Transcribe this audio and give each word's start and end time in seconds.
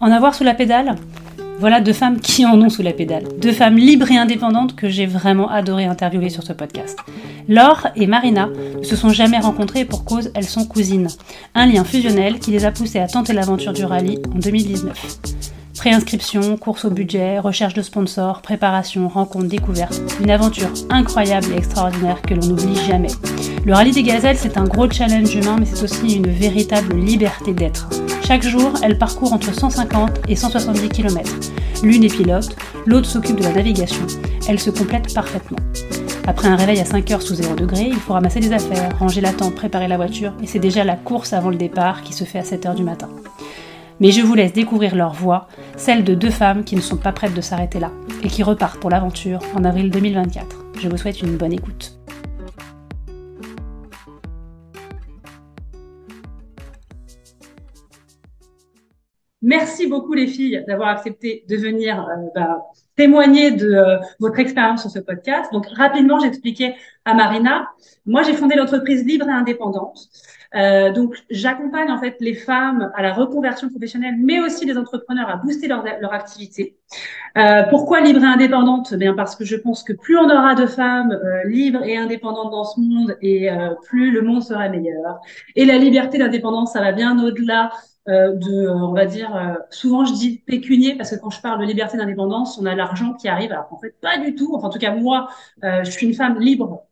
En 0.00 0.12
avoir 0.12 0.34
sous 0.34 0.44
la 0.44 0.54
pédale 0.54 0.94
Voilà 1.58 1.80
deux 1.80 1.92
femmes 1.92 2.20
qui 2.20 2.46
en 2.46 2.60
ont 2.62 2.68
sous 2.68 2.82
la 2.82 2.92
pédale. 2.92 3.24
Deux 3.40 3.50
femmes 3.50 3.76
libres 3.76 4.10
et 4.12 4.16
indépendantes 4.16 4.76
que 4.76 4.88
j'ai 4.88 5.06
vraiment 5.06 5.50
adoré 5.50 5.86
interviewer 5.86 6.30
sur 6.30 6.44
ce 6.44 6.52
podcast. 6.52 6.96
Laure 7.48 7.88
et 7.96 8.06
Marina 8.06 8.48
ne 8.78 8.84
se 8.84 8.94
sont 8.94 9.08
jamais 9.08 9.38
rencontrées 9.38 9.84
pour 9.84 10.04
cause 10.04 10.30
elles 10.34 10.44
sont 10.44 10.66
cousines. 10.66 11.08
Un 11.56 11.66
lien 11.66 11.82
fusionnel 11.82 12.38
qui 12.38 12.52
les 12.52 12.64
a 12.64 12.70
poussées 12.70 13.00
à 13.00 13.08
tenter 13.08 13.32
l'aventure 13.32 13.72
du 13.72 13.84
rallye 13.84 14.20
en 14.32 14.38
2019. 14.38 15.57
Préinscription, 15.78 16.56
course 16.56 16.86
au 16.86 16.90
budget, 16.90 17.38
recherche 17.38 17.72
de 17.72 17.82
sponsors, 17.82 18.42
préparation, 18.42 19.06
rencontre, 19.06 19.46
découverte. 19.46 20.02
Une 20.20 20.30
aventure 20.30 20.70
incroyable 20.90 21.46
et 21.52 21.56
extraordinaire 21.58 22.20
que 22.20 22.34
l'on 22.34 22.48
n'oublie 22.48 22.74
jamais. 22.74 23.12
Le 23.64 23.72
rallye 23.72 23.92
des 23.92 24.02
gazelles, 24.02 24.36
c'est 24.36 24.58
un 24.58 24.64
gros 24.64 24.90
challenge 24.90 25.32
humain, 25.36 25.56
mais 25.56 25.66
c'est 25.66 25.84
aussi 25.84 26.16
une 26.16 26.26
véritable 26.26 26.96
liberté 26.96 27.52
d'être. 27.54 27.88
Chaque 28.26 28.42
jour, 28.42 28.72
elle 28.82 28.98
parcourt 28.98 29.32
entre 29.32 29.54
150 29.54 30.10
et 30.28 30.34
170 30.34 30.88
km. 30.88 31.30
L'une 31.84 32.02
est 32.02 32.14
pilote, 32.14 32.56
l'autre 32.84 33.06
s'occupe 33.08 33.36
de 33.36 33.44
la 33.44 33.52
navigation. 33.52 34.04
Elles 34.48 34.60
se 34.60 34.70
complètent 34.70 35.14
parfaitement. 35.14 35.58
Après 36.26 36.48
un 36.48 36.56
réveil 36.56 36.80
à 36.80 36.84
5 36.84 37.08
heures 37.12 37.22
sous 37.22 37.36
0 37.36 37.54
degré, 37.54 37.84
il 37.84 38.00
faut 38.00 38.14
ramasser 38.14 38.40
des 38.40 38.52
affaires, 38.52 38.98
ranger 38.98 39.20
la 39.20 39.32
tente, 39.32 39.54
préparer 39.54 39.86
la 39.86 39.96
voiture, 39.96 40.32
et 40.42 40.48
c'est 40.48 40.58
déjà 40.58 40.82
la 40.82 40.96
course 40.96 41.32
avant 41.32 41.50
le 41.50 41.56
départ 41.56 42.02
qui 42.02 42.12
se 42.12 42.24
fait 42.24 42.40
à 42.40 42.44
7 42.44 42.66
heures 42.66 42.74
du 42.74 42.82
matin. 42.82 43.08
Mais 44.00 44.12
je 44.12 44.22
vous 44.22 44.34
laisse 44.34 44.52
découvrir 44.52 44.94
leur 44.94 45.12
voix, 45.12 45.48
celle 45.76 46.04
de 46.04 46.14
deux 46.14 46.30
femmes 46.30 46.62
qui 46.62 46.76
ne 46.76 46.80
sont 46.80 46.96
pas 46.96 47.12
prêtes 47.12 47.34
de 47.34 47.40
s'arrêter 47.40 47.80
là 47.80 47.90
et 48.22 48.28
qui 48.28 48.44
repartent 48.44 48.78
pour 48.78 48.90
l'aventure 48.90 49.40
en 49.56 49.64
avril 49.64 49.90
2024. 49.90 50.66
Je 50.80 50.88
vous 50.88 50.96
souhaite 50.96 51.20
une 51.20 51.36
bonne 51.36 51.52
écoute. 51.52 51.98
Merci 59.42 59.86
beaucoup 59.86 60.14
les 60.14 60.26
filles 60.26 60.64
d'avoir 60.68 60.88
accepté 60.88 61.44
de 61.48 61.56
venir 61.56 62.00
euh, 62.00 62.28
bah, 62.34 62.66
témoigner 62.96 63.52
de 63.52 63.72
euh, 63.72 63.96
votre 64.18 64.38
expérience 64.40 64.82
sur 64.82 64.90
ce 64.90 64.98
podcast. 64.98 65.52
Donc 65.52 65.66
rapidement, 65.68 66.20
j'expliquais 66.20 66.74
à 67.04 67.14
Marina, 67.14 67.68
moi 68.04 68.22
j'ai 68.22 68.34
fondé 68.34 68.56
l'entreprise 68.56 69.04
libre 69.06 69.28
et 69.28 69.32
indépendante. 69.32 70.08
Euh, 70.54 70.92
donc, 70.92 71.14
j'accompagne 71.30 71.90
en 71.90 71.98
fait 71.98 72.16
les 72.20 72.34
femmes 72.34 72.90
à 72.94 73.02
la 73.02 73.12
reconversion 73.12 73.68
professionnelle, 73.68 74.14
mais 74.18 74.40
aussi 74.40 74.64
les 74.64 74.78
entrepreneurs 74.78 75.28
à 75.28 75.36
booster 75.36 75.68
leur, 75.68 75.84
leur 76.00 76.12
activité. 76.12 76.76
Euh, 77.36 77.64
pourquoi 77.68 78.00
libre 78.00 78.22
et 78.22 78.26
indépendante? 78.26 78.94
Bien 78.94 79.14
parce 79.14 79.36
que 79.36 79.44
je 79.44 79.56
pense 79.56 79.82
que 79.82 79.92
plus 79.92 80.16
on 80.16 80.24
aura 80.24 80.54
de 80.54 80.66
femmes 80.66 81.12
euh, 81.12 81.44
libres 81.44 81.82
et 81.84 81.96
indépendantes 81.96 82.50
dans 82.50 82.64
ce 82.64 82.80
monde, 82.80 83.16
et 83.20 83.50
euh, 83.50 83.74
plus 83.86 84.10
le 84.10 84.22
monde 84.22 84.42
sera 84.42 84.68
meilleur. 84.68 85.20
Et 85.54 85.64
la 85.64 85.76
liberté, 85.76 86.18
l'indépendance, 86.18 86.72
ça 86.72 86.80
va 86.80 86.92
bien 86.92 87.22
au-delà 87.22 87.70
euh, 88.08 88.32
de, 88.32 88.66
euh, 88.66 88.74
on 88.74 88.94
va 88.94 89.04
dire, 89.04 89.36
euh, 89.36 89.54
souvent 89.70 90.06
je 90.06 90.14
dis 90.14 90.38
pécunier 90.46 90.94
parce 90.96 91.10
que 91.10 91.16
quand 91.16 91.28
je 91.28 91.42
parle 91.42 91.60
de 91.60 91.66
liberté 91.66 91.98
d'indépendance, 91.98 92.58
on 92.58 92.64
a 92.64 92.74
l'argent 92.74 93.12
qui 93.12 93.28
arrive, 93.28 93.52
alors 93.52 93.68
qu'en 93.68 93.78
fait 93.78 93.94
pas 94.00 94.16
du 94.16 94.34
tout. 94.34 94.54
Enfin, 94.54 94.68
en 94.68 94.70
tout 94.70 94.78
cas 94.78 94.94
moi, 94.94 95.28
je 95.62 95.90
suis 95.90 96.06
une 96.06 96.14
femme 96.14 96.38
libre 96.40 96.84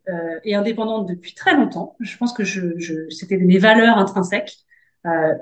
et 0.44 0.54
indépendante 0.54 1.08
depuis 1.08 1.34
très 1.34 1.54
longtemps. 1.54 1.96
Je 2.00 2.16
pense 2.18 2.32
que 2.32 2.44
je, 2.44 2.78
je 2.78 3.08
c'était 3.10 3.38
mes 3.38 3.58
valeurs 3.58 3.96
intrinsèques. 3.96 4.58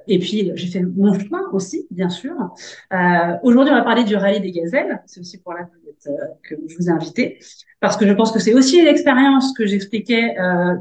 et 0.06 0.18
puis 0.18 0.52
j'ai 0.54 0.66
fait 0.68 0.80
mon 0.82 1.18
chemin 1.18 1.42
aussi, 1.52 1.86
bien 1.90 2.10
sûr. 2.10 2.34
Aujourd'hui, 3.42 3.72
on 3.72 3.76
va 3.76 3.82
parler 3.82 4.04
du 4.04 4.16
rallye 4.16 4.40
des 4.40 4.52
gazelles. 4.52 5.02
C'est 5.06 5.20
aussi 5.20 5.38
pour 5.38 5.54
là 5.54 5.68
que, 6.42 6.54
je 6.68 6.76
vous 6.76 6.88
ai 6.88 6.90
invité, 6.90 7.38
parce 7.80 7.96
que 7.96 8.06
je 8.06 8.12
pense 8.12 8.30
que 8.30 8.38
c'est 8.38 8.54
aussi 8.54 8.78
une 8.78 8.86
expérience 8.86 9.52
que 9.54 9.66
j'expliquais 9.66 10.36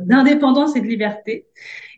d'indépendance 0.06 0.76
et 0.76 0.82
de 0.82 0.88
liberté. 0.88 1.48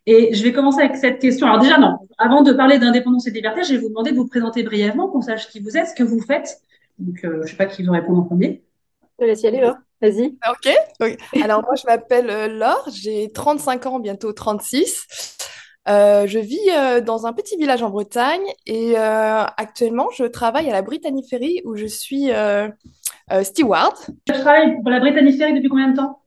Et 0.08 0.34
je 0.34 0.44
vais 0.44 0.54
commencer 0.54 0.82
avec 0.82 0.96
cette 0.98 1.20
question. 1.20 1.48
Alors 1.48 1.60
déjà, 1.60 1.78
non, 1.78 1.98
avant 2.18 2.42
de 2.44 2.54
parler 2.54 2.78
d'indépendance 2.78 3.28
et 3.28 3.32
de 3.32 3.36
liberté, 3.36 3.64
je 3.64 3.74
vais 3.74 3.80
vous 3.80 3.90
demander 3.90 4.12
de 4.12 4.18
vous 4.18 4.28
présenter 4.28 4.64
brièvement, 4.64 5.08
qu'on 5.08 5.22
sache 5.22 5.48
qui 5.50 5.60
vous 5.60 5.78
êtes, 5.78 5.88
ce 5.88 5.96
que 5.96 6.04
vous 6.04 6.22
faites. 6.22 6.60
Donc, 7.00 7.24
euh, 7.24 7.38
je 7.38 7.42
ne 7.42 7.48
sais 7.48 7.56
pas 7.56 7.66
qui 7.66 7.84
veut 7.84 7.92
répondre 7.92 8.20
en 8.20 8.24
premier. 8.24 8.64
Je 9.20 9.26
te 9.26 9.30
laisse 9.30 9.42
y 9.42 9.48
aller, 9.48 9.62
Laure. 9.62 9.78
Vas-y. 10.02 10.38
Ok. 10.50 11.10
Alors, 11.42 11.64
moi, 11.64 11.76
je 11.76 11.88
m'appelle 11.88 12.30
euh, 12.30 12.48
Laure, 12.48 12.88
j'ai 12.94 13.32
35 13.32 13.86
ans, 13.88 14.00
bientôt 14.00 14.32
36. 14.32 15.08
Euh, 15.88 16.26
je 16.26 16.40
vis 16.40 16.60
euh, 16.76 17.00
dans 17.00 17.28
un 17.28 17.34
petit 17.34 17.58
village 17.58 17.84
en 17.84 17.92
Bretagne 17.92 18.44
et 18.66 18.98
euh, 18.98 19.44
actuellement, 19.58 20.10
je 20.18 20.24
travaille 20.24 20.68
à 20.68 20.74
la 20.74 20.82
Brittany 20.82 21.24
Ferry 21.30 21.62
où 21.64 21.76
je 21.76 21.86
suis 21.86 22.30
steward. 23.44 23.96
Tu 24.26 24.34
travailles 24.34 24.82
pour 24.82 24.90
la 24.90 25.00
Brittany 25.00 25.38
Ferry 25.38 25.54
depuis 25.54 25.70
combien 25.70 25.90
de 25.90 25.98
temps? 25.98 26.22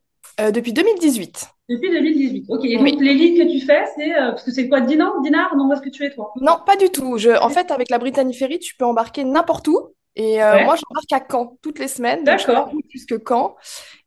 Depuis 0.53 0.73
2018. 0.73 1.49
Depuis 1.69 1.91
2018. 1.91 2.47
Ok. 2.49 2.65
Et 2.65 2.79
donc, 2.79 3.01
les 3.01 3.15
lignes 3.15 3.37
que 3.37 3.51
tu 3.51 3.61
fais, 3.61 3.85
c'est 3.95 4.15
euh, 4.15 4.31
parce 4.31 4.43
que 4.43 4.51
c'est 4.51 4.69
quoi, 4.69 4.81
dinar, 4.81 5.21
dinar 5.23 5.55
Non, 5.55 5.69
où 5.69 5.73
est-ce 5.73 5.83
que 5.83 5.91
tu 5.91 6.05
es 6.05 6.11
toi? 6.11 6.33
Non, 6.41 6.57
pas 6.65 6.77
du 6.77 6.89
tout. 6.91 7.19
Je, 7.19 7.31
en 7.31 7.51
fait, 7.51 7.71
avec 7.71 7.91
la 7.91 7.99
Brittany 7.99 8.33
Ferry, 8.35 8.59
tu 8.59 8.75
peux 8.77 8.87
embarquer 8.87 9.25
n'importe 9.25 9.69
où. 9.69 9.95
Et 10.17 10.43
euh, 10.43 10.65
moi, 10.65 10.75
j'embarque 10.77 11.13
à 11.13 11.21
Caen 11.31 11.59
toutes 11.63 11.79
les 11.79 11.89
semaines. 11.89 12.25
D'accord. 12.25 12.71
Jusque 12.89 13.15
Caen. 13.29 13.55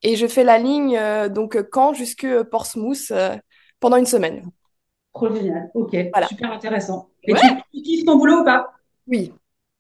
Et 0.02 0.16
je 0.16 0.28
fais 0.28 0.44
la 0.44 0.58
ligne 0.58 0.98
euh, 0.98 1.30
donc 1.30 1.58
Caen 1.74 1.94
jusque 1.94 2.28
Portsmouth 2.44 3.14
pendant 3.80 3.98
une 3.98 4.06
semaine. 4.06 4.50
Trop 5.14 5.34
génial. 5.34 5.70
Ok. 5.74 5.96
Super 6.30 6.52
intéressant. 6.52 7.10
Et 7.24 7.34
tu, 7.34 7.48
tu 7.74 7.82
kiffes 7.82 8.06
ton 8.06 8.18
boulot 8.18 8.42
ou 8.42 8.44
pas? 8.44 8.72
Oui. 9.08 9.32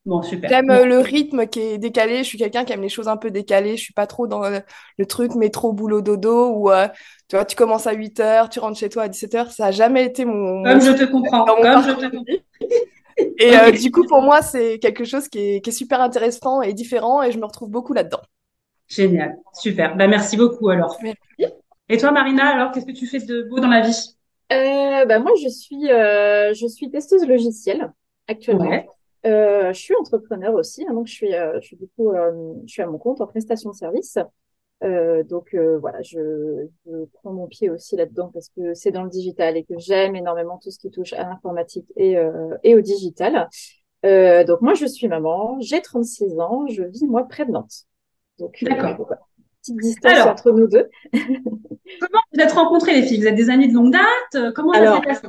Bon, 0.05 0.21
super. 0.23 0.49
J'aime 0.49 0.67
le 0.67 0.99
rythme 0.99 1.45
qui 1.45 1.59
est 1.59 1.77
décalé. 1.77 2.19
Je 2.19 2.23
suis 2.23 2.37
quelqu'un 2.37 2.65
qui 2.65 2.73
aime 2.73 2.81
les 2.81 2.89
choses 2.89 3.07
un 3.07 3.17
peu 3.17 3.29
décalées. 3.29 3.77
Je 3.77 3.83
suis 3.83 3.93
pas 3.93 4.07
trop 4.07 4.25
dans 4.25 4.41
le, 4.49 5.05
truc 5.05 5.35
métro, 5.35 5.73
boulot, 5.73 6.01
dodo 6.01 6.49
où 6.55 6.69
tu 7.27 7.35
vois, 7.35 7.45
tu 7.45 7.55
commences 7.55 7.87
à 7.87 7.93
8 7.93 8.19
h 8.19 8.49
tu 8.49 8.59
rentres 8.59 8.77
chez 8.77 8.89
toi 8.89 9.03
à 9.03 9.07
17 9.07 9.33
h 9.35 9.51
Ça 9.51 9.65
n'a 9.65 9.71
jamais 9.71 10.05
été 10.05 10.25
mon. 10.25 10.63
Comme 10.63 10.81
je 10.81 10.91
te 10.91 11.03
comprends. 11.03 11.45
Comme 11.45 11.83
je 11.83 11.91
te 11.91 12.15
comprends. 12.15 12.33
Et 13.37 13.55
euh, 13.57 13.71
du 13.71 13.91
coup, 13.91 14.05
pour 14.05 14.21
moi, 14.21 14.41
c'est 14.41 14.79
quelque 14.79 15.05
chose 15.05 15.27
qui 15.27 15.39
est, 15.39 15.61
qui 15.61 15.69
est, 15.69 15.73
super 15.73 16.01
intéressant 16.01 16.61
et 16.61 16.73
différent 16.73 17.21
et 17.21 17.31
je 17.31 17.37
me 17.37 17.45
retrouve 17.45 17.69
beaucoup 17.69 17.93
là-dedans. 17.93 18.21
Génial. 18.87 19.37
Super. 19.53 19.95
Bah, 19.95 20.07
merci 20.07 20.35
beaucoup 20.35 20.69
alors. 20.69 20.97
Merci. 21.01 21.53
Et 21.89 21.97
toi, 21.97 22.11
Marina, 22.11 22.47
alors, 22.47 22.71
qu'est-ce 22.71 22.85
que 22.85 22.91
tu 22.91 23.05
fais 23.05 23.19
de 23.19 23.43
beau 23.43 23.59
dans 23.59 23.67
la 23.67 23.81
vie? 23.81 24.15
Euh, 24.51 25.05
bah, 25.05 25.19
Moi, 25.19 25.31
je 25.41 25.49
suis, 25.49 25.89
euh, 25.89 26.53
je 26.53 26.67
suis 26.67 26.89
testeuse 26.89 27.25
logicielle 27.27 27.91
actuellement. 28.27 28.69
Ouais. 28.69 28.87
Euh, 29.25 29.71
je 29.71 29.79
suis 29.79 29.95
entrepreneur 29.95 30.53
aussi, 30.53 30.85
hein, 30.87 30.93
donc 30.93 31.07
je 31.07 31.13
suis, 31.13 31.33
euh, 31.33 31.59
je 31.61 31.67
suis 31.67 31.75
du 31.75 31.87
coup, 31.95 32.11
euh, 32.11 32.53
je 32.65 32.71
suis 32.71 32.81
à 32.81 32.87
mon 32.87 32.97
compte 32.97 33.21
en 33.21 33.27
prestation 33.27 33.69
de 33.69 33.75
service. 33.75 34.17
Euh, 34.83 35.23
donc 35.23 35.55
voilà, 35.79 36.01
je, 36.01 36.65
je, 36.87 37.05
prends 37.13 37.31
mon 37.31 37.45
pied 37.45 37.69
aussi 37.69 37.95
là-dedans 37.95 38.31
parce 38.33 38.49
que 38.49 38.73
c'est 38.73 38.89
dans 38.89 39.03
le 39.03 39.09
digital 39.09 39.55
et 39.55 39.63
que 39.63 39.77
j'aime 39.77 40.15
énormément 40.15 40.57
tout 40.57 40.71
ce 40.71 40.79
qui 40.79 40.89
touche 40.89 41.13
à 41.13 41.23
l'informatique 41.23 41.85
et, 41.95 42.15
et 42.63 42.75
au 42.75 42.81
digital. 42.81 43.47
donc 44.03 44.61
moi, 44.61 44.73
je 44.73 44.87
suis 44.87 45.07
maman, 45.07 45.59
j'ai 45.59 45.81
36 45.81 46.39
ans, 46.39 46.65
je 46.67 46.83
vis 46.83 47.05
moi 47.05 47.27
près 47.27 47.45
de 47.45 47.51
Nantes. 47.51 47.85
Donc 48.39 48.57
D'accord. 48.63 49.07
petite 49.61 49.77
distance 49.77 50.25
entre 50.25 50.51
nous 50.51 50.67
deux. 50.67 50.89
comment 51.13 52.21
vous 52.33 52.39
êtes 52.39 52.51
rencontrés 52.53 52.99
les 52.99 53.03
filles? 53.03 53.19
Vous 53.19 53.27
êtes 53.27 53.35
des 53.35 53.51
amies 53.51 53.67
de 53.67 53.75
longue 53.75 53.91
date? 53.91 54.53
Comment 54.55 54.73
ça 54.73 54.95
s'est 54.95 55.01
passé? 55.01 55.27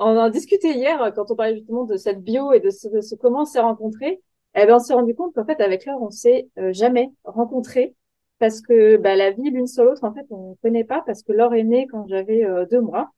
On 0.00 0.16
en 0.16 0.22
a 0.24 0.30
discuté 0.30 0.72
hier 0.72 1.00
euh, 1.02 1.10
quand 1.10 1.30
on 1.30 1.36
parlait 1.36 1.56
justement 1.56 1.84
de 1.84 1.96
cette 1.96 2.22
bio 2.22 2.52
et 2.52 2.60
de 2.60 2.70
ce, 2.70 3.14
comment 3.16 3.42
on 3.42 3.44
s'est 3.44 3.60
rencontrés. 3.60 4.20
Eh 4.56 4.66
ben, 4.66 4.76
on 4.76 4.78
s'est 4.78 4.94
rendu 4.94 5.14
compte 5.14 5.34
qu'en 5.34 5.44
fait, 5.44 5.60
avec 5.60 5.84
Laure, 5.84 6.02
on 6.02 6.10
s'est 6.10 6.48
euh, 6.58 6.72
jamais 6.72 7.10
rencontrés 7.24 7.94
parce 8.38 8.60
que 8.62 8.96
bah, 8.96 9.14
la 9.14 9.30
vie 9.30 9.50
l'une 9.50 9.66
sur 9.66 9.84
l'autre, 9.84 10.02
en 10.02 10.12
fait, 10.12 10.26
on 10.30 10.50
ne 10.50 10.54
connaît 10.62 10.84
pas 10.84 11.02
parce 11.06 11.22
que 11.22 11.32
Laure 11.32 11.54
est 11.54 11.62
née 11.62 11.86
quand 11.86 12.06
j'avais 12.08 12.44
euh, 12.44 12.66
deux 12.66 12.80
mois. 12.80 13.10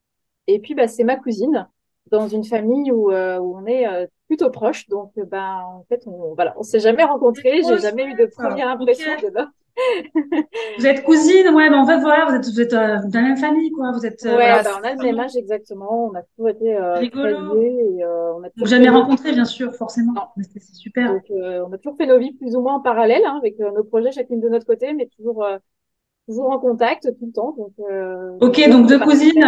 Et 0.49 0.59
puis, 0.59 0.75
bah, 0.75 0.89
c'est 0.89 1.05
ma 1.05 1.17
cousine 1.17 1.69
dans 2.11 2.29
une 2.29 2.45
famille 2.45 2.91
où, 2.91 3.13
où 3.13 3.57
on 3.57 3.65
est 3.65 3.87
plutôt 4.27 4.51
proche. 4.51 4.89
Donc, 4.89 5.13
ben, 5.17 5.63
en 5.65 5.85
fait, 5.89 6.03
on 6.07 6.35
voilà, 6.35 6.53
on 6.59 6.65
s'est 6.65 6.81
jamais 6.81 7.05
rencontrés. 7.05 7.63
J'ai 7.63 7.79
jamais 7.79 8.05
eu 8.07 8.15
de 8.15 8.27
première 8.27 8.69
impression 8.69 9.13
de 9.23 9.29
Laure 9.29 9.49
vous 10.79 10.87
êtes 10.87 11.03
cousine, 11.05 11.49
ouais, 11.49 11.71
ben 11.71 11.79
en 11.79 11.87
fait, 11.87 11.99
voilà, 12.01 12.27
vous 12.27 12.35
êtes, 12.35 12.45
vous 12.45 12.61
êtes 12.61 12.73
euh, 12.73 12.99
dans 13.07 13.21
la 13.21 13.29
même 13.29 13.37
famille, 13.37 13.71
quoi. 13.71 13.93
Vous 13.93 14.05
êtes, 14.05 14.25
euh, 14.27 14.37
ouais, 14.37 14.63
ben, 14.63 14.71
on 14.81 14.85
a 14.85 14.95
le 14.95 15.03
même 15.03 15.21
âge 15.21 15.37
exactement. 15.37 16.07
On 16.07 16.15
a 16.15 16.23
toujours 16.23 16.51
été 16.51 16.77
euh, 16.77 16.95
Rigolo. 16.95 17.63
Et, 17.63 18.05
euh, 18.05 18.35
on 18.35 18.43
a 18.43 18.51
toujours 18.51 18.69
jamais 18.69 18.89
rencontré, 18.89 19.33
bien 19.33 19.45
sûr, 19.45 19.75
forcément. 19.75 20.33
Mais 20.37 20.45
c'est 20.45 20.63
super. 20.63 21.13
Donc, 21.13 21.31
euh, 21.31 21.65
on 21.67 21.73
a 21.73 21.79
toujours 21.79 21.97
fait 21.97 22.07
nos 22.07 22.19
vies 22.19 22.35
plus 22.35 22.55
ou 22.55 22.61
moins 22.61 22.75
en 22.75 22.81
parallèle, 22.81 23.25
hein, 23.25 23.37
avec 23.39 23.59
nos 23.59 23.85
projets 23.85 24.13
chacune 24.13 24.41
de 24.41 24.49
notre 24.49 24.67
côté, 24.67 24.93
mais 24.93 25.09
toujours, 25.17 25.47
toujours 26.29 26.51
en 26.51 26.59
contact 26.59 27.09
tout 27.19 27.27
le 27.27 27.33
temps. 27.33 27.55
Donc, 27.57 27.73
ok, 28.41 28.71
donc 28.71 28.87
deux 28.87 28.99
cousines. 28.99 29.45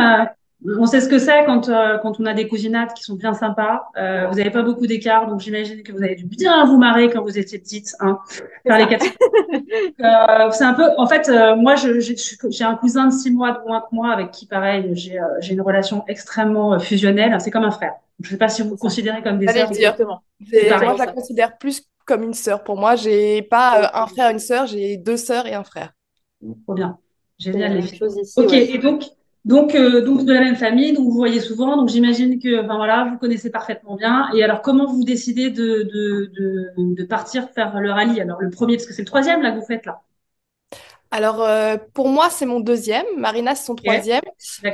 On 0.79 0.87
sait 0.87 1.01
ce 1.01 1.09
que 1.09 1.19
c'est 1.19 1.45
quand, 1.45 1.69
euh, 1.69 1.99
quand 1.99 2.21
on 2.21 2.27
a 2.27 2.33
des 2.33 2.49
cousinats 2.49 2.87
qui 2.87 3.03
sont 3.03 3.17
bien 3.17 3.35
sympas. 3.35 3.83
Euh, 3.99 4.27
vous 4.29 4.37
n'avez 4.37 4.51
pas 4.51 4.63
beaucoup 4.63 4.87
d'écart, 4.87 5.27
donc 5.27 5.41
j'imagine 5.41 5.83
que 5.83 5.93
vous 5.93 6.03
avez 6.03 6.15
dû 6.15 6.25
bien 6.25 6.65
vous 6.65 6.79
marrer 6.79 7.11
quand 7.11 7.23
vous 7.23 7.39
étiez 7.39 7.59
petite, 7.59 7.95
hein, 8.01 8.19
faire 8.67 8.79
les 8.79 8.87
quatre. 8.87 9.05
euh, 10.01 10.51
c'est 10.53 10.65
un 10.65 10.75
peu, 10.75 10.89
en 10.97 11.07
fait, 11.07 11.29
euh, 11.29 11.55
moi, 11.57 11.75
j'ai 11.77 12.65
un 12.65 12.77
cousin 12.77 13.09
de 13.09 13.13
six 13.13 13.31
mois 13.31 13.53
de 13.53 13.59
moins 13.67 13.81
que 13.81 13.95
moi, 13.95 14.11
avec 14.11 14.31
qui, 14.31 14.47
pareil, 14.47 14.91
j'ai 14.93 15.21
euh, 15.21 15.41
une 15.51 15.61
relation 15.61 16.05
extrêmement 16.09 16.79
fusionnelle. 16.79 17.37
C'est 17.41 17.51
comme 17.51 17.65
un 17.65 17.71
frère. 17.71 17.95
Je 18.21 18.29
ne 18.29 18.31
sais 18.31 18.39
pas 18.39 18.49
si 18.49 18.63
vous 18.63 18.71
vous 18.71 18.77
considérez 18.77 19.23
comme 19.23 19.39
des 19.39 19.49
sœurs. 19.49 19.69
Exactement. 19.69 20.23
Moi, 20.41 20.95
je 20.95 20.99
la 20.99 21.13
considère 21.13 21.59
plus 21.59 21.83
comme 22.07 22.23
une 22.23 22.35
sœur. 22.35 22.63
Pour 22.65 22.79
moi, 22.79 22.97
j'ai 22.97 23.43
pas 23.43 23.91
un 23.95 24.07
frère 24.07 24.31
et 24.31 24.33
une 24.33 24.39
sœur, 24.39 24.67
j'ai 24.67 24.97
deux 24.97 25.17
sœurs 25.17 25.47
et 25.47 25.55
un 25.55 25.65
frère. 25.65 25.93
Trop 26.65 26.75
bien. 26.75 26.99
Génial 27.39 27.75
les 27.75 27.83
filles. 27.83 28.01
Ok, 28.37 28.53
et 28.53 28.79
donc 28.79 29.05
Donc, 29.45 29.75
euh, 29.75 30.01
donc 30.03 30.25
de 30.25 30.33
la 30.33 30.41
même 30.41 30.57
famille, 30.57 30.95
donc 30.95 31.05
vous 31.05 31.13
voyez 31.17 31.41
souvent. 31.41 31.77
Donc 31.77 31.89
j'imagine 31.91 32.39
que, 32.39 32.65
enfin 32.65 32.77
voilà, 32.77 33.09
vous 33.11 33.19
connaissez 33.19 33.51
parfaitement 33.51 33.97
bien. 33.97 34.31
Et 34.35 34.43
alors, 34.43 34.63
comment 34.63 34.87
vous 34.87 35.05
décidez 35.05 35.51
de, 35.51 35.83
de, 35.83 36.33
de, 36.35 36.95
de 36.95 37.05
partir 37.05 37.51
faire 37.51 37.79
le 37.79 37.91
rallye? 37.91 38.21
Alors 38.21 38.41
le 38.41 38.51
premier, 38.51 38.77
parce 38.77 38.87
que 38.87 38.95
c'est 38.95 39.03
le 39.03 39.07
troisième 39.07 39.43
là 39.43 39.53
que 39.53 39.57
vous 39.61 39.67
faites 39.67 39.85
là. 39.85 40.01
Alors, 41.11 41.43
euh, 41.43 41.77
pour 41.95 42.09
moi, 42.09 42.29
c'est 42.31 42.47
mon 42.47 42.61
deuxième. 42.61 43.07
Marina, 43.17 43.55
c'est 43.55 43.67
son 43.67 43.75
troisième. 43.75 44.23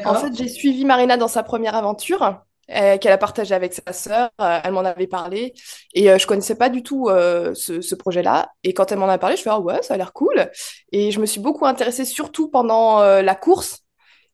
En 0.05 0.15
fait, 0.15 0.35
j'ai 0.35 0.49
suivi 0.49 0.85
Marina 0.85 1.17
dans 1.17 1.29
sa 1.29 1.43
première 1.43 1.75
aventure 1.75 2.41
euh, 2.71 2.97
qu'elle 2.99 3.13
a 3.13 3.19
partagée 3.19 3.55
avec 3.55 3.75
sa 3.75 3.93
sœur. 3.93 4.31
Elle 4.39 4.73
m'en 4.73 4.85
avait 4.85 5.07
parlé. 5.07 5.53
Et 5.95 6.19
je 6.19 6.27
connaissais 6.27 6.55
pas 6.55 6.71
du 6.71 6.83
tout 6.83 7.09
ce, 7.11 7.81
ce 7.81 7.95
projet-là. 7.95 8.51
Et 8.65 8.73
quand 8.73 8.91
elle 8.91 8.99
m'en 8.99 9.09
a 9.09 9.19
parlé, 9.19 9.37
je 9.37 9.43
fais 9.43 9.51
Ah 9.51 9.61
ouais, 9.61 9.83
ça 9.83 9.95
a 9.95 9.97
l'air 9.97 10.13
cool. 10.13 10.51
Et 10.93 11.11
je 11.11 11.21
me 11.21 11.27
suis 11.27 11.41
beaucoup 11.41 11.67
intéressée, 11.67 12.05
surtout 12.05 12.49
pendant 12.49 13.01
la 13.03 13.35
course. 13.35 13.81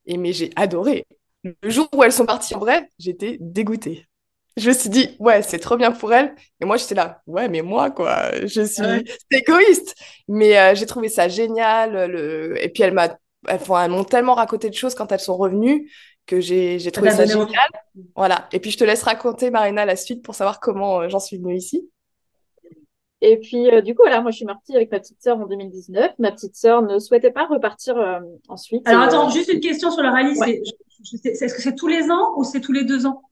Et 0.06 0.16
mais 0.16 0.32
j'ai 0.32 0.50
adoré. 0.56 1.06
Le 1.44 1.70
jour 1.70 1.88
où 1.94 2.02
elles 2.02 2.12
sont 2.12 2.26
parties 2.26 2.54
en 2.54 2.58
vrai, 2.58 2.90
j'étais 2.98 3.38
dégoûtée 3.40 4.06
je 4.56 4.68
me 4.68 4.74
suis 4.74 4.88
dit, 4.88 5.16
ouais, 5.18 5.42
c'est 5.42 5.58
trop 5.58 5.76
bien 5.76 5.92
pour 5.92 6.12
elle. 6.12 6.34
Et 6.60 6.64
moi, 6.64 6.76
j'étais 6.76 6.94
là, 6.94 7.22
ouais, 7.26 7.48
mais 7.48 7.60
moi, 7.62 7.90
quoi, 7.90 8.30
je 8.46 8.62
suis 8.62 9.04
égoïste. 9.30 9.94
Mais 10.28 10.58
euh, 10.58 10.74
j'ai 10.74 10.86
trouvé 10.86 11.08
ça 11.08 11.28
génial. 11.28 12.10
Le... 12.10 12.64
Et 12.64 12.70
puis, 12.70 12.82
elles, 12.82 12.94
m'ont 12.94 14.04
tellement 14.04 14.34
raconté 14.34 14.70
de 14.70 14.74
choses 14.74 14.94
quand 14.94 15.12
elles 15.12 15.20
sont 15.20 15.36
revenues 15.36 15.90
que 16.24 16.40
j'ai, 16.40 16.78
j'ai 16.78 16.90
trouvé 16.90 17.10
ça 17.10 17.26
génial. 17.26 17.68
Voilà. 18.14 18.48
Et 18.52 18.58
puis, 18.58 18.70
je 18.70 18.78
te 18.78 18.84
laisse 18.84 19.02
raconter, 19.02 19.50
Marina, 19.50 19.84
la 19.84 19.96
suite 19.96 20.24
pour 20.24 20.34
savoir 20.34 20.58
comment 20.58 21.02
euh, 21.02 21.08
j'en 21.10 21.20
suis 21.20 21.36
venue 21.36 21.56
ici. 21.56 21.90
Et 23.22 23.38
puis, 23.38 23.70
euh, 23.70 23.80
du 23.80 23.94
coup, 23.94 24.04
là, 24.04 24.20
moi, 24.20 24.30
je 24.30 24.36
suis 24.36 24.46
partie 24.46 24.76
avec 24.76 24.90
ma 24.90 25.00
petite 25.00 25.22
sœur 25.22 25.38
en 25.38 25.46
2019. 25.46 26.12
Ma 26.18 26.32
petite 26.32 26.54
sœur 26.54 26.82
ne 26.82 26.98
souhaitait 26.98 27.30
pas 27.30 27.46
repartir 27.46 27.96
ensuite. 28.48 28.86
Alors, 28.86 29.02
attends, 29.02 29.30
juste 29.30 29.52
une 29.52 29.60
question 29.60 29.90
sur 29.90 30.02
le 30.02 30.08
rallye. 30.08 30.38
est-ce 31.24 31.54
que 31.54 31.62
c'est 31.62 31.74
tous 31.74 31.88
les 31.88 32.10
ans 32.10 32.36
ou 32.36 32.44
c'est 32.44 32.60
tous 32.60 32.72
les 32.72 32.84
deux 32.84 33.06
ans? 33.06 33.22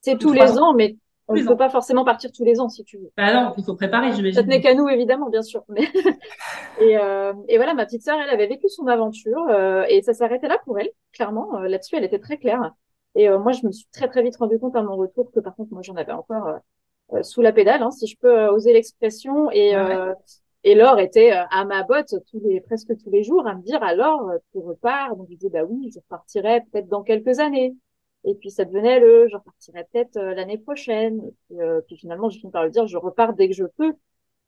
C'est 0.00 0.18
tous 0.18 0.32
les 0.32 0.58
ans, 0.58 0.74
mais 0.74 0.96
on 1.28 1.34
ne 1.34 1.44
peut 1.44 1.56
pas 1.56 1.68
forcément 1.68 2.04
partir 2.04 2.32
tous 2.32 2.44
les 2.44 2.58
ans 2.58 2.68
si 2.68 2.84
tu 2.84 2.96
veux. 2.96 3.10
Bah 3.16 3.32
non, 3.34 3.52
il 3.58 3.64
faut 3.64 3.74
préparer, 3.74 4.12
j'imagine. 4.12 4.34
Ça 4.34 4.42
tenait 4.42 4.62
qu'à 4.62 4.74
nous, 4.74 4.88
évidemment, 4.88 5.28
bien 5.28 5.42
sûr. 5.42 5.62
Mais 5.68 5.82
et, 6.80 6.96
euh, 6.96 7.34
et, 7.48 7.58
voilà, 7.58 7.74
ma 7.74 7.84
petite 7.84 8.02
sœur, 8.02 8.18
elle 8.18 8.30
avait 8.30 8.46
vécu 8.46 8.68
son 8.68 8.86
aventure 8.86 9.46
euh, 9.50 9.84
et 9.88 10.00
ça 10.02 10.14
s'arrêtait 10.14 10.48
là 10.48 10.58
pour 10.64 10.78
elle, 10.78 10.90
clairement. 11.12 11.58
Euh, 11.58 11.68
là-dessus, 11.68 11.96
elle 11.96 12.04
était 12.04 12.18
très 12.18 12.38
claire. 12.38 12.72
Et 13.14 13.28
euh, 13.28 13.38
moi, 13.38 13.52
je 13.52 13.66
me 13.66 13.72
suis 13.72 13.86
très 13.92 14.08
très 14.08 14.22
vite 14.22 14.36
rendu 14.36 14.58
compte 14.58 14.76
à 14.76 14.82
mon 14.82 14.96
retour 14.96 15.30
que 15.30 15.40
par 15.40 15.54
contre, 15.54 15.72
moi, 15.72 15.82
j'en 15.82 15.96
avais 15.96 16.12
encore 16.12 16.46
euh, 16.46 16.56
sous 17.22 17.42
la 17.42 17.52
pédale, 17.52 17.82
hein, 17.82 17.90
si 17.90 18.06
je 18.06 18.16
peux 18.18 18.46
oser 18.48 18.72
l'expression. 18.72 19.50
Et 19.50 19.74
et 20.64 20.74
Laure 20.74 20.98
était 20.98 21.30
à 21.30 21.64
ma 21.64 21.84
botte 21.84 22.14
tous 22.30 22.40
les 22.40 22.60
presque 22.60 22.96
tous 23.02 23.10
les 23.10 23.22
jours 23.22 23.46
à 23.46 23.54
me 23.54 23.62
dire 23.62 23.82
alors 23.82 24.30
tu 24.52 24.58
repars. 24.58 25.16
Donc 25.16 25.28
je 25.30 25.36
disais 25.36 25.50
bah 25.50 25.64
oui, 25.64 25.90
je 25.94 26.00
repartirai 26.00 26.62
peut-être 26.72 26.88
dans 26.88 27.02
quelques 27.02 27.38
années. 27.38 27.74
Et 28.24 28.34
puis 28.34 28.50
ça 28.50 28.64
devenait 28.64 29.00
le, 29.00 29.28
je 29.28 29.36
repartirai 29.36 29.84
peut-être 29.92 30.16
euh, 30.16 30.34
l'année 30.34 30.58
prochaine. 30.58 31.20
Euh, 31.52 31.80
puis, 31.86 31.96
finalement, 31.96 32.28
je 32.28 32.38
finis 32.38 32.52
par 32.52 32.64
lui 32.64 32.70
dire, 32.70 32.86
je 32.86 32.96
repars 32.96 33.32
dès 33.34 33.48
que 33.48 33.54
je 33.54 33.64
peux. 33.76 33.92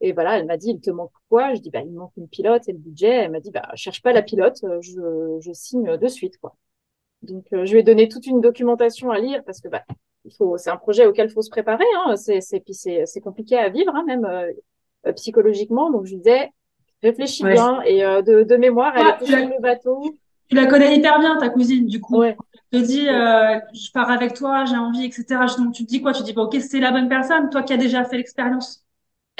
Et 0.00 0.12
voilà, 0.12 0.38
elle 0.38 0.46
m'a 0.46 0.56
dit, 0.56 0.70
il 0.70 0.80
te 0.80 0.90
manque 0.90 1.12
quoi? 1.28 1.54
Je 1.54 1.60
dis, 1.60 1.70
bah 1.70 1.80
il 1.82 1.90
me 1.90 1.98
manque 1.98 2.12
une 2.16 2.28
pilote 2.28 2.68
et 2.68 2.72
le 2.72 2.78
budget. 2.78 3.08
Elle 3.08 3.30
m'a 3.32 3.40
dit, 3.40 3.50
bah 3.50 3.70
cherche 3.74 4.02
pas 4.02 4.12
la 4.12 4.22
pilote, 4.22 4.58
euh, 4.64 4.80
je, 4.82 5.38
je 5.40 5.52
signe 5.52 5.96
de 5.96 6.08
suite 6.08 6.38
quoi. 6.38 6.56
Donc 7.22 7.46
je 7.52 7.72
lui 7.72 7.80
ai 7.80 7.82
donné 7.82 8.08
toute 8.08 8.26
une 8.26 8.40
documentation 8.40 9.10
à 9.10 9.18
lire 9.18 9.44
parce 9.44 9.60
que 9.60 9.68
bah 9.68 9.84
il 10.25 10.34
faut, 10.37 10.56
c'est 10.58 10.70
un 10.70 10.76
projet 10.76 11.06
auquel 11.06 11.28
il 11.28 11.32
faut 11.32 11.43
se 11.43 11.50
préparer. 11.50 11.84
Hein. 11.96 12.17
C'est, 12.17 12.40
c'est 12.40 12.61
puis 12.61 12.75
c'est, 12.75 13.06
c'est 13.06 13.20
compliqué 13.20 13.56
à 13.56 13.69
vivre 13.69 13.94
hein, 13.94 14.05
même 14.06 14.26
psychologiquement. 15.14 15.90
Donc 15.90 16.06
je 16.06 16.17
disais, 16.17 16.50
réfléchis 17.02 17.44
bien 17.44 17.82
et 17.82 18.00
de, 18.00 18.43
de 18.43 18.56
mémoire, 18.56 18.93
elle 18.96 19.06
est 19.06 19.26
sur 19.26 19.37
le 19.37 19.61
bateau. 19.61 20.02
Tu 20.49 20.56
la 20.56 20.67
connais 20.67 20.96
hyper 20.96 21.20
bien 21.20 21.37
ta 21.37 21.49
cousine 21.49 21.87
du 21.87 22.00
coup. 22.00 22.19
Ouais 22.19 22.37
te 22.70 22.76
dis, 22.76 23.08
euh, 23.08 23.58
je 23.72 23.90
pars 23.93 24.11
avec 24.11 24.34
toi, 24.34 24.64
j'ai 24.64 24.76
envie, 24.76 25.05
etc. 25.05 25.25
Donc 25.58 25.75
tu 25.75 25.84
te 25.84 25.88
dis 25.88 26.00
quoi? 26.00 26.12
Tu 26.12 26.20
te 26.20 26.26
dis, 26.26 26.32
bah, 26.32 26.43
ok, 26.43 26.56
c'est 26.61 26.81
la 26.81 26.93
bonne 26.93 27.08
personne, 27.08 27.50
toi 27.50 27.62
qui 27.62 27.72
as 27.72 27.76
déjà 27.76 28.05
fait 28.05 28.17
l'expérience. 28.17 28.84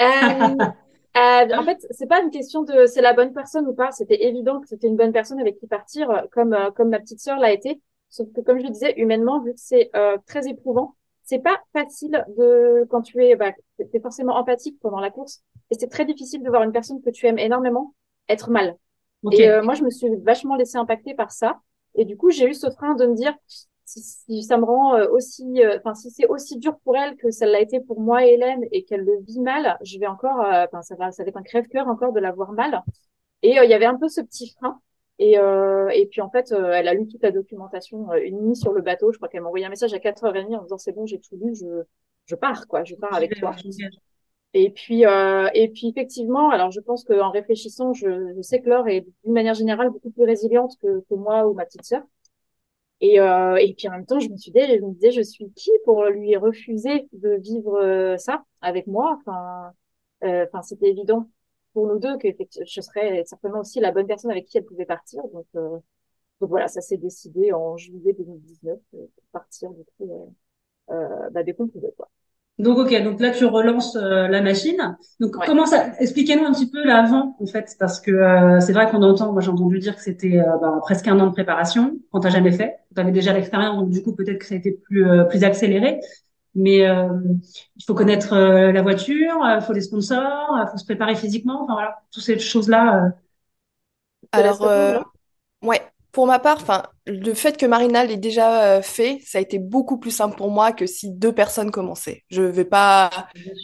Euh, 0.01 0.05
euh, 1.17 1.55
en 1.55 1.63
fait, 1.63 1.85
c'est 1.91 2.07
pas 2.07 2.21
une 2.21 2.29
question 2.29 2.63
de 2.63 2.85
c'est 2.85 3.01
la 3.01 3.13
bonne 3.13 3.33
personne 3.33 3.67
ou 3.67 3.73
pas. 3.73 3.91
C'était 3.91 4.25
évident 4.25 4.59
que 4.59 4.67
c'était 4.67 4.87
une 4.87 4.97
bonne 4.97 5.13
personne 5.13 5.39
avec 5.39 5.57
qui 5.59 5.67
partir, 5.67 6.27
comme 6.31 6.53
euh, 6.53 6.71
comme 6.71 6.89
ma 6.89 6.99
petite 6.99 7.19
sœur 7.19 7.37
l'a 7.37 7.51
été. 7.51 7.79
Sauf 8.11 8.31
que 8.31 8.41
comme 8.41 8.59
je 8.59 8.65
le 8.65 8.69
disais, 8.69 8.93
humainement, 8.97 9.41
vu 9.41 9.53
que 9.53 9.59
c'est 9.59 9.89
euh, 9.95 10.17
très 10.27 10.47
éprouvant, 10.47 10.95
c'est 11.23 11.39
pas 11.39 11.59
facile 11.73 12.23
de 12.37 12.85
quand 12.91 13.01
tu 13.01 13.23
es, 13.25 13.35
bah, 13.35 13.51
es 13.79 13.99
forcément 13.99 14.35
empathique 14.35 14.79
pendant 14.79 14.99
la 14.99 15.09
course, 15.09 15.41
et 15.71 15.75
c'est 15.79 15.87
très 15.87 16.05
difficile 16.05 16.43
de 16.43 16.49
voir 16.49 16.61
une 16.61 16.71
personne 16.71 17.01
que 17.01 17.09
tu 17.09 17.25
aimes 17.25 17.39
énormément 17.39 17.95
être 18.29 18.51
mal. 18.51 18.77
Et 19.31 19.49
moi, 19.61 19.73
je 19.73 19.83
me 19.83 19.89
suis 19.89 20.09
vachement 20.23 20.55
laissée 20.55 20.77
impacter 20.77 21.13
par 21.13 21.31
ça. 21.31 21.59
Et 21.95 22.05
du 22.05 22.17
coup, 22.17 22.31
j'ai 22.31 22.47
eu 22.47 22.53
ce 22.53 22.69
frein 22.69 22.95
de 22.95 23.05
me 23.05 23.15
dire, 23.15 23.33
si, 23.99 24.43
ça 24.43 24.57
me 24.57 24.63
rend 24.63 24.95
euh, 24.95 25.07
aussi, 25.09 25.63
euh, 25.63 25.77
enfin, 25.77 25.93
si 25.93 26.09
c'est 26.11 26.27
aussi 26.27 26.57
dur 26.57 26.77
pour 26.83 26.95
elle 26.95 27.15
que 27.17 27.31
ça 27.31 27.45
l'a 27.45 27.59
été 27.59 27.79
pour 27.81 27.99
moi 27.99 28.25
et 28.25 28.33
Hélène 28.33 28.65
et 28.71 28.83
qu'elle 28.83 29.03
le 29.03 29.19
vit 29.21 29.39
mal, 29.39 29.77
je 29.83 29.99
vais 29.99 30.07
encore, 30.07 30.41
euh, 30.41 30.65
enfin, 30.65 30.81
ça 30.81 30.95
va, 30.95 31.11
ça 31.11 31.23
va 31.23 31.29
être 31.29 31.37
un 31.37 31.43
crève-cœur 31.43 31.87
encore 31.87 32.13
de 32.13 32.19
la 32.19 32.31
voir 32.31 32.51
mal. 32.53 32.83
Et 33.41 33.49
il 33.49 33.69
y 33.69 33.73
avait 33.73 33.85
un 33.85 33.97
peu 33.97 34.07
ce 34.07 34.21
petit 34.21 34.51
frein. 34.51 34.79
Et, 35.23 35.33
et 35.33 36.07
puis 36.07 36.19
en 36.21 36.31
fait, 36.31 36.51
elle 36.51 36.87
a 36.87 36.93
lu 36.95 37.07
toute 37.07 37.21
la 37.21 37.29
documentation 37.29 38.11
une 38.15 38.41
nuit 38.41 38.55
sur 38.55 38.73
le 38.73 38.81
bateau. 38.81 39.11
Je 39.11 39.17
crois 39.17 39.29
qu'elle 39.29 39.41
m'a 39.41 39.47
envoyé 39.47 39.65
un 39.65 39.69
message 39.69 39.93
à 39.93 39.99
4h30 39.99 40.55
en 40.55 40.63
disant 40.63 40.79
c'est 40.79 40.93
bon, 40.93 41.05
j'ai 41.05 41.19
tout 41.19 41.37
lu, 41.37 41.53
je, 41.53 41.83
je 42.25 42.35
pars 42.35 42.67
quoi, 42.67 42.83
je 42.83 42.95
pars 42.95 43.13
avec 43.13 43.37
toi. 43.39 43.55
Et 44.53 44.69
puis, 44.69 45.05
euh, 45.05 45.47
et 45.53 45.69
puis 45.69 45.89
effectivement, 45.89 46.49
alors 46.49 46.71
je 46.71 46.81
pense 46.81 47.05
qu'en 47.05 47.29
réfléchissant, 47.31 47.93
je, 47.93 48.33
je, 48.35 48.41
sais 48.41 48.61
que 48.61 48.69
Laure 48.69 48.87
est 48.89 49.05
d'une 49.23 49.33
manière 49.33 49.53
générale 49.53 49.91
beaucoup 49.91 50.11
plus 50.11 50.25
résiliente 50.25 50.73
que, 50.81 51.01
que 51.09 51.15
moi 51.15 51.47
ou 51.47 51.53
ma 51.53 51.65
petite 51.65 51.85
sœur. 51.85 52.01
Et, 52.99 53.19
euh, 53.19 53.55
et 53.55 53.73
puis 53.73 53.87
en 53.87 53.91
même 53.91 54.05
temps, 54.05 54.19
je 54.19 54.29
me 54.29 54.37
suis 54.37 54.51
dit, 54.51 54.59
je 54.59 54.85
me 54.85 54.93
disais, 54.93 55.11
je 55.11 55.21
suis 55.21 55.51
qui 55.53 55.71
pour 55.85 56.05
lui 56.05 56.35
refuser 56.35 57.07
de 57.13 57.35
vivre 57.41 57.79
euh, 57.81 58.17
ça 58.17 58.43
avec 58.61 58.87
moi? 58.87 59.17
Enfin, 59.19 59.71
euh, 60.23 60.45
enfin, 60.47 60.61
c'était 60.61 60.89
évident 60.89 61.27
pour 61.73 61.87
nous 61.87 61.99
deux 61.99 62.17
que 62.17 62.27
je 62.65 62.81
serais 62.81 63.23
certainement 63.25 63.59
aussi 63.61 63.79
la 63.79 63.91
bonne 63.91 64.07
personne 64.07 64.31
avec 64.31 64.45
qui 64.45 64.57
elle 64.57 64.65
pouvait 64.65 64.85
partir. 64.85 65.21
Donc, 65.33 65.45
euh, 65.55 65.77
donc 66.39 66.49
voilà, 66.49 66.67
ça 66.67 66.81
s'est 66.81 66.97
décidé 66.97 67.53
en 67.53 67.77
juillet 67.77 68.13
2019 68.13 68.79
pour 68.91 69.09
partir 69.31 69.71
du 69.71 69.83
coup 69.97 70.35
euh, 70.89 71.29
bah, 71.31 71.43
dès 71.43 71.53
qu'on 71.53 71.67
pouvait 71.67 71.93
quoi. 71.97 72.09
Donc 72.61 72.77
ok, 72.77 73.03
donc 73.03 73.19
là 73.19 73.31
tu 73.31 73.45
relances 73.45 73.95
euh, 73.95 74.27
la 74.27 74.41
machine. 74.41 74.97
Donc 75.19 75.35
comment 75.45 75.65
ça 75.65 75.93
Expliquez-nous 75.99 76.45
un 76.45 76.51
petit 76.51 76.69
peu 76.69 76.83
l'avant 76.83 77.35
en 77.39 77.45
fait, 77.47 77.75
parce 77.79 77.99
que 77.99 78.11
euh, 78.11 78.59
c'est 78.59 78.73
vrai 78.73 78.89
qu'on 78.89 79.01
entend, 79.01 79.31
moi 79.31 79.41
j'ai 79.41 79.49
entendu 79.49 79.79
dire 79.79 79.95
que 79.95 80.01
c'était 80.01 80.37
euh, 80.37 80.57
bah, 80.61 80.77
presque 80.81 81.07
un 81.07 81.19
an 81.19 81.27
de 81.27 81.31
préparation 81.31 81.97
quand 82.11 82.19
t'as 82.19 82.29
jamais 82.29 82.51
fait. 82.51 82.77
Tu 82.93 83.01
avais 83.01 83.11
déjà 83.11 83.33
l'expérience, 83.33 83.77
donc 83.77 83.89
du 83.89 84.03
coup 84.03 84.13
peut-être 84.13 84.37
que 84.37 84.45
ça 84.45 84.53
a 84.53 84.57
été 84.57 84.73
plus 84.73 85.05
plus 85.29 85.43
accéléré. 85.43 86.01
Mais 86.53 86.79
il 86.79 87.83
faut 87.85 87.93
connaître 87.93 88.35
la 88.35 88.81
voiture, 88.81 89.35
il 89.43 89.61
faut 89.65 89.73
des 89.73 89.81
sponsors, 89.81 90.57
il 90.57 90.69
faut 90.71 90.77
se 90.77 90.85
préparer 90.85 91.15
physiquement, 91.15 91.63
enfin 91.63 91.73
voilà, 91.73 92.01
toutes 92.11 92.23
ces 92.23 92.39
choses 92.39 92.67
là. 92.69 93.11
Alors 94.31 94.61
ouais, 95.61 95.90
pour 96.11 96.27
ma 96.27 96.39
part, 96.39 96.57
enfin, 96.61 96.83
le 97.05 97.33
fait 97.33 97.57
que 97.57 97.65
Marina 97.65 98.03
l'ait 98.03 98.17
déjà 98.17 98.63
euh, 98.63 98.81
fait, 98.81 99.19
ça 99.25 99.37
a 99.37 99.41
été 99.41 99.59
beaucoup 99.59 99.97
plus 99.97 100.11
simple 100.11 100.35
pour 100.35 100.51
moi 100.51 100.73
que 100.73 100.85
si 100.85 101.09
deux 101.09 101.33
personnes 101.33 101.71
commençaient. 101.71 102.23
Je 102.29 102.41
vais 102.41 102.65
pas, 102.65 103.09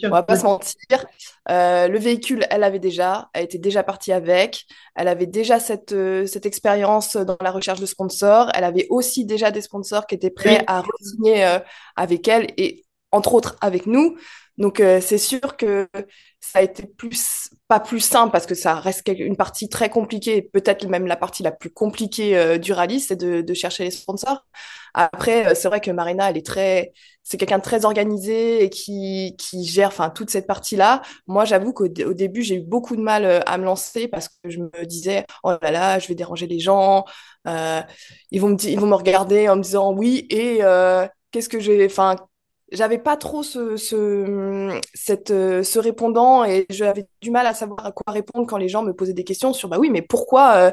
on 0.04 0.08
va 0.08 0.22
pas 0.22 0.36
se 0.36 0.44
mentir. 0.44 1.06
Euh, 1.50 1.88
le 1.88 1.98
véhicule, 1.98 2.46
elle 2.50 2.64
avait 2.64 2.78
déjà, 2.78 3.28
elle 3.34 3.44
était 3.44 3.58
déjà 3.58 3.82
partie 3.82 4.12
avec. 4.12 4.64
Elle 4.94 5.08
avait 5.08 5.26
déjà 5.26 5.60
cette 5.60 5.92
euh, 5.92 6.26
cette 6.26 6.46
expérience 6.46 7.16
dans 7.16 7.36
la 7.40 7.50
recherche 7.50 7.80
de 7.80 7.86
sponsors. 7.86 8.50
Elle 8.54 8.64
avait 8.64 8.86
aussi 8.88 9.26
déjà 9.26 9.50
des 9.50 9.60
sponsors 9.60 10.06
qui 10.06 10.14
étaient 10.14 10.30
prêts 10.30 10.64
à 10.66 10.82
signer 11.02 11.58
avec 11.96 12.28
elle 12.28 12.46
et 12.56 12.84
entre 13.12 13.34
autres 13.34 13.56
avec 13.60 13.86
nous. 13.86 14.16
Donc 14.58 14.80
euh, 14.80 15.00
c'est 15.00 15.18
sûr 15.18 15.56
que 15.56 15.88
ça 16.40 16.58
a 16.58 16.62
été 16.62 16.84
plus 16.86 17.48
pas 17.68 17.78
plus 17.78 18.00
simple 18.00 18.32
parce 18.32 18.46
que 18.46 18.54
ça 18.56 18.74
reste 18.74 19.06
une 19.08 19.36
partie 19.36 19.68
très 19.68 19.88
compliquée, 19.88 20.42
peut-être 20.42 20.86
même 20.88 21.06
la 21.06 21.16
partie 21.16 21.42
la 21.44 21.52
plus 21.52 21.70
compliquée 21.70 22.36
euh, 22.36 22.58
du 22.58 22.72
rallye, 22.72 22.98
c'est 23.00 23.16
de, 23.16 23.40
de, 23.40 23.54
chercher 23.54 23.84
les 23.84 23.90
sponsors. 23.90 24.44
Après, 24.94 25.46
euh, 25.46 25.54
c'est 25.54 25.68
vrai 25.68 25.80
que 25.80 25.90
Marina, 25.92 26.30
elle 26.30 26.36
est 26.36 26.46
très, 26.46 26.92
c'est 27.22 27.36
quelqu'un 27.36 27.58
de 27.58 27.62
très 27.62 27.84
organisé 27.84 28.64
et 28.64 28.70
qui 28.70 29.36
qui 29.38 29.64
gère, 29.64 29.88
enfin 29.88 30.10
toute 30.10 30.30
cette 30.30 30.46
partie-là. 30.48 31.02
Moi, 31.28 31.44
j'avoue 31.44 31.72
qu'au 31.72 31.88
début, 31.88 32.42
j'ai 32.42 32.56
eu 32.56 32.62
beaucoup 32.62 32.96
de 32.96 33.02
mal 33.02 33.44
à 33.46 33.58
me 33.58 33.64
lancer 33.64 34.08
parce 34.08 34.28
que 34.28 34.50
je 34.50 34.58
me 34.58 34.86
disais, 34.86 35.24
oh 35.44 35.52
là 35.62 35.70
là, 35.70 35.98
je 36.00 36.08
vais 36.08 36.14
déranger 36.16 36.46
les 36.48 36.58
gens, 36.58 37.04
ils 37.46 38.40
vont 38.40 38.48
me 38.48 38.64
ils 38.66 38.80
vont 38.80 38.86
me 38.86 38.94
regarder 38.96 39.48
en 39.48 39.56
me 39.56 39.62
disant 39.62 39.92
oui 39.92 40.26
et 40.30 40.60
qu'est-ce 41.30 41.48
que 41.48 41.60
j'ai, 41.60 41.84
enfin 41.86 42.16
j'avais 42.72 42.98
pas 42.98 43.16
trop 43.16 43.42
ce, 43.42 43.76
ce, 43.76 44.78
cette, 44.94 45.30
euh, 45.30 45.62
ce 45.62 45.78
répondant 45.78 46.44
et 46.44 46.66
j'avais 46.70 47.06
du 47.20 47.30
mal 47.30 47.46
à 47.46 47.54
savoir 47.54 47.84
à 47.86 47.92
quoi 47.92 48.12
répondre 48.12 48.46
quand 48.46 48.58
les 48.58 48.68
gens 48.68 48.82
me 48.82 48.92
posaient 48.92 49.14
des 49.14 49.24
questions 49.24 49.52
sur 49.52 49.68
bah 49.68 49.78
oui, 49.78 49.90
mais 49.90 50.02
pourquoi 50.02 50.54
euh, 50.54 50.70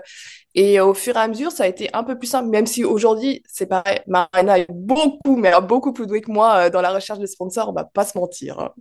Et 0.55 0.79
au 0.79 0.93
fur 0.93 1.15
et 1.15 1.19
à 1.19 1.27
mesure, 1.27 1.51
ça 1.51 1.63
a 1.63 1.67
été 1.67 1.89
un 1.93 2.03
peu 2.03 2.17
plus 2.17 2.27
simple, 2.27 2.49
même 2.49 2.65
si 2.65 2.83
aujourd'hui, 2.83 3.43
c'est 3.47 3.67
pareil, 3.67 3.99
Marina 4.07 4.59
est 4.59 4.67
beaucoup, 4.69 5.37
mais 5.37 5.51
beaucoup 5.61 5.93
plus 5.93 6.05
douée 6.05 6.21
que 6.21 6.31
moi 6.31 6.55
euh, 6.65 6.69
dans 6.69 6.81
la 6.81 6.91
recherche 6.91 7.19
de 7.19 7.25
sponsors, 7.25 7.69
on 7.69 7.73
va 7.73 7.85
pas 7.85 8.05
se 8.05 8.17
mentir. 8.17 8.59
Hein. 8.59 8.71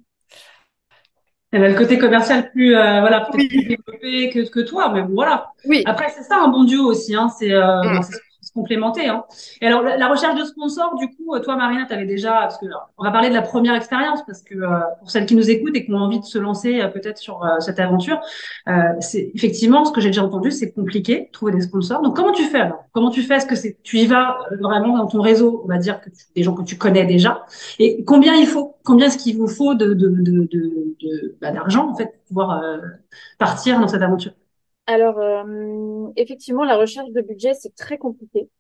Elle 1.53 1.65
a 1.65 1.69
le 1.69 1.77
côté 1.77 1.99
commercial 1.99 2.51
plus, 2.51 2.73
voilà, 2.73 3.29
plus 3.31 3.47
développé 3.47 4.31
que, 4.31 4.51
que 4.51 4.61
toi, 4.61 4.91
mais 4.93 5.03
voilà. 5.03 5.53
Oui. 5.67 5.85
Après, 5.87 6.09
c'est 6.09 6.25
ça 6.25 6.39
un 6.39 6.49
bon 6.49 6.65
duo 6.65 6.85
aussi, 6.87 7.15
hein, 7.15 7.29
c'est 7.39 7.51
mm. 7.51 8.01
Complémenter. 8.55 9.09
Hein. 9.09 9.25
Et 9.61 9.67
alors, 9.67 9.83
la, 9.83 10.09
recherche 10.09 10.39
de 10.39 10.45
sponsors, 10.45 10.95
du 10.97 11.09
coup, 11.09 11.39
toi, 11.41 11.57
Marina, 11.57 11.85
tu 11.87 11.93
avais 11.93 12.07
déjà, 12.07 12.33
parce 12.33 12.59
que 12.59 12.67
on 12.99 13.05
va 13.05 13.11
parler 13.11 13.29
de 13.29 13.35
la 13.35 13.43
première 13.43 13.75
expérience, 13.75 14.21
parce 14.27 14.43
que 14.43 14.55
euh, 14.55 14.81
pour 15.01 15.11
celles 15.11 15.27
qui 15.27 15.35
nous 15.35 15.51
écoutent 15.51 15.77
et 15.77 15.85
qui 15.85 15.93
ont 15.93 15.99
envie 15.99 16.21
de 16.21 16.25
se 16.25 16.39
lancer 16.39 16.81
euh, 16.81 16.89
peut-être 16.89 17.19
sur 17.19 17.45
euh, 17.45 17.59
cette 17.59 17.81
aventure, 17.81 18.21
c'est 19.01 19.31
effectivement 19.35 19.85
ce 19.85 19.93
que 19.93 20.01
j'ai 20.01 20.09
déjà 20.09 20.25
entendu, 20.25 20.51
c'est 20.51 20.73
compliqué 20.73 21.29
trouver 21.33 21.53
des 21.53 21.63
sponsors. 21.63 22.01
Donc, 22.03 22.17
comment 22.17 22.33
tu 22.33 22.45
fais 22.45 22.61
alors? 22.61 22.85
Comment 22.93 23.11
tu 23.11 23.23
fais? 23.23 23.35
Est-ce 23.35 23.47
que 23.47 23.57
c'est 23.57 23.77
tu 23.83 23.99
y 23.99 24.07
vas 24.07 24.39
vraiment 24.61 24.97
dans 24.97 25.07
ton 25.07 25.21
réseau 25.21 25.63
On 25.65 25.69
va 25.69 25.79
dire 25.79 26.01
des 26.37 26.43
gens 26.43 26.55
que 26.55 26.63
tu 26.63 26.77
connais 26.77 27.05
déjà? 27.05 27.45
Et 27.79 28.05
combien 28.05 28.35
il 28.35 28.47
faut 28.47 28.77
Combien 28.85 29.07
est-ce 29.07 29.19
qu'il 29.19 29.37
vous 29.37 29.49
faut 29.49 29.75
de 29.75 29.95
de 29.95 30.09
de, 30.09 30.49
de, 30.51 31.37
bah, 31.41 31.51
d'argent 31.51 31.91
en 31.91 31.95
fait 31.95 32.07
pour 32.07 32.25
pouvoir 32.29 32.63
partir 33.39 33.81
dans 33.81 33.89
cette 33.89 34.03
aventure? 34.03 34.33
Alors, 34.87 35.19
euh, 35.19 36.11
effectivement, 36.17 36.65
la 36.65 36.77
recherche 36.77 37.11
de 37.11 37.21
budget, 37.23 37.55
c'est 37.55 37.75
très 37.75 37.99
compliqué. 37.99 38.51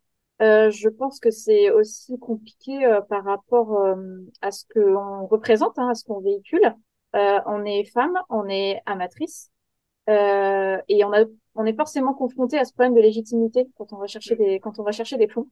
Euh, 0.42 0.70
je 0.70 0.88
pense 0.88 1.20
que 1.20 1.30
c'est 1.30 1.70
aussi 1.70 2.18
compliqué 2.18 2.84
euh, 2.84 3.00
par 3.02 3.24
rapport 3.24 3.78
à 4.40 4.50
ce 4.50 4.64
qu'on 4.72 5.26
représente, 5.26 5.78
hein, 5.78 5.90
à 5.90 5.94
ce 5.94 6.04
qu'on 6.04 6.20
véhicule. 6.20 6.74
on 7.12 7.64
est 7.64 7.84
femme, 7.92 8.18
on 8.30 8.48
est 8.48 8.82
amatrice, 8.86 9.50
et 10.08 11.04
on 11.04 11.12
a, 11.12 11.24
on 11.54 11.66
est 11.66 11.76
forcément 11.76 12.14
confronté 12.14 12.58
à 12.58 12.64
ce 12.64 12.72
problème 12.72 12.94
de 12.94 13.00
légitimité 13.00 13.68
quand 13.76 13.92
on 13.92 13.98
va 13.98 14.06
chercher 14.06 14.36
des, 14.36 14.60
quand 14.60 14.78
on 14.78 14.82
va 14.82 14.92
chercher 14.92 15.16
des 15.18 15.28
fonds. 15.28 15.48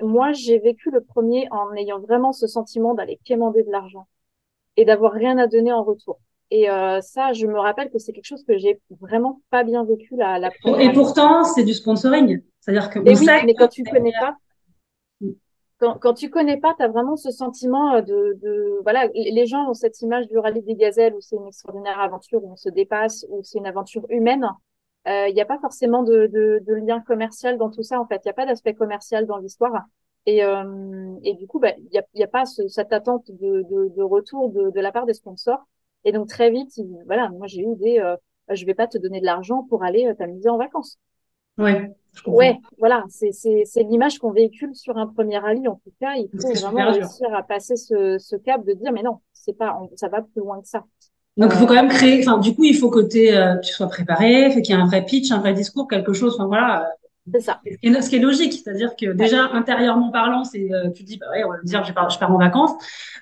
moi, 0.00 0.32
j'ai 0.32 0.58
vécu 0.58 0.90
le 0.90 1.02
premier 1.02 1.48
en 1.50 1.72
ayant 1.74 2.00
vraiment 2.00 2.32
ce 2.32 2.46
sentiment 2.46 2.94
d'aller 2.94 3.20
quémander 3.24 3.62
de 3.62 3.70
l'argent 3.70 4.08
et 4.76 4.84
d'avoir 4.84 5.12
rien 5.12 5.38
à 5.38 5.46
donner 5.46 5.72
en 5.72 5.82
retour. 5.84 6.18
Et 6.50 6.70
euh, 6.70 7.00
ça, 7.00 7.32
je 7.32 7.46
me 7.46 7.58
rappelle 7.58 7.90
que 7.90 7.98
c'est 7.98 8.12
quelque 8.12 8.26
chose 8.26 8.44
que 8.46 8.56
j'ai 8.56 8.80
vraiment 9.00 9.40
pas 9.50 9.64
bien 9.64 9.84
vécu 9.84 10.14
la, 10.16 10.38
la 10.38 10.50
première 10.62 10.90
Et 10.90 10.92
pourtant, 10.92 11.44
c'est 11.44 11.64
du 11.64 11.74
sponsoring. 11.74 12.40
C'est-à-dire 12.60 12.90
que. 12.90 12.98
Mais 13.00 13.18
oui, 13.18 13.26
mais 13.44 13.54
quand 13.54 13.68
tu 13.68 13.82
connais 13.82 14.12
pas, 14.20 14.36
quand, 15.78 15.98
quand 15.98 16.14
tu 16.14 16.30
connais 16.30 16.56
pas, 16.56 16.74
tu 16.74 16.82
as 16.82 16.88
vraiment 16.88 17.16
ce 17.16 17.30
sentiment 17.30 18.00
de, 18.00 18.38
de, 18.40 18.80
voilà, 18.82 19.08
les 19.14 19.46
gens 19.46 19.68
ont 19.68 19.74
cette 19.74 20.00
image 20.00 20.26
du 20.28 20.38
rallye 20.38 20.62
des 20.62 20.74
gazelles 20.74 21.14
où 21.14 21.20
c'est 21.20 21.36
une 21.36 21.46
extraordinaire 21.46 22.00
aventure 22.00 22.42
où 22.42 22.52
on 22.52 22.56
se 22.56 22.70
dépasse, 22.70 23.26
où 23.28 23.42
c'est 23.42 23.58
une 23.58 23.66
aventure 23.66 24.06
humaine. 24.08 24.48
Il 25.06 25.12
euh, 25.12 25.32
n'y 25.32 25.40
a 25.40 25.44
pas 25.44 25.58
forcément 25.58 26.02
de, 26.02 26.26
de, 26.26 26.62
de, 26.66 26.74
lien 26.74 27.00
commercial 27.00 27.58
dans 27.58 27.70
tout 27.70 27.82
ça. 27.82 28.00
En 28.00 28.06
fait, 28.06 28.22
il 28.24 28.26
n'y 28.26 28.30
a 28.30 28.34
pas 28.34 28.46
d'aspect 28.46 28.74
commercial 28.74 29.26
dans 29.26 29.36
l'histoire. 29.36 29.84
Et, 30.24 30.42
euh, 30.42 31.14
et 31.22 31.34
du 31.34 31.46
coup, 31.46 31.60
bah, 31.60 31.72
il 31.76 31.90
n'y 31.92 31.98
a, 31.98 32.02
y 32.14 32.24
a 32.24 32.28
pas 32.28 32.44
ce, 32.44 32.66
cette 32.66 32.92
attente 32.92 33.30
de, 33.30 33.62
de, 33.70 33.92
de 33.94 34.02
retour 34.02 34.50
de, 34.50 34.70
de 34.70 34.80
la 34.80 34.90
part 34.90 35.06
des 35.06 35.14
sponsors. 35.14 35.64
Et 36.04 36.12
donc 36.12 36.28
très 36.28 36.50
vite, 36.50 36.80
voilà, 37.06 37.28
moi 37.30 37.46
j'ai 37.46 37.62
eu 37.62 37.74
des, 37.76 37.98
euh, 37.98 38.16
je 38.50 38.64
vais 38.64 38.74
pas 38.74 38.86
te 38.86 38.98
donner 38.98 39.20
de 39.20 39.26
l'argent 39.26 39.64
pour 39.68 39.82
aller 39.82 40.06
euh, 40.06 40.14
t'amuser 40.14 40.48
en 40.48 40.56
vacances. 40.56 40.98
Ouais. 41.58 41.90
Ouais, 42.26 42.58
voilà, 42.78 43.04
c'est 43.08 43.32
c'est 43.32 43.64
c'est 43.64 43.82
l'image 43.82 44.18
qu'on 44.18 44.30
véhicule 44.30 44.74
sur 44.74 44.96
un 44.96 45.06
premier 45.06 45.38
rallye. 45.38 45.68
En 45.68 45.76
tout 45.76 45.92
cas, 46.00 46.14
il 46.14 46.28
faut 46.30 46.48
vraiment 46.48 46.92
réussir 46.92 47.32
à 47.34 47.42
passer 47.42 47.76
ce 47.76 48.18
ce 48.18 48.36
cap 48.36 48.64
de 48.64 48.72
dire 48.72 48.92
mais 48.92 49.02
non, 49.02 49.20
c'est 49.32 49.56
pas, 49.56 49.78
ça 49.96 50.08
va 50.08 50.22
plus 50.22 50.40
loin 50.40 50.60
que 50.60 50.68
ça. 50.68 50.84
Donc 51.36 51.52
il 51.52 51.58
faut 51.58 51.66
quand 51.66 51.74
même 51.74 51.88
créer. 51.88 52.20
Enfin, 52.26 52.38
du 52.38 52.54
coup, 52.54 52.64
il 52.64 52.76
faut 52.76 52.90
que 52.90 53.00
euh, 53.00 53.58
tu 53.60 53.72
sois 53.72 53.88
préparé, 53.88 54.50
fait 54.50 54.62
qu'il 54.62 54.74
y 54.74 54.78
ait 54.78 54.80
un 54.80 54.86
vrai 54.86 55.04
pitch, 55.04 55.30
un 55.30 55.40
vrai 55.40 55.52
discours, 55.52 55.88
quelque 55.88 56.12
chose. 56.12 56.34
Enfin 56.34 56.46
voilà, 56.46 56.88
c'est 57.32 57.40
ça. 57.40 57.60
Ce 57.64 58.08
qui 58.08 58.16
est, 58.16 58.20
logique, 58.20 58.52
c'est-à-dire 58.52 58.94
que 58.96 59.12
déjà 59.12 59.50
intérieurement 59.52 60.10
parlant, 60.10 60.44
c'est 60.44 60.72
euh, 60.72 60.90
tu 60.90 61.02
dis 61.02 61.18
bah 61.18 61.26
ouais, 61.30 61.44
on 61.44 61.50
va 61.50 61.58
dire 61.62 61.84
je 61.84 61.92
pars, 61.92 62.08
je 62.10 62.18
pars 62.18 62.32
en 62.32 62.38
vacances, 62.38 62.72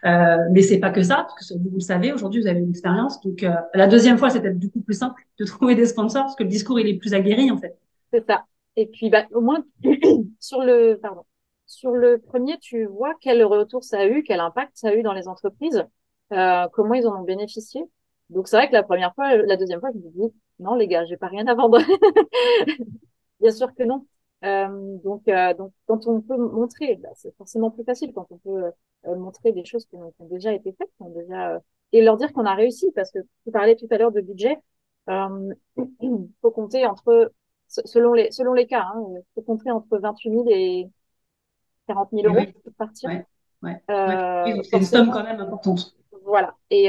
euh, 0.05 0.37
mais 0.53 0.63
c'est 0.63 0.79
pas 0.79 0.91
que 0.91 1.03
ça, 1.03 1.27
parce 1.29 1.49
que 1.49 1.55
vous, 1.55 1.71
le 1.75 1.81
savez, 1.81 2.13
aujourd'hui 2.13 2.41
vous 2.41 2.47
avez 2.47 2.61
une 2.61 2.71
expérience. 2.71 3.21
Donc 3.23 3.43
euh, 3.43 3.55
la 3.75 3.87
deuxième 3.87 4.19
fois, 4.19 4.31
c'était 4.31 4.53
du 4.53 4.71
coup 4.71 4.81
plus 4.81 4.99
simple 4.99 5.23
de 5.39 5.45
trouver 5.47 5.75
des 5.75 5.87
sponsors 5.87 6.25
parce 6.25 6.37
que 6.37 6.43
le 6.43 6.49
discours 6.49 6.79
il 6.81 6.89
est 6.89 6.99
plus 6.99 7.15
aguerri 7.15 7.51
en 7.51 7.59
fait. 7.59 7.77
C'est 8.13 8.25
ça. 8.27 8.45
Et 8.77 8.87
puis 8.87 9.11
bah 9.11 9.25
au 9.33 9.41
moins 9.41 9.65
sur 10.41 10.63
le 10.63 10.99
pardon 11.01 11.23
sur 11.67 11.93
le 11.93 12.19
premier, 12.19 12.59
tu 12.59 12.85
vois 12.87 13.15
quel 13.21 13.45
retour 13.45 13.85
ça 13.85 14.01
a 14.01 14.07
eu, 14.07 14.23
quel 14.23 14.41
impact 14.41 14.73
ça 14.75 14.89
a 14.89 14.95
eu 14.95 15.03
dans 15.03 15.13
les 15.13 15.29
entreprises, 15.29 15.85
euh, 16.33 16.67
comment 16.73 16.95
ils 16.95 17.07
en 17.07 17.21
ont 17.21 17.25
bénéficié. 17.25 17.83
Donc 18.31 18.49
c'est 18.49 18.57
vrai 18.57 18.69
que 18.69 18.75
la 18.75 18.83
première 18.83 19.15
fois, 19.15 19.37
la 19.37 19.57
deuxième 19.57 19.81
fois, 19.81 19.91
je 19.93 19.99
me 19.99 20.11
dis 20.11 20.35
non 20.59 20.75
les 20.75 20.89
gars, 20.89 21.05
j'ai 21.05 21.17
pas 21.17 21.29
rien 21.29 21.47
à 21.47 21.55
vendre. 21.55 21.79
Bien 23.41 23.51
sûr 23.51 23.75
que 23.75 23.83
non. 23.83 24.07
Euh, 24.45 24.99
donc, 25.03 25.27
euh, 25.29 25.55
donc, 25.55 25.73
quand 25.87 26.07
on 26.07 26.21
peut 26.21 26.37
montrer, 26.37 26.97
bah, 26.97 27.09
c'est 27.15 27.35
forcément 27.37 27.71
plus 27.71 27.85
facile 27.85 28.13
quand 28.13 28.27
on 28.31 28.39
peut 28.39 28.65
euh, 29.07 29.17
montrer 29.17 29.53
des 29.53 29.65
choses 29.65 29.87
qui 29.87 29.97
ont, 29.97 30.13
déjà 30.21 30.53
été 30.53 30.73
faites, 30.73 30.91
qui 30.97 31.03
ont 31.03 31.11
déjà 31.11 31.61
et 31.93 32.03
leur 32.03 32.17
dire 32.17 32.33
qu'on 32.33 32.45
a 32.45 32.55
réussi, 32.55 32.91
parce 32.95 33.11
que 33.11 33.21
tu 33.45 33.53
parlais 33.53 33.77
tout 33.77 33.87
à 33.91 33.99
l'heure 33.99 34.13
de 34.13 34.21
budget. 34.21 34.59
Il 35.09 35.55
faut 36.43 36.51
compter 36.51 36.85
entre, 36.87 37.33
selon 37.69 38.13
les 38.13 38.31
selon 38.33 38.53
les 38.53 38.67
cas, 38.67 38.85
hein, 38.95 39.03
faut 39.35 39.43
compter 39.43 39.71
entre 39.71 39.99
28 39.99 40.31
000 40.31 40.45
et 40.49 40.91
40 41.87 42.09
000 42.13 42.27
euros 42.27 42.47
pour 42.65 42.73
partir. 42.75 43.11
Ouais, 43.11 43.27
ouais, 43.63 43.83
ouais. 43.89 44.63
c'est 44.65 44.79
une 44.79 44.85
somme 44.85 45.11
quand 45.11 45.23
même 45.23 45.41
importante. 45.41 45.95
Voilà. 46.25 46.55
Et 46.71 46.89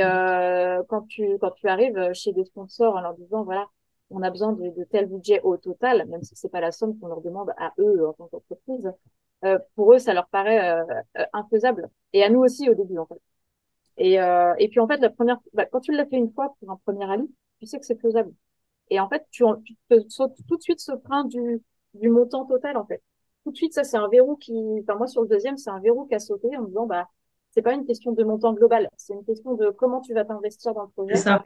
quand 0.89 1.03
tu 1.07 1.37
quand 1.39 1.51
tu 1.51 1.67
arrives 1.67 2.11
chez 2.13 2.33
des 2.33 2.45
sponsors 2.45 2.95
en 2.95 3.01
leur 3.01 3.13
disant 3.13 3.43
voilà 3.43 3.67
on 4.09 4.21
a 4.21 4.29
besoin 4.29 4.53
de, 4.53 4.69
de, 4.69 4.83
tel 4.85 5.07
budget 5.07 5.41
au 5.41 5.57
total, 5.57 6.05
même 6.07 6.23
si 6.23 6.35
c'est 6.35 6.49
pas 6.49 6.61
la 6.61 6.71
somme 6.71 6.97
qu'on 6.99 7.07
leur 7.07 7.21
demande 7.21 7.51
à 7.57 7.73
eux 7.79 8.07
en 8.07 8.13
tant 8.13 8.27
qu'entreprise. 8.27 8.91
Euh, 9.43 9.59
pour 9.75 9.93
eux, 9.93 9.99
ça 9.99 10.13
leur 10.13 10.27
paraît 10.27 10.71
euh, 10.71 10.83
euh, 11.17 11.25
infaisable. 11.33 11.89
Et 12.13 12.23
à 12.23 12.29
nous 12.29 12.41
aussi 12.41 12.69
au 12.69 12.75
début, 12.75 12.97
en 12.97 13.05
fait. 13.05 13.21
Et, 13.97 14.19
euh, 14.21 14.53
et 14.57 14.69
puis 14.69 14.79
en 14.79 14.87
fait, 14.87 14.97
la 14.97 15.09
première, 15.09 15.39
bah, 15.53 15.65
quand 15.65 15.81
tu 15.81 15.91
l'as 15.91 16.05
fait 16.05 16.17
une 16.17 16.31
fois 16.31 16.55
pour 16.59 16.71
un 16.71 16.79
premier 16.85 17.05
rallye, 17.05 17.29
tu 17.59 17.65
sais 17.65 17.79
que 17.79 17.85
c'est 17.85 17.99
faisable. 17.99 18.33
Et 18.89 18.99
en 18.99 19.09
fait, 19.09 19.25
tu, 19.31 19.43
tu 19.63 19.75
te 19.89 20.07
sautes 20.09 20.37
tout 20.47 20.57
de 20.57 20.61
suite 20.61 20.79
ce 20.79 20.97
frein 21.05 21.25
du, 21.25 21.61
du 21.93 22.09
montant 22.09 22.45
total, 22.45 22.77
en 22.77 22.85
fait. 22.85 23.01
Tout 23.43 23.51
de 23.51 23.57
suite, 23.57 23.73
ça 23.73 23.83
c'est 23.83 23.97
un 23.97 24.07
verrou 24.07 24.37
qui, 24.37 24.53
enfin 24.81 24.95
moi 24.97 25.05
sur 25.05 25.21
le 25.21 25.27
deuxième, 25.27 25.55
c'est 25.57 25.69
un 25.69 25.79
verrou 25.79 26.07
qui 26.07 26.15
a 26.15 26.19
sauté 26.19 26.57
en 26.57 26.63
me 26.63 26.67
disant 26.67 26.87
bah 26.87 27.07
c'est 27.51 27.61
pas 27.61 27.73
une 27.73 27.85
question 27.85 28.11
de 28.11 28.23
montant 28.23 28.53
global, 28.53 28.89
c'est 28.97 29.13
une 29.13 29.23
question 29.23 29.53
de 29.53 29.69
comment 29.69 30.01
tu 30.01 30.15
vas 30.15 30.25
t'investir 30.25 30.73
dans 30.73 30.81
le 30.81 30.89
projet. 30.89 31.15
Ça 31.15 31.43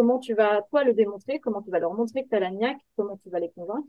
comment 0.00 0.18
tu 0.18 0.32
vas, 0.32 0.62
toi, 0.70 0.82
le 0.82 0.94
démontrer, 0.94 1.40
comment 1.40 1.60
tu 1.60 1.70
vas 1.70 1.78
leur 1.78 1.92
montrer 1.92 2.24
que 2.24 2.30
tu 2.30 2.34
as 2.34 2.40
la 2.40 2.50
niaque, 2.50 2.78
comment 2.96 3.18
tu 3.22 3.28
vas 3.28 3.38
les 3.38 3.50
convaincre. 3.50 3.86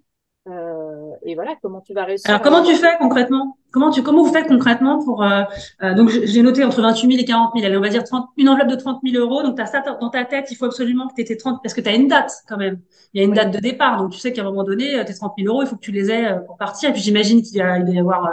Euh, 0.50 1.12
et 1.24 1.36
voilà, 1.36 1.56
comment 1.62 1.80
tu 1.80 1.94
vas 1.94 2.04
réussir. 2.04 2.30
Alors, 2.30 2.42
comment 2.42 2.64
tu 2.64 2.76
fais 2.76 2.98
concrètement? 3.00 3.56
Comment 3.72 3.92
tu 3.92 4.04
comment 4.04 4.24
vous 4.24 4.34
faites 4.34 4.48
concrètement 4.48 5.02
pour 5.02 5.24
euh, 5.24 5.44
euh 5.84 5.94
donc 5.94 6.10
j'ai 6.10 6.42
noté 6.42 6.66
entre 6.66 6.82
28 6.82 7.08
000 7.12 7.22
et 7.22 7.26
40 7.26 7.52
000. 7.56 7.66
Allez, 7.66 7.78
on 7.78 7.82
va 7.82 7.88
dire 7.88 8.04
30, 8.04 8.28
une 8.36 8.50
enveloppe 8.50 8.72
de 8.72 8.76
30 8.76 9.00
000 9.06 9.24
euros. 9.24 9.42
Donc, 9.42 9.56
tu 9.56 9.62
as 9.62 9.68
ça 9.68 9.82
dans 10.02 10.10
ta 10.10 10.26
tête. 10.26 10.48
Il 10.52 10.56
faut 10.56 10.66
absolument 10.66 11.08
que 11.08 11.14
tu 11.14 11.22
étais 11.22 11.38
30 11.38 11.62
parce 11.64 11.74
que 11.74 11.80
tu 11.80 11.88
as 11.88 11.96
une 11.96 12.10
date 12.10 12.34
quand 12.50 12.58
même. 12.58 12.82
Il 13.14 13.22
y 13.22 13.24
a 13.24 13.28
une 13.28 13.34
date 13.34 13.54
de 13.54 13.60
départ. 13.60 14.02
Donc, 14.02 14.12
tu 14.12 14.20
sais 14.20 14.34
qu'à 14.34 14.42
un 14.42 14.46
moment 14.46 14.66
donné, 14.66 15.00
euh, 15.00 15.06
tes 15.06 15.14
30 15.14 15.34
000 15.38 15.48
euros, 15.48 15.64
il 15.64 15.68
faut 15.68 15.78
que 15.78 15.82
tu 15.82 15.94
les 15.94 16.12
aies 16.12 16.28
euh, 16.28 16.40
pour 16.40 16.58
partir. 16.58 16.90
Et 16.90 16.94
puis, 16.94 17.02
j'imagine 17.02 17.42
qu'il 17.42 17.58
il 17.58 17.86
doit 17.86 17.96
y 17.96 18.00
avoir 18.00 18.30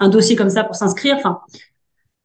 un 0.00 0.08
dossier 0.10 0.36
comme 0.36 0.50
ça 0.50 0.64
pour 0.64 0.74
s'inscrire. 0.74 1.16
Enfin, 1.16 1.40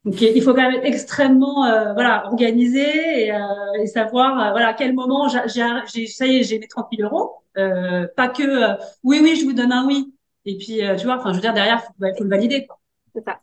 donc 0.04 0.20
il 0.20 0.42
faut 0.42 0.54
quand 0.54 0.62
même 0.62 0.74
être 0.74 0.86
extrêmement 0.86 1.66
euh, 1.66 1.92
voilà 1.92 2.26
organisé 2.26 3.26
et, 3.26 3.32
euh, 3.32 3.38
et 3.82 3.86
savoir 3.86 4.38
euh, 4.38 4.50
voilà 4.50 4.68
à 4.68 4.74
quel 4.74 4.94
moment 4.94 5.28
j'ai 5.28 6.06
ça 6.06 6.26
y 6.26 6.38
est 6.38 6.42
j'ai 6.42 6.58
mes 6.58 6.68
30 6.68 6.88
000 6.96 7.06
euros 7.06 7.34
euh, 7.58 8.06
pas 8.16 8.28
que 8.28 8.42
euh, 8.42 8.76
oui 9.04 9.20
oui 9.22 9.36
je 9.36 9.44
vous 9.44 9.52
donne 9.52 9.72
un 9.72 9.86
oui 9.86 10.14
et 10.46 10.56
puis 10.56 10.80
tu 10.98 11.04
vois 11.04 11.18
enfin 11.18 11.30
je 11.30 11.36
veux 11.36 11.42
dire 11.42 11.52
derrière 11.52 11.82
faut, 11.84 11.92
faut 12.16 12.24
le 12.24 12.30
valider 12.30 12.66
quoi. 12.66 12.78
C'est 13.14 13.24
ça. 13.24 13.40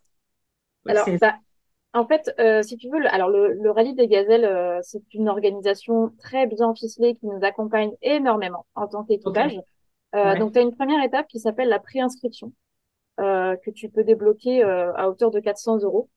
alors 0.88 1.06
bah, 1.22 1.36
en 1.94 2.08
fait 2.08 2.34
si 2.64 2.78
tu 2.78 2.90
veux 2.90 3.00
le, 3.00 3.14
alors 3.14 3.30
le, 3.30 3.54
le 3.54 3.70
rallye 3.70 3.94
des 3.94 4.08
gazelles 4.08 4.80
c'est 4.82 5.04
une 5.14 5.30
organisation 5.30 6.12
très 6.18 6.48
bien 6.48 6.74
ficelée 6.74 7.14
qui 7.16 7.28
nous 7.28 7.40
accompagne 7.44 7.92
énormément 8.02 8.66
en 8.74 8.88
tant 8.88 9.04
qu'équipage. 9.04 9.60
Donc 10.14 10.54
tu 10.54 10.60
as 10.60 10.64
une 10.64 10.76
première 10.76 11.04
étape 11.04 11.28
qui 11.28 11.40
s'appelle 11.40 11.70
la 11.70 11.80
préinscription 11.80 12.52
que 13.18 13.70
tu 13.72 13.90
peux 13.90 14.04
débloquer 14.04 14.64
à 14.64 15.08
hauteur 15.08 15.30
de 15.30 15.40
400 15.40 15.78
euros. 15.84 16.10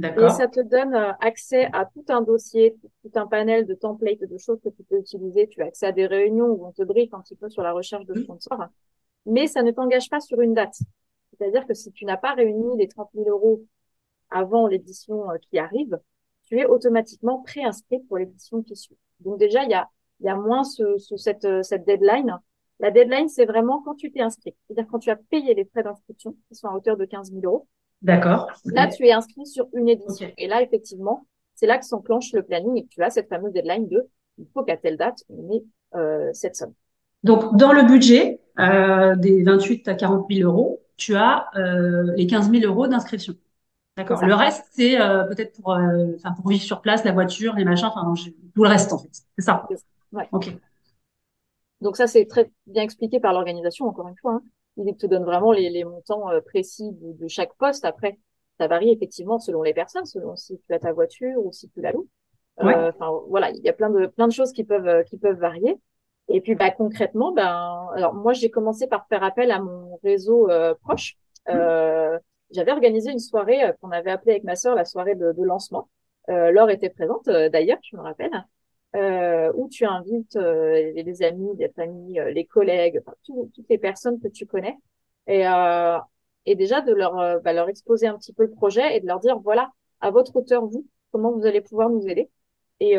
Et 0.00 0.28
ça 0.30 0.46
te 0.46 0.60
donne 0.60 0.94
euh, 0.94 1.12
accès 1.20 1.68
à 1.72 1.84
tout 1.84 2.04
un 2.08 2.22
dossier, 2.22 2.76
tout 3.02 3.10
un 3.16 3.26
panel 3.26 3.66
de 3.66 3.74
templates, 3.74 4.20
de 4.20 4.38
choses 4.38 4.60
que 4.62 4.68
tu 4.68 4.84
peux 4.84 4.98
utiliser. 4.98 5.48
Tu 5.48 5.60
as 5.60 5.66
accès 5.66 5.86
à 5.86 5.92
des 5.92 6.06
réunions 6.06 6.46
où 6.46 6.66
on 6.66 6.72
te 6.72 6.82
briefe 6.82 7.12
un 7.14 7.20
petit 7.20 7.34
peu 7.34 7.50
sur 7.50 7.62
la 7.62 7.72
recherche 7.72 8.06
de 8.06 8.14
mmh. 8.14 8.22
sponsors. 8.22 8.64
Mais 9.26 9.46
ça 9.46 9.62
ne 9.62 9.72
t'engage 9.72 10.08
pas 10.08 10.20
sur 10.20 10.40
une 10.40 10.54
date. 10.54 10.78
C'est-à-dire 11.32 11.66
que 11.66 11.74
si 11.74 11.90
tu 11.92 12.04
n'as 12.04 12.16
pas 12.16 12.34
réuni 12.34 12.76
les 12.76 12.88
30 12.88 13.10
000 13.14 13.28
euros 13.28 13.64
avant 14.30 14.66
l'édition 14.66 15.30
euh, 15.30 15.36
qui 15.50 15.58
arrive, 15.58 15.98
tu 16.44 16.58
es 16.58 16.66
automatiquement 16.66 17.42
préinscrit 17.42 18.00
pour 18.08 18.18
l'édition 18.18 18.62
qui 18.62 18.76
suit. 18.76 18.96
Donc 19.20 19.38
déjà, 19.38 19.64
il 19.64 19.70
y 19.70 19.74
a, 19.74 19.88
il 20.20 20.26
y 20.26 20.28
a 20.28 20.36
moins 20.36 20.64
ce, 20.64 20.96
ce, 20.98 21.16
cette, 21.16 21.44
euh, 21.44 21.62
cette 21.62 21.84
deadline. 21.84 22.38
La 22.80 22.90
deadline, 22.90 23.28
c'est 23.28 23.46
vraiment 23.46 23.82
quand 23.82 23.96
tu 23.96 24.10
t'es 24.12 24.20
inscrit. 24.20 24.54
C'est-à-dire 24.66 24.88
quand 24.90 25.00
tu 25.00 25.10
as 25.10 25.16
payé 25.16 25.54
les 25.54 25.64
frais 25.64 25.82
d'inscription, 25.82 26.36
qui 26.48 26.54
sont 26.54 26.68
à 26.68 26.74
hauteur 26.74 26.96
de 26.96 27.04
15 27.04 27.32
000 27.32 27.42
euros. 27.44 27.66
D'accord. 28.02 28.48
Là, 28.64 28.86
tu 28.86 29.06
es 29.06 29.12
inscrit 29.12 29.46
sur 29.46 29.66
une 29.74 29.88
édition. 29.88 30.30
Et 30.36 30.46
là, 30.46 30.62
effectivement, 30.62 31.26
c'est 31.54 31.66
là 31.66 31.78
que 31.78 31.84
s'enclenche 31.84 32.32
le 32.32 32.42
planning 32.42 32.76
et 32.76 32.84
que 32.84 32.88
tu 32.88 33.02
as 33.02 33.10
cette 33.10 33.28
fameuse 33.28 33.52
deadline 33.52 33.88
de 33.88 34.08
il 34.38 34.46
faut 34.54 34.62
qu'à 34.62 34.76
telle 34.76 34.96
date, 34.96 35.24
on 35.28 35.52
ait 35.52 35.64
euh, 35.96 36.30
cette 36.32 36.54
somme. 36.54 36.72
Donc, 37.24 37.56
dans 37.56 37.72
le 37.72 37.82
budget 37.82 38.40
euh, 38.60 39.16
des 39.16 39.42
28 39.42 39.88
à 39.88 39.94
40 39.94 40.26
000 40.30 40.48
euros, 40.48 40.80
tu 40.96 41.16
as 41.16 41.48
euh, 41.56 42.12
les 42.16 42.26
15 42.26 42.50
000 42.50 42.64
euros 42.64 42.86
d'inscription. 42.86 43.34
D'accord. 43.96 44.24
Le 44.24 44.34
reste, 44.34 44.64
c'est 44.70 45.00
euh, 45.00 45.24
peut-être 45.24 45.60
pour, 45.60 45.72
euh, 45.72 46.12
enfin, 46.16 46.32
pour 46.32 46.48
vivre 46.48 46.62
sur 46.62 46.80
place, 46.80 47.02
la 47.04 47.12
voiture, 47.12 47.54
les 47.54 47.64
machins, 47.64 47.88
enfin, 47.92 48.14
tout 48.54 48.62
le 48.62 48.68
reste, 48.68 48.92
en 48.92 48.98
fait. 48.98 49.10
C'est 49.36 49.44
ça. 49.44 49.66
Ouais. 50.12 50.28
OK. 50.30 50.54
Donc 51.80 51.96
ça, 51.96 52.06
c'est 52.06 52.26
très 52.26 52.50
bien 52.66 52.82
expliqué 52.82 53.18
par 53.18 53.32
l'organisation, 53.32 53.86
encore 53.86 54.08
une 54.08 54.16
fois. 54.16 54.34
Hein. 54.34 54.42
Il 54.86 54.96
te 54.96 55.06
donne 55.06 55.24
vraiment 55.24 55.52
les, 55.52 55.70
les 55.70 55.84
montants 55.84 56.30
euh, 56.30 56.40
précis 56.40 56.92
de, 56.92 57.12
de, 57.12 57.28
chaque 57.28 57.54
poste. 57.54 57.84
Après, 57.84 58.18
ça 58.58 58.66
varie 58.66 58.90
effectivement 58.90 59.38
selon 59.38 59.62
les 59.62 59.74
personnes, 59.74 60.06
selon 60.06 60.36
si 60.36 60.60
tu 60.66 60.74
as 60.74 60.78
ta 60.78 60.92
voiture 60.92 61.38
ou 61.44 61.52
si 61.52 61.68
tu 61.70 61.80
la 61.80 61.92
loues. 61.92 62.08
Euh, 62.60 62.90
enfin 62.92 63.12
voilà, 63.28 63.50
il 63.50 63.62
y 63.62 63.68
a 63.68 63.72
plein 63.72 63.90
de 63.90 64.06
plein 64.06 64.26
de 64.26 64.32
choses 64.32 64.52
qui 64.52 64.64
peuvent 64.64 64.88
euh, 64.88 65.02
qui 65.04 65.16
peuvent 65.16 65.38
varier. 65.38 65.78
Et 66.28 66.40
puis 66.40 66.54
bah 66.54 66.70
concrètement, 66.70 67.32
ben 67.32 67.88
alors 67.94 68.14
moi 68.14 68.32
j'ai 68.32 68.50
commencé 68.50 68.86
par 68.86 69.06
faire 69.08 69.22
appel 69.22 69.50
à 69.50 69.60
mon 69.60 69.98
réseau 70.02 70.50
proche. 70.82 71.16
Euh, 71.48 72.18
j'avais 72.50 72.72
organisé 72.72 73.10
une 73.10 73.18
soirée 73.18 73.60
qu'on 73.80 73.90
avait 73.90 74.10
appelée 74.10 74.32
avec 74.32 74.44
ma 74.44 74.56
sœur 74.56 74.74
la 74.74 74.84
soirée 74.84 75.14
de, 75.14 75.32
de 75.32 75.42
lancement. 75.42 75.88
Laure 76.28 76.68
était 76.68 76.90
présente 76.90 77.26
d'ailleurs, 77.26 77.78
je 77.82 77.96
me 77.96 78.02
rappelle 78.02 78.32
euh, 78.96 79.52
où 79.54 79.68
tu 79.68 79.84
invites 79.84 80.36
euh, 80.36 80.92
les 80.94 81.22
amis, 81.22 81.50
les 81.58 81.68
familles, 81.68 82.20
euh, 82.20 82.30
les 82.30 82.44
collègues, 82.44 83.02
enfin, 83.04 83.16
toutes 83.24 83.68
les 83.68 83.78
personnes 83.78 84.20
que 84.20 84.28
tu 84.28 84.46
connais, 84.46 84.76
et, 85.26 85.46
euh, 85.46 85.98
et 86.46 86.54
déjà 86.54 86.80
de 86.80 86.92
leur, 86.92 87.18
euh, 87.18 87.38
bah, 87.40 87.52
leur 87.52 87.68
exposer 87.68 88.06
un 88.06 88.16
petit 88.16 88.32
peu 88.32 88.44
le 88.44 88.50
projet 88.50 88.96
et 88.96 89.00
de 89.00 89.06
leur 89.06 89.20
dire 89.20 89.38
voilà, 89.38 89.70
à 90.00 90.10
votre 90.10 90.34
hauteur 90.36 90.64
vous, 90.66 90.86
comment 91.12 91.32
vous 91.32 91.46
allez 91.46 91.60
pouvoir 91.60 91.90
nous 91.90 92.06
aider. 92.06 92.30
Et 92.80 92.96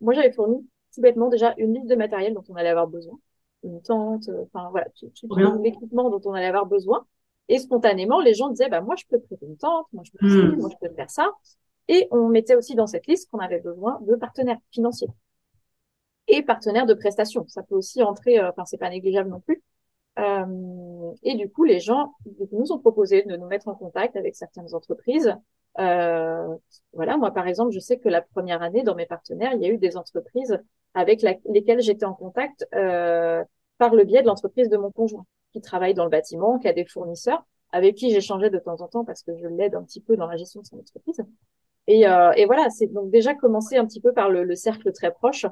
moi 0.00 0.12
j'avais 0.12 0.30
fourni 0.30 0.68
tout 0.94 1.00
bêtement 1.00 1.28
déjà 1.28 1.54
une 1.56 1.72
liste 1.72 1.86
de 1.88 1.94
matériel 1.96 2.34
dont 2.34 2.44
on 2.50 2.54
allait 2.54 2.68
avoir 2.68 2.86
besoin, 2.86 3.18
une 3.62 3.80
tente, 3.80 4.28
enfin 4.42 4.68
voilà, 4.70 4.88
tout, 4.90 5.10
tout 5.18 5.34
l'équipement 5.62 6.10
dont 6.10 6.20
on 6.26 6.34
allait 6.34 6.46
avoir 6.46 6.66
besoin. 6.66 7.06
Et 7.48 7.58
spontanément, 7.58 8.20
les 8.20 8.34
gens 8.34 8.48
disaient, 8.48 8.68
bah, 8.68 8.80
moi, 8.80 8.94
je 8.96 9.04
peux 9.08 9.18
prêter 9.18 9.46
une 9.46 9.56
tente, 9.56 9.86
moi, 9.92 10.04
je 10.06 10.12
peux, 10.12 10.26
mmh. 10.26 10.60
moi, 10.60 10.70
je 10.70 10.86
peux 10.86 10.94
faire 10.94 11.10
ça. 11.10 11.32
Et 11.88 12.08
on 12.10 12.28
mettait 12.28 12.54
aussi 12.54 12.74
dans 12.74 12.86
cette 12.86 13.06
liste 13.06 13.30
qu'on 13.30 13.40
avait 13.40 13.60
besoin 13.60 14.00
de 14.02 14.14
partenaires 14.14 14.58
financiers 14.70 15.08
et 16.28 16.42
partenaires 16.42 16.86
de 16.86 16.94
prestations. 16.94 17.46
Ça 17.48 17.62
peut 17.62 17.74
aussi 17.74 18.02
entrer, 18.02 18.38
euh, 18.38 18.50
enfin 18.50 18.64
c'est 18.64 18.78
pas 18.78 18.90
négligeable 18.90 19.30
non 19.30 19.40
plus. 19.40 19.62
Euh, 20.18 21.12
et 21.22 21.34
du 21.34 21.50
coup, 21.50 21.64
les 21.64 21.80
gens 21.80 22.14
nous 22.52 22.72
ont 22.72 22.78
proposé 22.78 23.22
de 23.22 23.36
nous 23.36 23.46
mettre 23.46 23.68
en 23.68 23.74
contact 23.74 24.16
avec 24.16 24.34
certaines 24.36 24.74
entreprises. 24.74 25.34
Euh, 25.78 26.48
voilà, 26.92 27.16
moi 27.16 27.30
par 27.30 27.48
exemple, 27.48 27.72
je 27.72 27.78
sais 27.78 27.98
que 27.98 28.08
la 28.08 28.20
première 28.20 28.62
année 28.62 28.82
dans 28.82 28.94
mes 28.94 29.06
partenaires, 29.06 29.54
il 29.54 29.62
y 29.62 29.66
a 29.66 29.68
eu 29.68 29.78
des 29.78 29.96
entreprises 29.96 30.58
avec 30.94 31.24
lesquelles 31.46 31.80
j'étais 31.80 32.04
en 32.04 32.12
contact 32.12 32.66
par 32.70 33.94
le 33.94 34.04
biais 34.04 34.20
de 34.22 34.26
l'entreprise 34.26 34.68
de 34.68 34.76
mon 34.76 34.90
conjoint, 34.90 35.24
qui 35.52 35.62
travaille 35.62 35.94
dans 35.94 36.04
le 36.04 36.10
bâtiment, 36.10 36.58
qui 36.58 36.68
a 36.68 36.74
des 36.74 36.84
fournisseurs, 36.84 37.44
avec 37.72 37.94
qui 37.94 38.10
j'échangeais 38.10 38.50
de 38.50 38.58
temps 38.58 38.80
en 38.82 38.88
temps 38.88 39.04
parce 39.04 39.22
que 39.22 39.34
je 39.34 39.46
l'aide 39.46 39.74
un 39.74 39.82
petit 39.82 40.02
peu 40.02 40.16
dans 40.16 40.26
la 40.26 40.36
gestion 40.36 40.60
de 40.60 40.66
son 40.66 40.78
entreprise. 40.78 41.22
Et, 41.86 42.06
euh, 42.06 42.32
et 42.32 42.44
voilà, 42.44 42.68
c'est 42.68 42.86
donc 42.86 43.10
déjà 43.10 43.34
commencé 43.34 43.78
un 43.78 43.86
petit 43.86 44.00
peu 44.00 44.12
par 44.12 44.28
le 44.28 44.54
cercle 44.54 44.92
très 44.92 45.10
proche 45.10 45.46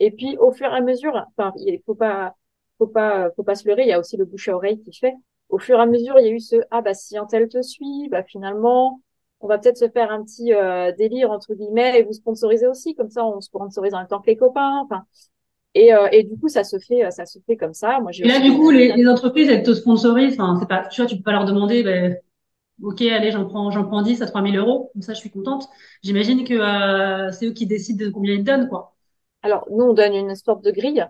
et 0.00 0.10
puis, 0.10 0.36
au 0.38 0.52
fur 0.52 0.66
et 0.66 0.76
à 0.76 0.80
mesure, 0.80 1.26
enfin, 1.36 1.52
il 1.58 1.80
faut 1.86 1.94
pas, 1.94 2.34
faut 2.78 2.86
pas, 2.86 3.30
faut 3.36 3.44
pas 3.44 3.54
se 3.54 3.66
leurrer. 3.68 3.82
Il 3.82 3.88
y 3.88 3.92
a 3.92 4.00
aussi 4.00 4.16
le 4.16 4.24
bouche 4.24 4.48
à 4.48 4.56
oreille 4.56 4.80
qui 4.80 4.92
fait. 4.92 5.14
Au 5.48 5.58
fur 5.58 5.78
et 5.78 5.82
à 5.82 5.86
mesure, 5.86 6.18
il 6.18 6.26
y 6.26 6.28
a 6.28 6.32
eu 6.32 6.40
ce 6.40 6.56
ah 6.70 6.82
bah 6.82 6.94
si 6.94 7.16
un 7.16 7.26
tel 7.26 7.48
te 7.48 7.62
suit, 7.62 8.08
bah 8.10 8.24
finalement, 8.24 9.00
on 9.40 9.46
va 9.46 9.58
peut-être 9.58 9.78
se 9.78 9.88
faire 9.88 10.10
un 10.10 10.24
petit 10.24 10.52
euh, 10.52 10.92
délire 10.92 11.30
entre 11.30 11.54
guillemets 11.54 12.00
et 12.00 12.02
vous 12.02 12.12
sponsoriser 12.12 12.66
aussi. 12.66 12.94
Comme 12.94 13.10
ça, 13.10 13.24
on 13.24 13.40
sponsorise 13.40 13.94
en 13.94 13.98
même 13.98 14.08
temps 14.08 14.20
que 14.20 14.26
les 14.26 14.36
copains. 14.36 14.80
Enfin, 14.84 15.04
et, 15.74 15.92
euh, 15.92 16.08
et 16.12 16.22
du 16.22 16.38
coup, 16.38 16.48
ça 16.48 16.64
se 16.64 16.78
fait, 16.78 17.10
ça 17.10 17.26
se 17.26 17.38
fait 17.46 17.56
comme 17.56 17.74
ça. 17.74 17.98
Moi, 18.00 18.12
j'ai. 18.12 18.24
Là, 18.24 18.40
du 18.40 18.52
coup, 18.52 18.70
les, 18.70 18.92
les, 18.92 19.08
entreprises, 19.08 19.48
elles 19.48 19.62
te 19.62 19.74
sponsorisent. 19.74 20.34
Enfin, 20.34 20.56
c'est 20.60 20.68
pas, 20.68 20.86
tu 20.86 21.00
vois, 21.00 21.08
tu 21.08 21.16
peux 21.16 21.22
pas 21.22 21.32
leur 21.32 21.44
demander. 21.44 21.82
Ben, 21.82 22.16
ok, 22.82 23.02
allez, 23.02 23.32
j'en 23.32 23.44
prends, 23.44 23.70
j'en 23.70 23.84
prends 23.84 24.02
10 24.02 24.22
à 24.22 24.26
3000 24.26 24.56
euros. 24.56 24.90
Comme 24.92 25.02
ça, 25.02 25.14
je 25.14 25.18
suis 25.18 25.30
contente. 25.30 25.68
J'imagine 26.02 26.44
que 26.44 26.54
euh, 26.54 27.32
c'est 27.32 27.46
eux 27.46 27.52
qui 27.52 27.66
décident 27.66 28.04
de 28.04 28.10
combien 28.10 28.34
ils 28.34 28.44
donnent, 28.44 28.68
quoi. 28.68 28.93
Alors, 29.44 29.66
nous, 29.70 29.84
on 29.84 29.92
donne 29.92 30.14
une 30.14 30.34
sorte 30.34 30.64
de 30.64 30.70
grille. 30.70 31.06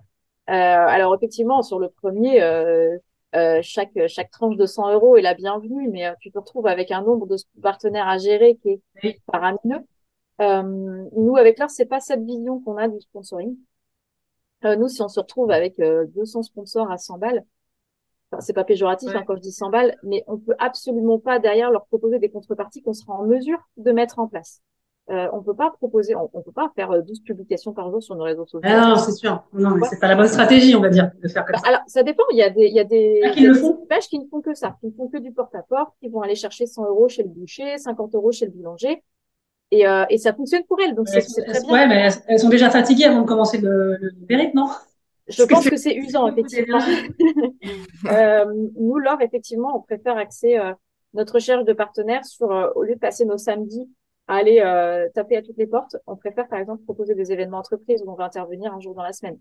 Euh, 0.50 0.52
alors, 0.52 1.14
effectivement, 1.14 1.62
sur 1.62 1.78
le 1.78 1.88
premier, 1.88 2.42
euh, 2.42 2.98
euh, 3.36 3.60
chaque, 3.62 3.92
chaque 4.08 4.32
tranche 4.32 4.56
de 4.56 4.66
100 4.66 4.92
euros 4.92 5.16
est 5.16 5.22
la 5.22 5.34
bienvenue, 5.34 5.88
mais 5.88 6.12
tu 6.20 6.32
te 6.32 6.38
retrouves 6.38 6.66
avec 6.66 6.90
un 6.90 7.02
nombre 7.02 7.28
de 7.28 7.36
partenaires 7.62 8.08
à 8.08 8.18
gérer 8.18 8.56
qui 8.56 8.82
est 9.04 9.20
paramineux. 9.26 9.84
nous, 10.40 11.36
avec 11.36 11.58
l'art, 11.60 11.70
c'est 11.70 11.86
pas 11.86 12.00
cette 12.00 12.24
vision 12.24 12.60
qu'on 12.60 12.76
a 12.76 12.88
du 12.88 13.00
sponsoring. 13.00 13.56
nous, 14.64 14.88
si 14.88 15.00
on 15.00 15.08
se 15.08 15.20
retrouve 15.20 15.52
avec 15.52 15.78
200 15.78 16.42
sponsors 16.42 16.90
à 16.90 16.98
100 16.98 17.18
balles, 17.18 17.44
enfin, 18.32 18.40
c'est 18.40 18.52
pas 18.52 18.64
péjoratif 18.64 19.14
hein, 19.14 19.22
quand 19.24 19.36
je 19.36 19.42
dis 19.42 19.52
100 19.52 19.70
balles, 19.70 19.96
mais 20.02 20.24
on 20.26 20.38
peut 20.38 20.56
absolument 20.58 21.20
pas 21.20 21.38
derrière 21.38 21.70
leur 21.70 21.86
proposer 21.86 22.18
des 22.18 22.30
contreparties 22.30 22.82
qu'on 22.82 22.94
sera 22.94 23.14
en 23.14 23.26
mesure 23.26 23.60
de 23.76 23.92
mettre 23.92 24.18
en 24.18 24.26
place. 24.26 24.60
Euh, 25.10 25.28
on 25.34 25.42
peut 25.42 25.54
pas 25.54 25.70
proposer, 25.70 26.14
on, 26.16 26.28
peut 26.28 26.50
pas 26.50 26.72
faire 26.74 26.88
12 27.02 27.18
euh, 27.18 27.22
publications 27.26 27.74
par 27.74 27.90
jour 27.90 28.02
sur 28.02 28.16
nos 28.16 28.24
réseaux 28.24 28.46
sociaux. 28.46 28.60
Ah 28.64 28.88
non, 28.88 28.96
c'est 28.96 29.12
sûr. 29.12 29.44
Non, 29.52 29.76
mais 29.76 29.86
c'est 29.90 30.00
pas 30.00 30.08
la 30.08 30.16
bonne 30.16 30.28
stratégie, 30.28 30.74
on 30.74 30.80
va 30.80 30.88
dire, 30.88 31.10
de 31.22 31.28
faire 31.28 31.44
comme 31.44 31.52
bah, 31.52 31.60
ça. 31.62 31.68
Alors, 31.68 31.80
ça 31.86 32.02
dépend. 32.02 32.22
Il 32.32 32.38
y 32.38 32.42
a 32.42 32.48
des, 32.48 32.66
il 32.66 32.74
y 32.74 32.80
a 32.80 32.84
des, 32.84 33.20
ah, 33.22 33.30
qui 33.30 33.46
pages 33.86 34.08
qui 34.08 34.18
ne 34.18 34.26
font 34.26 34.40
que 34.40 34.54
ça, 34.54 34.76
qui 34.80 34.86
ne 34.86 34.92
font 34.92 35.08
que 35.08 35.18
du 35.18 35.30
porte-à-porte, 35.30 35.92
qui 36.00 36.08
vont 36.08 36.22
aller 36.22 36.34
chercher 36.34 36.66
100 36.66 36.86
euros 36.86 37.08
chez 37.08 37.22
le 37.22 37.28
boucher, 37.28 37.76
50 37.76 38.14
euros 38.14 38.32
chez 38.32 38.46
le 38.46 38.52
boulanger. 38.52 39.02
Et, 39.70 39.86
euh, 39.86 40.04
et 40.08 40.16
ça 40.16 40.32
fonctionne 40.32 40.64
pour 40.64 40.80
elles, 40.80 40.94
donc 40.94 41.08
c'est 41.08 41.20
très 41.20 41.60
bien. 41.60 41.72
Ouais, 41.72 41.86
mais 41.86 42.08
elles, 42.28 42.38
sont 42.38 42.48
déjà 42.48 42.70
fatiguées 42.70 43.04
avant 43.04 43.22
de 43.22 43.26
commencer 43.26 43.58
le, 43.58 43.98
le 44.00 44.26
périple, 44.26 44.56
non? 44.56 44.68
Je 45.26 45.42
pense 45.44 45.68
que, 45.68 45.76
c'est 45.76 45.94
usant, 45.94 46.28
effectivement. 46.28 46.78
euh, 48.10 48.44
nous, 48.78 48.98
Laure, 48.98 49.22
effectivement, 49.22 49.76
on 49.76 49.80
préfère 49.80 50.16
axer 50.18 50.58
euh, 50.58 50.72
notre 51.14 51.34
recherche 51.34 51.64
de 51.64 51.72
partenaires 51.72 52.24
sur, 52.24 52.50
euh, 52.50 52.68
au 52.74 52.82
lieu 52.82 52.94
de 52.94 53.00
passer 53.00 53.24
nos 53.24 53.38
samedis 53.38 53.88
à 54.28 54.36
aller 54.36 54.60
euh, 54.60 55.08
taper 55.14 55.36
à 55.36 55.42
toutes 55.42 55.58
les 55.58 55.66
portes. 55.66 55.96
On 56.06 56.16
préfère, 56.16 56.48
par 56.48 56.58
exemple, 56.58 56.82
proposer 56.84 57.14
des 57.14 57.32
événements 57.32 57.58
entreprises 57.58 58.02
où 58.04 58.10
on 58.10 58.14
va 58.14 58.24
intervenir 58.24 58.72
un 58.72 58.80
jour 58.80 58.94
dans 58.94 59.02
la 59.02 59.12
semaine. 59.12 59.38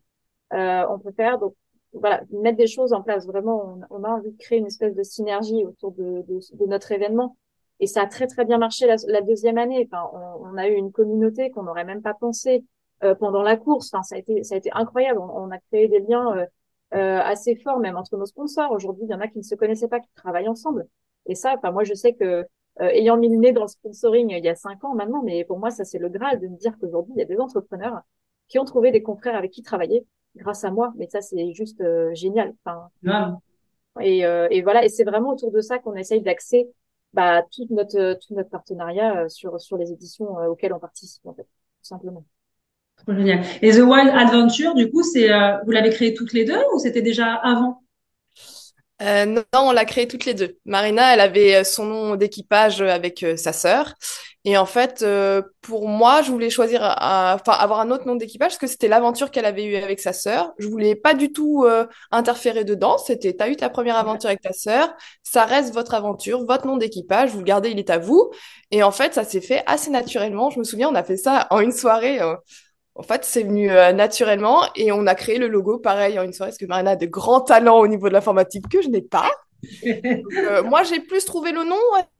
Euh, 0.53 0.85
on 0.89 0.99
préfère 0.99 1.39
donc 1.39 1.55
voilà 1.93 2.21
mettre 2.31 2.57
des 2.57 2.67
choses 2.67 2.93
en 2.93 3.01
place. 3.01 3.25
Vraiment, 3.25 3.79
on, 3.89 4.03
a 4.03 4.09
envie 4.09 4.31
de 4.31 4.37
créer 4.37 4.59
une 4.59 4.65
espèce 4.65 4.95
de 4.95 5.03
synergie 5.03 5.65
autour 5.65 5.91
de, 5.93 6.23
de, 6.27 6.39
de 6.53 6.65
notre 6.65 6.91
événement. 6.91 7.37
Et 7.79 7.87
ça 7.87 8.03
a 8.03 8.07
très 8.07 8.27
très 8.27 8.45
bien 8.45 8.57
marché 8.57 8.87
la, 8.87 9.21
deuxième 9.21 9.57
année. 9.57 9.87
Enfin, 9.91 10.09
on, 10.13 10.47
on, 10.47 10.57
a 10.57 10.67
eu 10.67 10.73
une 10.73 10.91
communauté 10.91 11.49
qu'on 11.51 11.63
n'aurait 11.63 11.85
même 11.85 12.01
pas 12.01 12.13
pensé 12.13 12.63
euh, 13.03 13.15
pendant 13.15 13.41
la 13.41 13.57
course. 13.57 13.89
Enfin, 13.93 14.03
ça 14.03 14.15
a 14.15 14.17
été 14.19 14.43
ça 14.43 14.55
a 14.55 14.57
été 14.57 14.69
incroyable. 14.73 15.19
On, 15.19 15.29
on 15.29 15.51
a 15.51 15.57
créé 15.59 15.87
des 15.87 15.99
liens 15.99 16.37
euh, 16.37 16.45
euh, 16.95 17.19
assez 17.21 17.55
forts 17.55 17.79
même 17.79 17.97
entre 17.97 18.17
nos 18.17 18.25
sponsors. 18.25 18.71
Aujourd'hui, 18.71 19.05
il 19.05 19.11
y 19.11 19.13
en 19.13 19.19
a 19.19 19.27
qui 19.27 19.39
ne 19.39 19.43
se 19.43 19.55
connaissaient 19.55 19.87
pas, 19.87 19.99
qui 19.99 20.09
travaillent 20.15 20.47
ensemble. 20.47 20.87
Et 21.25 21.35
ça, 21.35 21.55
enfin, 21.57 21.71
moi, 21.71 21.83
je 21.83 21.93
sais 21.93 22.13
que 22.13 22.45
euh, 22.81 22.89
ayant 22.89 23.17
mis 23.17 23.29
le 23.29 23.38
nez 23.38 23.51
dans 23.51 23.62
le 23.62 23.67
sponsoring 23.67 24.31
il 24.31 24.43
y 24.43 24.49
a 24.49 24.55
cinq 24.55 24.83
ans 24.83 24.95
maintenant, 24.95 25.21
mais 25.23 25.45
pour 25.45 25.59
moi, 25.59 25.69
ça 25.69 25.83
c'est 25.83 25.99
le 25.99 26.09
graal 26.09 26.39
de 26.39 26.47
me 26.47 26.57
dire 26.57 26.73
qu'aujourd'hui, 26.79 27.13
il 27.15 27.19
y 27.19 27.21
a 27.21 27.25
des 27.25 27.39
entrepreneurs 27.39 28.01
qui 28.47 28.57
ont 28.59 28.65
trouvé 28.65 28.91
des 28.91 29.03
confrères 29.03 29.36
avec 29.36 29.51
qui 29.51 29.62
travailler 29.62 30.05
grâce 30.36 30.63
à 30.63 30.71
moi. 30.71 30.91
Mais 30.97 31.07
ça, 31.07 31.21
c'est 31.21 31.53
juste 31.53 31.81
euh, 31.81 32.13
génial. 32.15 32.53
Enfin, 32.65 32.89
et, 34.01 34.25
euh, 34.25 34.47
et, 34.49 34.63
voilà, 34.63 34.83
et 34.83 34.89
c'est 34.89 35.03
vraiment 35.03 35.33
autour 35.33 35.51
de 35.51 35.62
ça 35.62 35.77
qu'on 35.77 35.93
essaye 35.95 36.21
d'axer 36.21 36.67
bah, 37.13 37.43
tout 37.55 37.67
notre 37.69 38.15
tout 38.15 38.33
notre 38.33 38.49
partenariat 38.49 39.29
sur 39.29 39.62
sur 39.62 39.77
les 39.77 39.91
éditions 39.91 40.36
auxquelles 40.47 40.73
on 40.73 40.79
participe 40.79 41.23
en 41.27 41.33
fait, 41.36 41.43
tout 41.43 41.83
simplement. 41.83 42.25
Génial. 43.07 43.41
Et 43.62 43.71
The 43.71 43.81
Wild 43.81 44.09
Adventure, 44.09 44.73
du 44.73 44.89
coup, 44.89 45.03
c'est 45.03 45.29
vous 45.63 45.71
l'avez 45.71 45.91
créé 45.91 46.15
toutes 46.15 46.33
les 46.33 46.43
deux 46.43 46.59
ou 46.73 46.79
c'était 46.79 47.03
déjà 47.03 47.36
avant? 47.36 47.82
Euh, 49.03 49.25
non, 49.25 49.43
on 49.53 49.71
l'a 49.71 49.85
créé 49.85 50.07
toutes 50.07 50.25
les 50.25 50.33
deux. 50.33 50.57
Marina, 50.65 51.13
elle 51.13 51.19
avait 51.19 51.55
euh, 51.55 51.63
son 51.63 51.85
nom 51.85 52.15
d'équipage 52.15 52.81
avec 52.81 53.21
euh, 53.23 53.35
sa 53.35 53.51
sœur. 53.51 53.93
Et 54.45 54.57
en 54.57 54.65
fait, 54.65 55.05
pour 55.61 55.87
moi, 55.87 56.21
je 56.21 56.29
voulais 56.29 56.49
choisir, 56.49 56.81
enfin, 56.81 57.53
avoir 57.53 57.79
un 57.79 57.91
autre 57.91 58.05
nom 58.05 58.15
d'équipage 58.15 58.49
parce 58.49 58.57
que 58.57 58.67
c'était 58.67 58.89
l'aventure 58.89 59.31
qu'elle 59.31 59.45
avait 59.45 59.63
eue 59.63 59.77
avec 59.77 60.01
sa 60.01 60.11
sœur. 60.11 60.51
Je 60.59 60.67
voulais 60.67 60.95
pas 60.95 61.13
du 61.13 61.31
tout 61.31 61.65
interférer 62.11 62.65
dedans. 62.65 62.97
C'était, 62.97 63.31
t'as 63.31 63.47
eu 63.47 63.55
ta 63.55 63.69
première 63.69 63.95
aventure 63.95 64.27
avec 64.27 64.41
ta 64.41 64.51
sœur, 64.51 64.93
ça 65.23 65.45
reste 65.45 65.73
votre 65.73 65.93
aventure, 65.93 66.45
votre 66.45 66.67
nom 66.67 66.75
d'équipage, 66.75 67.29
vous 67.29 67.39
le 67.39 67.45
gardez, 67.45 67.69
il 67.69 67.79
est 67.79 67.89
à 67.89 67.99
vous. 67.99 68.31
Et 68.71 68.83
en 68.83 68.91
fait, 68.91 69.13
ça 69.13 69.23
s'est 69.23 69.39
fait 69.39 69.63
assez 69.65 69.89
naturellement. 69.91 70.49
Je 70.49 70.59
me 70.59 70.65
souviens, 70.65 70.89
on 70.89 70.95
a 70.95 71.05
fait 71.05 71.15
ça 71.15 71.47
en 71.49 71.61
une 71.61 71.71
soirée. 71.71 72.19
En 72.95 73.01
fait, 73.01 73.25
c'est 73.25 73.43
venu 73.43 73.71
euh, 73.71 73.91
naturellement 73.91 74.62
et 74.75 74.91
on 74.91 75.08
a 75.08 75.15
créé 75.15 75.39
le 75.39 75.47
logo 75.47 75.79
pareil 75.79 76.19
en 76.19 76.23
une 76.23 76.34
soirée 76.34 76.51
parce 76.51 76.60
que 76.60 76.65
Marina 76.65 76.91
a 76.91 76.95
de 76.95 77.08
grands 77.08 77.41
talents 77.41 77.79
au 77.79 77.88
niveau 77.88 78.08
de 78.08 78.13
l'informatique 78.13 78.69
que 78.69 78.82
je 78.82 78.89
n'ai 78.89 79.01
pas. 79.01 79.29
Euh, 79.86 80.62
moi, 80.62 80.84
j'ai 80.84 80.99
plus 80.99 81.23
trouvé 81.23 81.53
le 81.53 81.63
nom, 81.63 81.77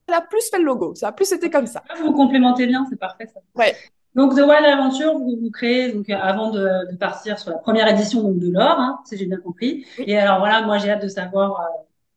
elle 0.08 0.14
a 0.14 0.22
plus 0.22 0.50
fait 0.50 0.60
le 0.60 0.64
logo. 0.64 0.96
Ça 0.96 1.10
a 1.10 1.12
plus 1.12 1.30
été 1.34 1.50
comme 1.50 1.68
ça. 1.68 1.84
Vous 2.02 2.14
complémentez 2.14 2.66
bien, 2.66 2.88
c'est 2.90 2.98
parfait 2.98 3.28
ça. 3.28 3.42
Ouais. 3.54 3.76
Donc 4.16 4.34
The 4.34 4.40
Wild 4.40 4.64
Adventure, 4.66 5.18
vous, 5.18 5.38
vous 5.42 5.52
créez 5.52 5.92
donc 5.92 6.10
euh, 6.10 6.16
avant 6.16 6.52
de, 6.52 6.90
de, 6.90 6.96
partir 6.96 7.38
sur 7.38 7.52
la 7.52 7.58
première 7.58 7.90
édition 7.90 8.24
donc 8.24 8.40
de 8.40 8.50
l'or, 8.50 8.80
hein, 8.80 9.02
si 9.06 9.18
j'ai 9.18 9.26
bien 9.26 9.40
compris. 9.40 9.86
Et 9.98 10.18
alors 10.18 10.40
voilà, 10.40 10.62
moi 10.62 10.78
j'ai 10.78 10.90
hâte 10.90 11.04
de 11.04 11.10
savoir 11.10 11.68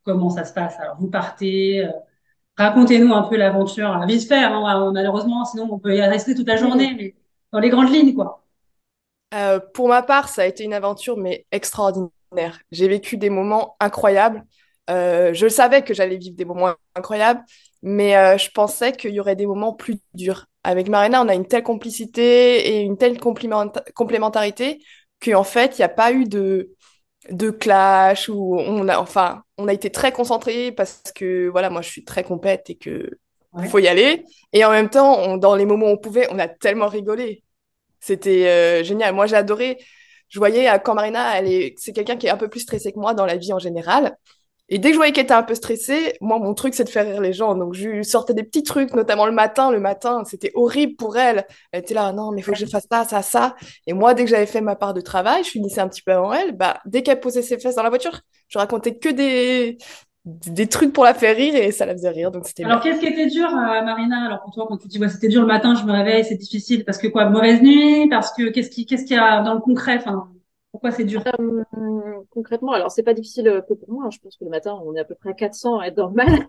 comment 0.05 0.31
ça 0.31 0.45
se 0.45 0.53
passe. 0.53 0.79
Alors 0.79 0.97
vous 1.01 1.09
partez, 1.09 1.89
racontez-nous 2.57 3.13
un 3.13 3.23
peu 3.23 3.37
l'aventure, 3.37 3.91
à 3.91 4.07
vite 4.07 4.29
faire. 4.29 4.55
Hein, 4.55 4.93
malheureusement, 4.93 5.45
sinon 5.45 5.69
on 5.73 5.81
peut 5.81 5.97
y 5.97 6.03
rester 6.03 6.37
toute 6.37 6.47
la 6.47 6.57
journée, 6.57 6.95
mais 6.97 7.17
dans 7.51 7.59
les 7.59 7.71
grandes 7.71 7.91
lignes 7.91 8.15
quoi. 8.15 8.46
Euh, 9.35 9.61
pour 9.75 9.89
ma 9.89 10.03
part, 10.03 10.29
ça 10.29 10.43
a 10.43 10.47
été 10.47 10.65
une 10.65 10.75
aventure, 10.75 11.17
mais 11.17 11.47
extraordinaire. 11.53 12.61
J'ai 12.71 12.89
vécu 12.89 13.17
des 13.17 13.31
moments 13.31 13.77
incroyables. 13.81 14.45
Euh, 14.89 15.35
je 15.35 15.49
savais 15.49 15.83
que 15.83 15.95
j'allais 15.95 16.17
vivre 16.17 16.37
des 16.37 16.45
moments 16.45 16.75
incroyables, 16.95 17.43
mais 17.83 18.17
euh, 18.17 18.39
je 18.39 18.51
pensais 18.51 18.93
qu'il 18.93 19.11
y 19.13 19.21
aurait 19.21 19.37
des 19.37 19.47
moments 19.47 19.75
plus 19.75 19.99
durs. 20.15 20.47
Avec 20.65 20.89
Marina, 20.89 21.23
on 21.23 21.29
a 21.29 21.35
une 21.35 21.47
telle 21.47 21.63
complicité 21.63 22.69
et 22.69 22.81
une 22.83 22.97
telle 22.97 23.19
complémentarité 23.21 24.83
qu'en 25.25 25.45
fait, 25.45 25.79
il 25.79 25.81
n'y 25.81 25.85
a 25.85 25.89
pas 25.89 26.13
eu 26.13 26.25
de... 26.25 26.73
de 27.31 27.51
clash 27.51 28.29
où 28.29 28.57
on 28.59 28.89
a, 28.89 28.99
enfin, 28.99 29.43
on 29.59 29.69
a 29.69 29.73
été 29.73 29.91
très 29.91 30.13
concentrés 30.13 30.73
parce 30.73 31.03
que, 31.15 31.49
voilà, 31.49 31.71
moi, 31.71 31.83
je 31.83 31.91
suis 31.91 32.05
très 32.05 32.25
compète 32.25 32.71
et 32.71 32.77
que 32.77 33.11
faut 33.71 33.79
y 33.81 33.89
aller. 33.89 34.25
Et 34.53 34.65
en 34.65 34.71
même 34.71 34.91
temps, 34.91 35.37
dans 35.39 35.57
les 35.57 35.67
moments 35.67 35.87
où 35.87 35.91
on 35.91 35.99
pouvait, 35.99 36.29
on 36.33 36.39
a 36.39 36.49
tellement 36.49 36.89
rigolé. 36.89 37.45
C'était 38.07 38.47
euh, 38.47 38.85
génial. 38.85 39.15
Moi, 39.15 39.27
j'ai 39.27 39.37
adoré. 39.37 39.79
Je 40.29 40.39
voyais 40.39 40.69
quand 40.85 40.95
Marina, 40.95 41.43
est, 41.43 41.75
c'est 41.77 41.93
quelqu'un 41.93 42.17
qui 42.17 42.27
est 42.29 42.31
un 42.31 42.37
peu 42.37 42.49
plus 42.49 42.61
stressé 42.61 42.93
que 42.93 42.99
moi 42.99 43.15
dans 43.15 43.27
la 43.27 43.37
vie 43.37 43.53
en 43.53 43.59
général. 43.59 44.17
Et 44.69 44.79
dès 44.79 44.89
que 44.89 44.95
je 44.95 44.99
voyais 44.99 45.13
qu'elle 45.13 45.25
était 45.25 45.35
un 45.35 45.43
peu 45.45 45.55
stressée, 45.55 46.17
moi, 46.21 46.39
mon 46.39 46.55
truc, 46.55 46.75
c'est 46.75 46.85
de 46.85 46.89
faire 46.89 47.07
rire 47.07 47.21
les 47.21 47.33
gens. 47.33 47.55
Donc, 47.57 47.75
je 47.75 47.89
lui 47.89 48.05
sortais 48.05 48.35
des 48.35 48.43
petits 48.45 48.63
trucs, 48.65 48.95
notamment 48.95 49.27
le 49.27 49.33
matin. 49.33 49.71
Le 49.71 49.81
matin, 49.81 50.23
c'était 50.25 50.53
horrible 50.55 50.97
pour 50.97 51.17
elle. 51.17 51.47
Elle 51.73 51.81
était 51.81 51.95
là, 51.95 52.13
non, 52.13 52.33
mais 52.33 52.41
il 52.41 52.45
faut 52.45 52.53
que 52.53 52.59
je 52.59 52.67
fasse 52.67 52.87
ça, 52.91 53.05
ça, 53.05 53.23
ça. 53.23 53.57
Et 53.87 53.93
moi, 53.93 54.15
dès 54.15 54.25
que 54.25 54.31
j'avais 54.31 54.47
fait 54.47 54.61
ma 54.61 54.77
part 54.77 54.95
de 54.95 55.01
travail, 55.01 55.45
je 55.45 55.51
finissais 55.51 55.81
un 55.81 55.89
petit 55.89 56.03
peu 56.03 56.13
avant 56.13 56.33
elle. 56.33 56.53
Bah, 56.53 56.81
dès 56.85 57.03
qu'elle 57.03 57.21
posait 57.21 57.43
ses 57.43 57.59
fesses 57.59 57.77
dans 57.77 57.83
la 57.85 57.91
voiture, 57.91 58.21
je 58.49 58.59
racontais 58.59 58.97
que 58.99 59.09
des, 59.09 59.79
des 60.27 60.67
trucs 60.67 60.93
pour 60.93 61.05
la 61.05 61.15
faire 61.15 61.37
rire 61.37 61.55
et 61.55 61.71
ça 61.71 61.87
la 61.87 61.93
faisait 61.93 62.11
rire. 62.11 62.31
Donc, 62.31 62.47
c'était 62.47 62.65
Alors, 62.65 62.81
qu'est-ce 62.81 63.01
qui 63.01 63.07
était 63.07 63.27
dur, 63.27 63.47
euh, 63.47 63.83
Marina? 63.83 64.27
Alors, 64.27 64.43
pour 64.43 64.53
toi, 64.53 64.67
quand 64.69 64.77
tu 64.77 64.89
dis, 64.89 64.99
ouais, 64.99 65.09
c'était 65.09 65.29
dur 65.29 65.41
le 65.41 65.47
matin, 65.47 65.75
je 65.75 65.85
me 65.85 65.93
réveille, 65.93 66.25
c'est 66.25 66.37
difficile. 66.37 66.85
Parce 66.85 66.99
que 66.99 67.07
quoi, 67.07 67.29
mauvaise 67.31 67.63
nuit? 67.63 68.09
Parce 68.09 68.33
que 68.33 68.51
qu'est-ce 68.51 68.71
qui, 68.71 68.87
qu'est-ce 68.87 69.05
qu'il 69.05 69.17
y 69.17 69.19
a 69.19 69.43
dans 69.43 69.55
le 69.55 69.61
concret? 69.61 69.97
Enfin, 69.99 70.29
pourquoi 70.73 70.91
c'est 70.91 71.05
dur? 71.05 71.23
Euh, 71.41 71.63
Concrètement, 72.31 72.73
alors 72.73 72.91
c'est 72.91 73.03
pas 73.03 73.15
difficile 73.15 73.49
euh, 73.49 73.63
que 73.63 73.73
pour 73.73 73.89
moi. 73.91 74.05
Hein. 74.05 74.11
Je 74.11 74.19
pense 74.19 74.37
que 74.37 74.45
le 74.45 74.51
matin, 74.51 74.79
on 74.85 74.95
est 74.95 75.01
à 75.01 75.05
peu 75.05 75.15
près 75.15 75.31
à 75.31 75.33
400 75.33 75.79
à 75.79 75.87
être 75.87 75.97
normal. 75.97 76.27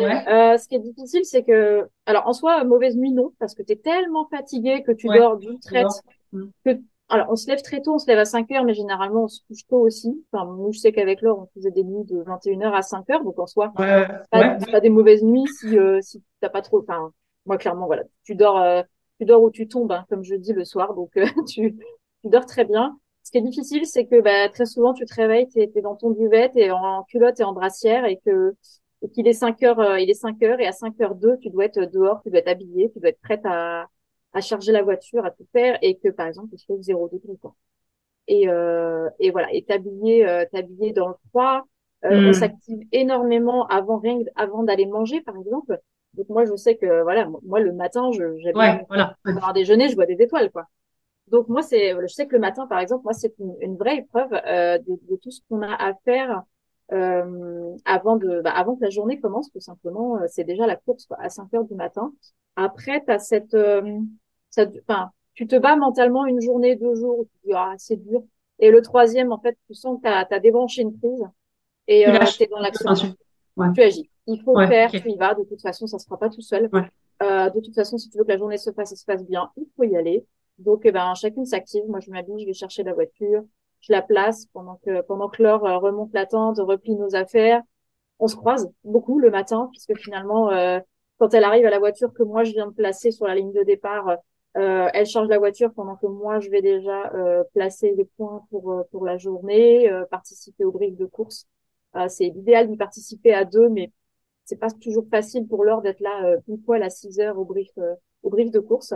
Ouais. 0.00 0.28
euh, 0.28 0.58
ce 0.58 0.68
qui 0.68 0.74
est 0.74 0.80
difficile, 0.80 1.24
c'est 1.24 1.42
que, 1.42 1.86
alors 2.06 2.26
en 2.26 2.32
soi, 2.32 2.64
mauvaise 2.64 2.96
nuit 2.96 3.12
non, 3.12 3.32
parce 3.38 3.54
que 3.54 3.62
tu 3.62 3.72
es 3.72 3.76
tellement 3.76 4.26
fatigué 4.28 4.82
que 4.82 4.92
tu 4.92 5.06
dors 5.08 5.36
d'une 5.36 5.58
traite. 5.58 5.86
Que... 6.64 6.78
Alors 7.10 7.26
on 7.28 7.36
se 7.36 7.48
lève 7.48 7.60
très 7.60 7.82
tôt, 7.82 7.94
on 7.94 7.98
se 7.98 8.06
lève 8.06 8.18
à 8.18 8.24
5 8.24 8.50
heures, 8.52 8.64
mais 8.64 8.74
généralement 8.74 9.24
on 9.24 9.28
se 9.28 9.40
couche 9.46 9.66
tôt 9.68 9.80
aussi. 9.80 10.24
Enfin, 10.32 10.46
nous, 10.46 10.72
je 10.72 10.78
sais 10.78 10.92
qu'avec 10.92 11.20
Laure, 11.22 11.40
on 11.40 11.48
faisait 11.54 11.72
des 11.72 11.82
nuits 11.82 12.04
de 12.04 12.22
21 12.22 12.62
heures 12.62 12.74
à 12.74 12.82
5 12.82 13.10
heures, 13.10 13.24
donc 13.24 13.38
en 13.38 13.46
soi, 13.46 13.72
ouais. 13.78 14.06
pas, 14.30 14.56
pas, 14.70 14.80
des 14.80 14.90
mauvaises 14.90 15.22
nuits 15.22 15.46
si 15.58 15.76
euh, 15.76 16.00
si 16.00 16.22
t'as 16.40 16.48
pas 16.48 16.62
trop. 16.62 16.80
Enfin, 16.80 17.12
moi 17.46 17.58
clairement, 17.58 17.86
voilà, 17.86 18.04
tu 18.22 18.34
dors, 18.34 18.58
euh, 18.58 18.82
tu 19.18 19.26
dors 19.26 19.42
où 19.42 19.50
tu 19.50 19.68
tombes, 19.68 19.92
hein, 19.92 20.06
comme 20.08 20.22
je 20.22 20.36
dis 20.36 20.52
le 20.52 20.64
soir, 20.64 20.94
donc 20.94 21.10
tu 21.48 21.76
tu 22.22 22.28
dors 22.28 22.46
très 22.46 22.64
bien. 22.64 22.98
Ce 23.22 23.30
qui 23.30 23.38
est 23.38 23.42
difficile, 23.42 23.86
c'est 23.86 24.06
que 24.06 24.20
bah, 24.20 24.48
très 24.48 24.66
souvent, 24.66 24.94
tu 24.94 25.04
te 25.04 25.14
réveilles, 25.14 25.48
tu 25.48 25.60
es, 25.60 25.82
dans 25.82 25.94
ton 25.94 26.10
duvet, 26.10 26.50
tu 26.54 26.70
en 26.70 27.04
culotte 27.04 27.38
et 27.40 27.44
en 27.44 27.52
brassière 27.52 28.04
et 28.04 28.18
que 28.24 28.54
et 29.02 29.08
qu'il 29.08 29.26
est 29.26 29.32
5 29.32 29.62
heures, 29.62 29.80
euh, 29.80 29.98
il 29.98 30.10
est 30.10 30.14
5 30.14 30.42
heures 30.42 30.60
et 30.60 30.66
à 30.66 30.72
5 30.72 31.00
heures 31.00 31.14
2, 31.14 31.38
tu 31.38 31.48
dois 31.48 31.64
être 31.64 31.80
dehors, 31.90 32.20
tu 32.22 32.30
dois 32.30 32.40
être 32.40 32.48
habillé, 32.48 32.90
tu 32.92 33.00
dois 33.00 33.08
être 33.08 33.20
prête 33.20 33.40
à, 33.44 33.86
à 34.32 34.40
charger 34.40 34.72
la 34.72 34.82
voiture, 34.82 35.24
à 35.24 35.30
tout 35.30 35.46
faire 35.52 35.78
et 35.82 35.96
que 35.96 36.08
par 36.08 36.26
exemple, 36.26 36.48
il 36.52 36.58
fait 36.58 36.82
0 36.82 37.08
degré 37.08 37.36
quoi. 37.40 37.54
Et, 38.28 38.48
euh, 38.48 39.08
et 39.18 39.30
voilà, 39.30 39.52
et 39.52 39.62
t'habiller, 39.62 40.26
euh, 40.28 40.44
t'habiller 40.52 40.92
dans 40.92 41.08
le 41.08 41.14
froid, 41.30 41.64
euh, 42.04 42.10
on 42.12 42.30
hmm. 42.30 42.32
s'active 42.32 42.86
énormément 42.92 43.66
avant 43.66 43.98
rien, 43.98 44.18
avant 44.36 44.62
d'aller 44.62 44.86
manger 44.86 45.20
par 45.20 45.36
exemple. 45.36 45.78
Donc 46.14 46.28
moi, 46.28 46.44
je 46.44 46.54
sais 46.56 46.76
que 46.76 47.02
voilà, 47.02 47.28
moi 47.42 47.60
le 47.60 47.72
matin, 47.72 48.10
je 48.12 48.36
j'aime 48.38 48.56
ouais, 48.56 48.86
voilà. 48.88 49.16
déjeuner, 49.54 49.88
je 49.88 49.94
vois 49.94 50.06
des 50.06 50.20
étoiles 50.20 50.50
quoi. 50.50 50.66
Donc 51.28 51.48
moi, 51.48 51.62
c'est, 51.62 51.94
je 52.00 52.06
sais 52.08 52.26
que 52.26 52.34
le 52.34 52.40
matin, 52.40 52.66
par 52.66 52.80
exemple, 52.80 53.04
moi, 53.04 53.12
c'est 53.12 53.32
une, 53.38 53.76
vraie 53.76 53.98
épreuve 53.98 54.32
euh, 54.32 54.78
de, 54.78 54.98
de, 55.08 55.16
tout 55.16 55.30
ce 55.30 55.40
qu'on 55.48 55.62
a 55.62 55.72
à 55.72 55.94
faire 56.04 56.42
euh, 56.92 57.76
avant 57.84 58.16
de, 58.16 58.40
bah, 58.42 58.50
avant 58.50 58.74
que 58.74 58.82
la 58.82 58.90
journée 58.90 59.20
commence, 59.20 59.50
tout 59.52 59.60
simplement. 59.60 60.16
Euh, 60.18 60.26
c'est 60.28 60.44
déjà 60.44 60.66
la 60.66 60.76
course 60.76 61.06
quoi, 61.06 61.18
à 61.20 61.28
5 61.28 61.52
heures 61.54 61.64
du 61.64 61.74
matin. 61.74 62.12
Après, 62.56 63.02
tu 63.04 63.12
as 63.12 63.18
cette, 63.20 63.54
euh, 63.54 64.00
enfin, 64.58 65.10
tu 65.34 65.46
te 65.46 65.56
bats 65.56 65.76
mentalement 65.76 66.26
une 66.26 66.40
journée, 66.40 66.76
deux 66.76 66.94
jours, 66.94 67.26
tu 67.32 67.48
dis 67.48 67.54
ah 67.54 67.74
c'est 67.78 67.96
dur. 67.96 68.22
Et 68.58 68.70
le 68.70 68.82
troisième, 68.82 69.32
en 69.32 69.38
fait, 69.38 69.56
tu 69.66 69.74
sens 69.74 69.98
que 69.98 70.02
tu 70.02 70.34
as, 70.34 70.40
débranché 70.40 70.82
une 70.82 70.98
prise 70.98 71.24
et 71.88 72.04
tu 72.36 72.42
es 72.42 72.46
dans 72.46 72.60
l'action. 72.60 72.90
Ouais. 73.56 73.72
Tu 73.74 73.82
agis. 73.82 74.10
Il 74.26 74.42
faut 74.42 74.54
faire, 74.66 74.90
tu 74.90 75.10
y 75.10 75.16
vas. 75.16 75.34
De 75.34 75.44
toute 75.44 75.62
façon, 75.62 75.86
ça 75.86 75.98
se 75.98 76.04
fera 76.04 76.18
pas 76.18 76.28
tout 76.28 76.42
seul. 76.42 76.68
de 76.68 77.60
toute 77.60 77.74
façon, 77.74 77.96
si 77.96 78.10
tu 78.10 78.18
veux 78.18 78.24
que 78.24 78.28
la 78.30 78.38
journée 78.38 78.58
se 78.58 78.70
fasse 78.70 78.92
et 78.92 78.96
se 78.96 79.04
passe 79.04 79.24
bien, 79.24 79.50
il 79.56 79.66
faut 79.76 79.84
y 79.84 79.96
aller. 79.96 80.24
Donc, 80.60 80.82
eh 80.84 80.92
ben, 80.92 81.14
chacune 81.14 81.46
s'active. 81.46 81.84
Moi, 81.88 82.00
je 82.00 82.10
m'habille, 82.10 82.38
je 82.40 82.46
vais 82.46 82.52
chercher 82.52 82.82
la 82.82 82.92
voiture, 82.92 83.42
je 83.80 83.92
la 83.92 84.02
place 84.02 84.46
pendant 84.52 84.78
que 84.84 85.00
pendant 85.02 85.28
que 85.28 85.42
Laure 85.42 85.66
euh, 85.66 85.78
remonte 85.78 86.12
la 86.12 86.26
tente, 86.26 86.58
replie 86.58 86.96
nos 86.96 87.14
affaires. 87.14 87.62
On 88.18 88.28
se 88.28 88.36
croise 88.36 88.70
beaucoup 88.84 89.18
le 89.18 89.30
matin, 89.30 89.68
puisque 89.72 89.96
finalement, 89.96 90.50
euh, 90.50 90.78
quand 91.18 91.32
elle 91.32 91.44
arrive 91.44 91.64
à 91.64 91.70
la 91.70 91.78
voiture 91.78 92.12
que 92.12 92.22
moi 92.22 92.44
je 92.44 92.52
viens 92.52 92.66
de 92.66 92.74
placer 92.74 93.10
sur 93.10 93.26
la 93.26 93.34
ligne 93.34 93.52
de 93.52 93.62
départ, 93.62 94.16
euh, 94.56 94.88
elle 94.92 95.06
charge 95.06 95.28
la 95.28 95.38
voiture 95.38 95.72
pendant 95.74 95.96
que 95.96 96.06
moi 96.06 96.40
je 96.40 96.50
vais 96.50 96.62
déjà 96.62 97.12
placer 97.54 97.94
les 97.96 98.04
points 98.04 98.44
pour 98.50 98.84
pour 98.90 99.04
la 99.04 99.16
journée, 99.16 99.90
participer 100.10 100.64
au 100.64 100.72
brief 100.72 100.96
de 100.96 101.06
course. 101.06 101.46
c'est 102.08 102.26
idéal 102.26 102.68
d'y 102.68 102.76
participer 102.76 103.32
à 103.32 103.44
deux, 103.44 103.68
mais 103.68 103.92
c'est 104.44 104.58
pas 104.58 104.70
toujours 104.70 105.06
facile 105.10 105.46
pour 105.46 105.64
Laure 105.64 105.82
d'être 105.82 106.00
là 106.00 106.36
une 106.48 106.58
fois 106.64 106.76
à 106.78 106.90
6 106.90 107.20
heures 107.20 107.38
au 107.38 107.44
brief 107.44 107.70
au 108.22 108.30
brief 108.30 108.50
de 108.50 108.60
course. 108.60 108.94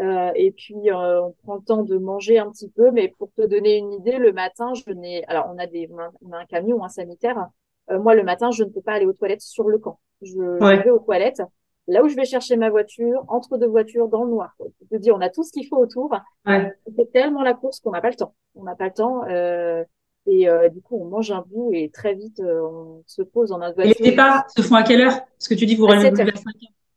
Euh, 0.00 0.30
et 0.34 0.50
puis 0.52 0.90
euh, 0.90 1.22
on 1.22 1.32
prend 1.44 1.56
le 1.56 1.62
temps 1.62 1.82
de 1.82 1.98
manger 1.98 2.38
un 2.38 2.50
petit 2.50 2.70
peu, 2.70 2.90
mais 2.90 3.08
pour 3.18 3.30
te 3.34 3.42
donner 3.42 3.76
une 3.76 3.92
idée, 3.92 4.16
le 4.16 4.32
matin, 4.32 4.72
je 4.74 4.90
n'ai, 4.92 5.24
alors 5.26 5.50
on 5.54 5.58
a 5.58 5.66
des, 5.66 5.90
on 6.22 6.32
a 6.32 6.38
un 6.38 6.46
camion, 6.46 6.82
un 6.82 6.88
sanitaire. 6.88 7.48
Euh, 7.90 7.98
moi, 7.98 8.14
le 8.14 8.22
matin, 8.22 8.50
je 8.50 8.64
ne 8.64 8.70
peux 8.70 8.80
pas 8.80 8.92
aller 8.94 9.06
aux 9.06 9.12
toilettes 9.12 9.42
sur 9.42 9.68
le 9.68 9.78
camp. 9.78 9.98
Je, 10.22 10.38
vais 10.82 10.90
aux 10.90 11.00
toilettes 11.00 11.42
là 11.90 12.02
où 12.02 12.08
je 12.08 12.16
vais 12.16 12.24
chercher 12.24 12.56
ma 12.56 12.70
voiture, 12.70 13.24
entre 13.28 13.58
deux 13.58 13.66
voitures, 13.66 14.08
dans 14.08 14.24
le 14.24 14.30
noir. 14.30 14.54
Je 14.60 14.96
te 14.96 15.00
dis, 15.00 15.10
on 15.10 15.20
a 15.20 15.28
tout 15.28 15.42
ce 15.42 15.52
qu'il 15.52 15.66
faut 15.66 15.76
autour. 15.76 16.14
Ouais. 16.46 16.72
C'est 16.96 17.12
tellement 17.12 17.42
la 17.42 17.54
course 17.54 17.80
qu'on 17.80 17.90
n'a 17.90 18.00
pas 18.00 18.10
le 18.10 18.16
temps. 18.16 18.34
On 18.54 18.64
n'a 18.64 18.74
pas 18.74 18.86
le 18.86 18.92
temps. 18.92 19.24
Euh, 19.28 19.84
et 20.26 20.48
euh, 20.48 20.68
du 20.68 20.80
coup, 20.80 20.98
on 21.00 21.06
mange 21.06 21.30
un 21.30 21.44
bout 21.46 21.72
et 21.72 21.90
très 21.90 22.14
vite, 22.14 22.40
on 22.40 23.02
se 23.06 23.22
pose 23.22 23.50
dans 23.50 23.58
notre 23.58 23.74
voiture. 23.74 23.94
Et 23.98 24.02
les 24.02 24.10
départs 24.10 24.48
se 24.50 24.62
font 24.62 24.74
à 24.76 24.82
quelle 24.82 25.00
heure? 25.00 25.18
Parce 25.38 25.48
que 25.48 25.54
tu 25.54 25.66
dis 25.66 25.76
vous 25.76 25.86
à 25.86 26.00
5 26.00 26.18
heures. 26.20 26.26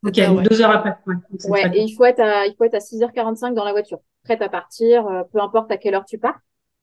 Ok, 0.04 0.20
deux 0.42 0.60
heures 0.60 0.70
après. 0.70 0.96
Ouais, 1.06 1.50
ouais 1.50 1.78
et 1.78 1.82
il 1.82 1.94
faut 1.94 2.04
être 2.04 2.20
à, 2.20 2.46
il 2.46 2.54
faut 2.56 2.64
être 2.64 2.74
à 2.74 2.78
6h45 2.78 3.54
dans 3.54 3.64
la 3.64 3.72
voiture, 3.72 4.00
prête 4.22 4.42
à 4.42 4.50
partir, 4.50 5.06
euh, 5.06 5.22
peu 5.32 5.40
importe 5.40 5.70
à 5.70 5.78
quelle 5.78 5.94
heure 5.94 6.04
tu 6.04 6.18
pars. 6.18 6.38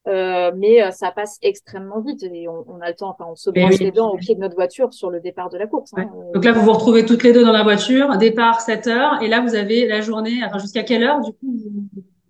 Euh, 0.07 0.51
mais 0.55 0.81
euh, 0.81 0.89
ça 0.89 1.11
passe 1.11 1.37
extrêmement 1.43 2.01
vite 2.01 2.23
et 2.23 2.47
on, 2.47 2.65
on, 2.67 2.81
a 2.81 2.89
le 2.89 2.95
temps, 2.95 3.09
enfin 3.09 3.25
on 3.29 3.35
se 3.35 3.51
brosse 3.51 3.77
les 3.77 3.91
dents 3.91 4.09
au 4.09 4.17
pied 4.17 4.33
de 4.33 4.39
notre 4.39 4.55
voiture 4.55 4.91
sur 4.91 5.11
le 5.11 5.19
départ 5.19 5.51
de 5.51 5.59
la 5.59 5.67
course. 5.67 5.91
Hein. 5.95 6.09
Donc 6.33 6.43
là, 6.43 6.53
vous 6.53 6.61
vous 6.61 6.73
retrouvez 6.73 7.05
toutes 7.05 7.21
les 7.21 7.33
deux 7.33 7.45
dans 7.45 7.51
la 7.51 7.61
voiture, 7.61 8.17
départ 8.17 8.61
7 8.61 8.87
heures, 8.87 9.21
et 9.21 9.27
là 9.27 9.41
vous 9.41 9.53
avez 9.53 9.87
la 9.87 10.01
journée, 10.01 10.41
enfin 10.43 10.57
jusqu'à 10.57 10.81
quelle 10.81 11.03
heure 11.03 11.21
du 11.21 11.31
coup 11.33 11.55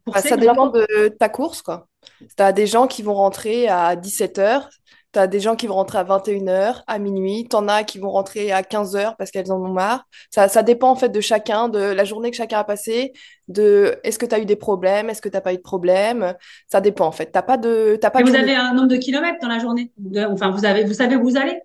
bah, 0.05 0.19
Ça 0.19 0.35
dépend 0.35 0.67
de 0.67 1.07
ta 1.07 1.29
course 1.29 1.61
quoi. 1.61 1.87
Tu 2.19 2.43
as 2.43 2.51
des 2.51 2.67
gens 2.67 2.87
qui 2.87 3.03
vont 3.03 3.13
rentrer 3.13 3.69
à 3.69 3.95
17 3.95 4.39
heures, 4.39 4.69
tu 5.13 5.19
as 5.19 5.27
des 5.27 5.39
gens 5.39 5.55
qui 5.55 5.67
vont 5.67 5.75
rentrer 5.75 5.97
à 5.97 6.03
21h, 6.03 6.83
à 6.87 6.99
minuit. 6.99 7.47
Tu 7.49 7.55
en 7.55 7.67
as 7.67 7.83
qui 7.83 7.99
vont 7.99 8.11
rentrer 8.11 8.51
à 8.51 8.61
15h 8.61 9.15
parce 9.17 9.31
qu'elles 9.31 9.51
en 9.51 9.61
ont 9.61 9.73
marre. 9.73 10.05
Ça, 10.29 10.47
ça 10.47 10.63
dépend 10.63 10.89
en 10.89 10.95
fait 10.95 11.09
de 11.09 11.21
chacun, 11.21 11.69
de 11.69 11.79
la 11.79 12.03
journée 12.05 12.31
que 12.31 12.37
chacun 12.37 12.59
a 12.59 12.63
passée, 12.63 13.13
de 13.47 13.99
est-ce 14.03 14.17
que 14.17 14.25
tu 14.25 14.35
as 14.35 14.39
eu 14.39 14.45
des 14.45 14.55
problèmes, 14.55 15.09
est-ce 15.09 15.21
que 15.21 15.29
tu 15.29 15.35
n'as 15.35 15.41
pas 15.41 15.53
eu 15.53 15.57
de 15.57 15.61
problème. 15.61 16.35
Ça 16.67 16.81
dépend 16.81 17.05
en 17.07 17.11
fait. 17.11 17.27
T'as 17.27 17.41
pas 17.41 17.57
de, 17.57 17.97
t'as 17.99 18.09
pas 18.09 18.21
vous 18.21 18.35
avez 18.35 18.55
un 18.55 18.73
nombre 18.73 18.87
de 18.87 18.97
kilomètres 18.97 19.39
dans 19.41 19.49
la 19.49 19.59
journée? 19.59 19.91
Enfin, 20.29 20.51
vous, 20.51 20.65
avez, 20.65 20.85
vous 20.85 20.93
savez 20.93 21.15
où 21.15 21.23
vous 21.23 21.37
allez? 21.37 21.59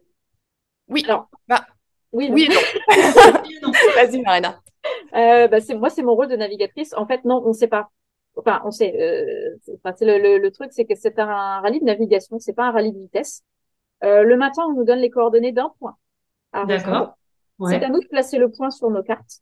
Oui. 0.88 1.04
Alors, 1.06 1.28
bah, 1.48 1.66
oui, 2.12 2.28
oui 2.32 2.48
non. 3.62 3.70
Vas-y, 3.94 4.20
Marina. 4.22 4.61
Euh, 5.14 5.48
bah, 5.48 5.59
moi, 5.76 5.90
c'est 5.90 6.02
mon 6.02 6.14
rôle 6.14 6.28
de 6.28 6.37
navigatrice. 6.37 6.94
En 6.96 7.06
fait, 7.06 7.24
non, 7.24 7.42
on 7.44 7.48
ne 7.48 7.54
sait 7.54 7.68
pas 7.68 7.90
enfin, 8.37 8.61
on 8.64 8.70
sait, 8.70 8.94
euh, 9.01 9.57
le, 10.01 10.18
le, 10.18 10.38
le, 10.38 10.51
truc, 10.51 10.68
c'est 10.72 10.85
que 10.85 10.94
c'est 10.94 11.18
un 11.18 11.61
rallye 11.61 11.81
de 11.81 11.85
navigation, 11.85 12.38
c'est 12.38 12.53
pas 12.53 12.66
un 12.66 12.70
rallye 12.70 12.92
de 12.92 12.99
vitesse. 12.99 13.42
Euh, 14.05 14.22
le 14.22 14.37
matin, 14.37 14.62
on 14.68 14.75
nous 14.75 14.85
donne 14.85 14.99
les 14.99 15.11
coordonnées 15.11 15.53
d'un 15.53 15.72
point. 15.79 15.96
D'accord. 16.53 17.16
C'est 17.68 17.83
à 17.83 17.88
nous 17.88 18.01
de 18.01 18.07
placer 18.09 18.38
le 18.38 18.51
point 18.51 18.70
sur 18.70 18.90
nos 18.90 19.03
cartes. 19.03 19.40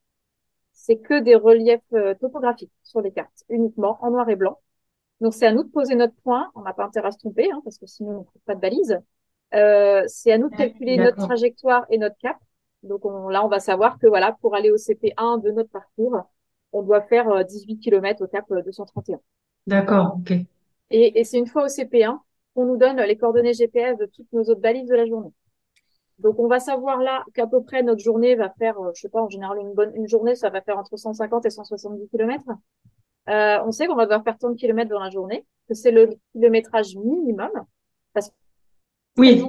C'est 0.73 0.99
que 0.99 1.21
des 1.21 1.35
reliefs 1.35 1.81
euh, 1.93 2.15
topographiques 2.15 2.73
sur 2.83 3.01
les 3.01 3.11
cartes, 3.11 3.45
uniquement 3.49 3.99
en 4.03 4.11
noir 4.11 4.29
et 4.29 4.37
blanc. 4.37 4.59
Donc 5.21 5.35
c'est 5.35 5.47
à 5.47 5.53
nous 5.53 5.65
de 5.65 5.71
poser 5.71 5.95
notre 5.95 6.15
point. 6.23 6.51
On 6.55 6.63
n'a 6.63 6.73
pas 6.73 6.85
intérêt 6.85 7.09
à 7.09 7.11
se 7.13 7.19
tromper, 7.19 7.51
hein, 7.51 7.61
parce 7.65 7.79
que 7.79 7.87
sinon 7.87 8.11
on 8.11 8.19
ne 8.21 8.25
trouve 8.25 8.43
pas 8.45 8.55
de 8.55 8.61
balise. 8.61 9.01
Euh, 9.55 10.03
c'est 10.07 10.33
à 10.33 10.39
nous 10.39 10.49
de 10.49 10.57
calculer 10.57 10.97
notre 10.97 11.17
trajectoire 11.17 11.87
et 11.91 11.99
notre 11.99 12.17
cap. 12.19 12.37
Donc 12.83 13.05
on, 13.05 13.29
là, 13.29 13.45
on 13.45 13.49
va 13.49 13.61
savoir 13.61 13.99
que 13.99 14.07
voilà, 14.07 14.37
pour 14.41 14.55
aller 14.55 14.71
au 14.71 14.77
CP1 14.77 15.43
de 15.43 15.51
notre 15.51 15.71
parcours, 15.71 16.19
on 16.75 16.83
doit 16.83 17.03
faire 17.03 17.45
18 17.45 17.75
euh, 17.75 17.81
km 17.81 18.25
au 18.25 18.27
cap 18.27 18.45
231. 18.51 19.15
Euh, 19.15 19.19
D'accord, 19.67 20.17
ok. 20.19 20.33
Et, 20.91 21.21
et 21.21 21.25
c'est 21.25 21.39
une 21.39 21.47
fois 21.47 21.65
au 21.65 21.69
CP1 21.69 22.19
qu'on 22.55 22.67
nous 22.67 22.77
donne 22.77 23.01
les 23.01 23.17
coordonnées 23.17 23.55
GPS 23.55 23.97
de 23.97 24.07
toutes 24.07 24.31
nos 24.33 24.43
autres 24.43 24.61
balises 24.61 24.89
de 24.89 24.95
la 24.95 25.07
journée. 25.07 25.33
Donc 26.19 26.39
on 26.39 26.47
va 26.47 26.61
savoir 26.61 26.99
là 26.99 27.25
qu'à 27.35 27.47
peu 27.47 27.63
près 27.63 27.83
notre 27.83 28.03
journée 28.03 28.35
va 28.37 28.51
faire, 28.59 28.79
euh, 28.79 28.93
je 28.95 29.03
sais 29.03 29.09
pas, 29.09 29.23
en 29.23 29.29
général 29.29 29.59
une 29.59 29.73
bonne 29.73 29.93
une 29.97 30.09
journée, 30.09 30.35
ça 30.35 30.51
va 30.51 30.61
faire 30.61 30.79
entre 30.79 30.97
150 30.97 31.47
et 31.47 31.51
170 31.51 32.09
km. 32.09 32.45
Euh, 33.29 33.59
on 33.65 33.73
sait 33.73 33.87
qu'on 33.87 33.97
va 33.97 34.05
devoir 34.05 34.23
faire 34.23 34.39
tant 34.39 34.51
de 34.51 34.57
kilomètres 34.57 34.91
dans 34.91 35.01
la 35.01 35.11
journée, 35.11 35.47
que 35.69 35.75
c'est 35.75 35.91
le 35.91 36.11
kilométrage 36.33 36.95
minimum, 36.97 37.51
parce 38.13 38.29
que 38.29 38.35
oui. 39.17 39.43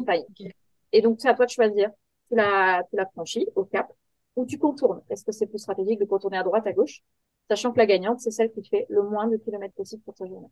Et 0.92 1.02
donc 1.02 1.20
c'est 1.20 1.28
à 1.28 1.34
toi 1.34 1.46
de 1.46 1.52
choisir. 1.52 1.90
Tu 2.30 2.36
la, 2.36 2.82
tu 2.90 2.96
la 2.96 3.06
franchis 3.08 3.48
au 3.56 3.66
cap, 3.66 3.92
ou 4.36 4.46
tu 4.46 4.58
contournes. 4.58 5.02
Est-ce 5.10 5.24
que 5.24 5.32
c'est 5.32 5.48
plus 5.48 5.60
stratégique 5.60 6.00
de 6.00 6.06
contourner 6.06 6.38
à 6.38 6.44
droite, 6.44 6.68
à 6.68 6.74
gauche, 6.74 7.02
sachant 7.50 7.72
que 7.72 7.78
la 7.78 7.86
gagnante, 7.86 8.20
c'est 8.20 8.32
celle 8.32 8.52
qui 8.52 8.64
fait 8.68 8.86
le 8.90 9.04
moins 9.04 9.28
de 9.28 9.38
kilomètres 9.38 9.76
possible 9.76 10.04
pour 10.04 10.16
sa 10.18 10.26
journée. 10.26 10.50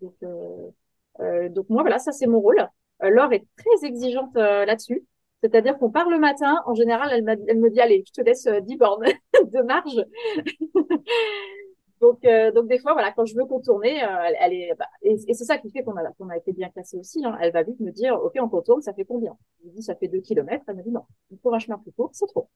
Donc, 0.00 0.14
euh, 0.22 1.48
donc 1.48 1.68
moi, 1.68 1.82
voilà, 1.82 1.98
ça 1.98 2.12
c'est 2.12 2.26
mon 2.26 2.40
rôle. 2.40 2.68
Laure 3.00 3.32
est 3.32 3.46
très 3.56 3.86
exigeante 3.86 4.34
là-dessus. 4.34 5.04
C'est-à-dire 5.42 5.78
qu'on 5.78 5.90
part 5.90 6.08
le 6.08 6.18
matin, 6.18 6.62
en 6.64 6.74
général, 6.74 7.10
elle, 7.12 7.44
elle, 7.48 7.60
me 7.60 7.68
dit, 7.70 7.80
allez, 7.80 8.02
je 8.06 8.12
te 8.12 8.22
laisse 8.22 8.46
10 8.46 8.76
bornes 8.76 9.04
de 9.44 9.62
marge. 9.62 10.04
Donc, 12.04 12.22
euh, 12.26 12.52
donc 12.52 12.68
des 12.68 12.78
fois, 12.78 12.92
voilà, 12.92 13.12
quand 13.12 13.24
je 13.24 13.34
veux 13.34 13.46
contourner, 13.46 14.04
euh, 14.04 14.30
elle, 14.38 14.52
est, 14.52 14.74
bah, 14.78 14.84
et, 15.00 15.16
c'est 15.16 15.44
ça 15.44 15.56
qui 15.56 15.70
fait 15.70 15.82
qu'on 15.82 15.96
a, 15.96 16.04
qu'on 16.18 16.28
a 16.28 16.36
été 16.36 16.52
bien 16.52 16.68
classé 16.68 16.98
aussi. 16.98 17.24
Hein. 17.24 17.38
Elle 17.40 17.50
va 17.50 17.62
vite 17.62 17.80
me 17.80 17.90
dire, 17.90 18.12
ok, 18.22 18.34
on 18.42 18.48
contourne, 18.50 18.82
ça 18.82 18.92
fait 18.92 19.06
combien? 19.06 19.34
Je 19.60 19.68
lui 19.68 19.76
dis, 19.76 19.82
ça 19.82 19.94
fait 19.94 20.08
deux 20.08 20.20
kilomètres. 20.20 20.64
Elle 20.68 20.76
me 20.76 20.82
dit, 20.82 20.90
non, 20.90 21.04
pour 21.42 21.54
un 21.54 21.58
chemin 21.58 21.78
plus 21.78 21.92
court, 21.92 22.10
c'est 22.12 22.26
trop. 22.26 22.50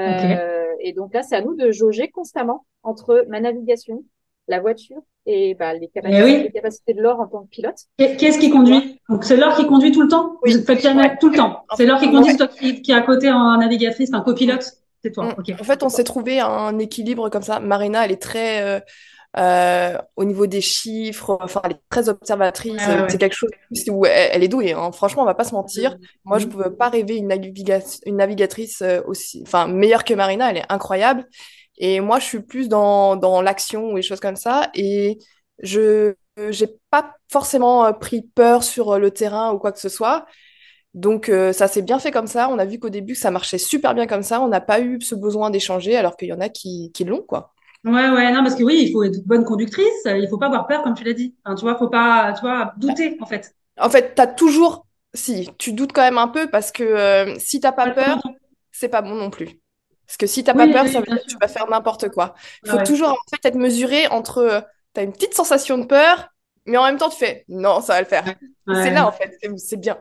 Euh, 0.00 0.72
Et 0.80 0.94
donc 0.94 1.12
là, 1.12 1.22
c'est 1.22 1.36
à 1.36 1.42
nous 1.42 1.54
de 1.54 1.70
jauger 1.70 2.08
constamment 2.08 2.64
entre 2.82 3.26
ma 3.28 3.40
navigation, 3.40 4.04
la 4.46 4.60
voiture 4.60 5.02
et 5.26 5.54
bah, 5.54 5.74
les, 5.74 5.88
capacités, 5.88 6.42
les 6.44 6.50
capacités 6.50 6.94
de 6.94 7.02
l'or 7.02 7.20
en 7.20 7.26
tant 7.26 7.42
que 7.42 7.50
pilote. 7.50 7.76
Qu'est-ce 7.98 8.38
qui 8.38 8.48
conduit? 8.48 9.02
Donc 9.10 9.24
c'est 9.24 9.36
l'or 9.36 9.54
qui 9.54 9.66
conduit 9.66 9.92
tout 9.92 10.00
le 10.00 10.08
temps? 10.08 10.38
Oui. 10.42 10.52
Tout 10.64 11.28
le 11.28 11.36
temps. 11.36 11.64
C'est 11.76 11.84
l'or 11.84 12.00
qui 12.00 12.10
conduit, 12.10 12.38
toi 12.38 12.48
qui, 12.48 12.80
qui 12.80 12.92
est 12.92 12.94
à 12.94 13.02
côté 13.02 13.30
en 13.30 13.58
navigatrice, 13.58 14.14
un 14.14 14.22
copilote? 14.22 14.78
C'est 15.02 15.12
toi. 15.12 15.34
En 15.36 15.64
fait, 15.64 15.82
on 15.82 15.88
s'est 15.88 16.04
trouvé 16.04 16.40
un 16.40 16.78
équilibre 16.78 17.28
comme 17.28 17.42
ça. 17.42 17.60
Marina, 17.60 18.04
elle 18.04 18.12
est 18.12 18.22
très 18.22 18.62
euh, 18.62 18.80
euh, 19.36 19.98
au 20.16 20.24
niveau 20.24 20.46
des 20.46 20.60
chiffres, 20.60 21.38
enfin, 21.40 21.60
elle 21.64 21.72
est 21.72 21.82
très 21.90 22.08
observatrice. 22.08 22.82
C'est 23.08 23.18
quelque 23.18 23.34
chose 23.34 23.50
où 23.90 24.06
elle, 24.06 24.42
est 24.42 24.48
douée. 24.48 24.72
Hein. 24.72 24.90
Franchement, 24.92 25.22
on 25.22 25.26
va 25.26 25.34
pas 25.34 25.44
se 25.44 25.54
mentir. 25.54 25.96
Moi, 26.24 26.38
je 26.38 26.46
ne 26.46 26.50
pouvais 26.50 26.70
pas 26.70 26.88
rêver 26.88 27.16
une, 27.16 27.30
une 28.06 28.16
navigatrice 28.16 28.82
euh, 28.82 29.00
aussi, 29.06 29.42
enfin, 29.46 29.68
meilleure 29.68 30.04
que 30.04 30.14
Marina. 30.14 30.50
Elle 30.50 30.58
est 30.58 30.72
incroyable. 30.72 31.26
Et 31.76 32.00
moi, 32.00 32.18
je 32.18 32.24
suis 32.24 32.40
plus 32.40 32.68
dans, 32.68 33.16
dans 33.16 33.40
l'action 33.40 33.92
ou 33.92 33.96
des 33.96 34.02
choses 34.02 34.20
comme 34.20 34.36
ça. 34.36 34.70
Et 34.74 35.18
je 35.62 36.14
n'ai 36.38 36.68
pas 36.90 37.14
forcément 37.30 37.92
pris 37.92 38.22
peur 38.22 38.64
sur 38.64 38.98
le 38.98 39.10
terrain 39.12 39.52
ou 39.52 39.58
quoi 39.58 39.70
que 39.70 39.78
ce 39.78 39.88
soit. 39.88 40.26
Donc 40.98 41.28
euh, 41.28 41.52
ça 41.52 41.68
s'est 41.68 41.82
bien 41.82 42.00
fait 42.00 42.10
comme 42.10 42.26
ça. 42.26 42.48
On 42.50 42.58
a 42.58 42.64
vu 42.64 42.80
qu'au 42.80 42.88
début 42.88 43.14
ça 43.14 43.30
marchait 43.30 43.58
super 43.58 43.94
bien 43.94 44.08
comme 44.08 44.24
ça. 44.24 44.40
On 44.40 44.48
n'a 44.48 44.60
pas 44.60 44.80
eu 44.80 45.00
ce 45.00 45.14
besoin 45.14 45.50
d'échanger 45.50 45.96
alors 45.96 46.16
qu'il 46.16 46.28
y 46.28 46.32
en 46.32 46.40
a 46.40 46.48
qui, 46.48 46.90
qui 46.92 47.04
l'ont 47.04 47.22
quoi. 47.22 47.54
Ouais 47.84 48.10
ouais 48.10 48.32
non 48.32 48.42
parce 48.42 48.56
que 48.56 48.64
oui 48.64 48.86
il 48.86 48.92
faut 48.92 49.04
être 49.04 49.24
bonne 49.24 49.44
conductrice. 49.44 49.86
Il 50.06 50.26
faut 50.28 50.38
pas 50.38 50.46
avoir 50.46 50.66
peur 50.66 50.82
comme 50.82 50.94
tu 50.94 51.04
l'as 51.04 51.12
dit. 51.12 51.36
Tu 51.56 51.62
vois 51.62 51.78
faut 51.78 51.88
pas 51.88 52.32
tu 52.32 52.40
vois 52.40 52.72
douter 52.78 53.16
en 53.20 53.26
fait. 53.26 53.54
En 53.78 53.88
fait 53.88 54.14
t'as 54.16 54.26
toujours 54.26 54.86
si 55.14 55.48
tu 55.56 55.72
doutes 55.72 55.92
quand 55.92 56.02
même 56.02 56.18
un 56.18 56.26
peu 56.26 56.50
parce 56.50 56.72
que 56.72 56.82
euh, 56.82 57.38
si 57.38 57.60
t'as 57.60 57.72
pas 57.72 57.90
peur 57.90 58.20
c'est 58.72 58.88
pas 58.88 59.02
bon 59.02 59.14
non 59.14 59.30
plus. 59.30 59.60
Parce 60.04 60.16
que 60.16 60.26
si 60.26 60.42
t'as 60.42 60.54
pas 60.54 60.66
peur 60.66 60.88
ça 60.88 60.98
veut 60.98 61.06
dire 61.06 61.22
que 61.22 61.30
tu 61.30 61.36
vas 61.40 61.46
faire 61.48 61.70
n'importe 61.70 62.08
quoi. 62.08 62.34
Il 62.64 62.70
faut 62.72 62.82
toujours 62.82 63.10
en 63.10 63.30
fait 63.30 63.48
être 63.48 63.56
mesuré 63.56 64.08
entre 64.08 64.38
euh, 64.38 64.60
t'as 64.94 65.04
une 65.04 65.12
petite 65.12 65.34
sensation 65.34 65.78
de 65.78 65.84
peur 65.84 66.30
mais 66.66 66.76
en 66.76 66.84
même 66.86 66.96
temps 66.96 67.08
tu 67.08 67.18
fais 67.18 67.44
non 67.48 67.80
ça 67.80 67.92
va 67.92 68.00
le 68.00 68.06
faire. 68.06 68.24
C'est 68.66 68.90
là 68.90 69.06
en 69.06 69.12
fait 69.12 69.38
c'est 69.58 69.76
bien. 69.76 69.96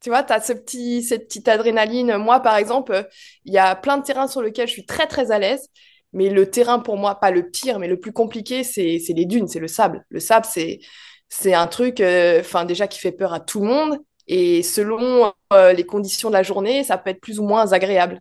Tu 0.00 0.10
vois, 0.10 0.22
tu 0.22 0.32
as 0.32 0.40
ce 0.40 0.52
petit, 0.52 1.02
cette 1.02 1.26
petite 1.26 1.48
adrénaline. 1.48 2.16
Moi, 2.18 2.40
par 2.40 2.56
exemple, 2.56 3.08
il 3.44 3.52
y 3.52 3.58
a 3.58 3.74
plein 3.74 3.98
de 3.98 4.02
terrains 4.02 4.28
sur 4.28 4.42
lesquels 4.42 4.68
je 4.68 4.72
suis 4.72 4.86
très, 4.86 5.06
très 5.06 5.30
à 5.30 5.38
l'aise. 5.38 5.68
Mais 6.12 6.30
le 6.30 6.48
terrain, 6.50 6.78
pour 6.78 6.96
moi, 6.96 7.16
pas 7.16 7.30
le 7.30 7.50
pire, 7.50 7.78
mais 7.78 7.88
le 7.88 7.98
plus 7.98 8.12
compliqué, 8.12 8.64
c'est 8.64 9.00
les 9.08 9.24
dunes, 9.26 9.48
c'est 9.48 9.58
le 9.58 9.68
sable. 9.68 10.04
Le 10.08 10.20
sable, 10.20 10.46
c'est 10.48 10.80
c'est 11.28 11.54
un 11.54 11.66
truc 11.66 12.00
euh, 12.00 12.40
enfin 12.40 12.64
déjà 12.64 12.86
qui 12.86 13.00
fait 13.00 13.12
peur 13.12 13.32
à 13.32 13.40
tout 13.40 13.60
le 13.60 13.66
monde. 13.66 13.98
Et 14.28 14.62
selon 14.62 15.32
euh, 15.52 15.72
les 15.72 15.84
conditions 15.84 16.28
de 16.28 16.34
la 16.34 16.42
journée, 16.42 16.82
ça 16.84 16.98
peut 16.98 17.10
être 17.10 17.20
plus 17.20 17.38
ou 17.38 17.44
moins 17.44 17.72
agréable. 17.72 18.20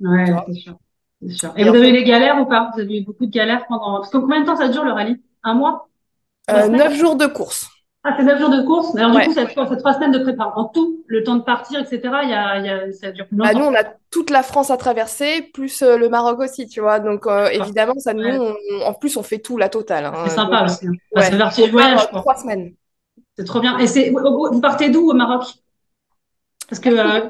Ouais, 0.00 0.26
c'est 0.46 0.52
sûr. 0.54 0.78
sûr. 1.28 1.52
Et, 1.56 1.64
vous 1.64 1.74
avez 1.74 1.90
eu 1.90 1.92
des 1.92 2.04
galères 2.04 2.40
ou 2.40 2.46
pas? 2.46 2.70
Vous 2.74 2.80
avez 2.80 2.98
eu 2.98 3.04
beaucoup 3.04 3.24
de 3.24 3.30
galères 3.30 3.66
pendant... 3.66 4.00
Parce 4.00 4.10
que 4.10 4.18
combien 4.18 4.40
de 4.40 4.46
temps 4.46 4.56
ça 4.56 4.68
dure 4.68 4.84
le 4.84 4.92
rallye? 4.92 5.22
Un 5.42 5.54
mois? 5.54 5.88
Euh, 6.50 6.68
Neuf 6.68 6.94
jours 6.94 7.16
de 7.16 7.26
course. 7.26 7.68
Ah, 8.08 8.14
c'est 8.16 8.22
neuf 8.22 8.38
jours 8.38 8.50
de 8.50 8.62
course. 8.62 8.94
Alors, 8.94 9.10
du 9.10 9.26
coup, 9.26 9.32
c'est 9.34 9.52
trois 9.78 9.94
semaines 9.94 10.12
de 10.12 10.20
préparation. 10.20 10.60
En 10.60 10.64
tout, 10.66 11.02
le 11.08 11.24
temps 11.24 11.34
de 11.34 11.42
partir, 11.42 11.80
etc., 11.80 12.00
il 12.22 12.30
y 12.30 12.34
a, 12.34 12.58
y 12.60 12.68
a, 12.68 12.92
ça 12.92 13.10
dure 13.10 13.26
plus 13.26 13.36
bah, 13.36 13.52
nous, 13.52 13.64
on 13.64 13.74
a 13.74 13.82
toute 14.12 14.30
la 14.30 14.44
France 14.44 14.70
à 14.70 14.76
traverser, 14.76 15.42
plus 15.52 15.82
euh, 15.82 15.96
le 15.96 16.08
Maroc 16.08 16.38
aussi, 16.38 16.68
tu 16.68 16.80
vois. 16.80 17.00
Donc, 17.00 17.26
euh, 17.26 17.48
évidemment, 17.48 17.98
ça, 17.98 18.14
nous, 18.14 18.54
en 18.84 18.94
plus, 18.94 19.16
on 19.16 19.24
fait 19.24 19.40
tout, 19.40 19.58
la 19.58 19.68
totale. 19.68 20.04
Hein. 20.04 20.12
C'est 20.24 20.36
sympa 20.36 20.64
aussi. 20.64 20.86
Hein. 20.86 20.92
Ouais. 21.16 21.22
c'est 21.22 21.36
vertige 21.36 21.72
voyage. 21.72 22.08
Trois 22.12 22.36
semaines. 22.36 22.74
C'est 23.36 23.44
trop 23.44 23.58
bien. 23.58 23.76
Et 23.78 23.88
c'est, 23.88 24.10
vous 24.10 24.60
partez 24.60 24.88
d'où 24.88 25.10
au 25.10 25.14
Maroc? 25.14 25.42
Parce 26.68 26.78
que, 26.78 26.90
euh, 26.90 27.28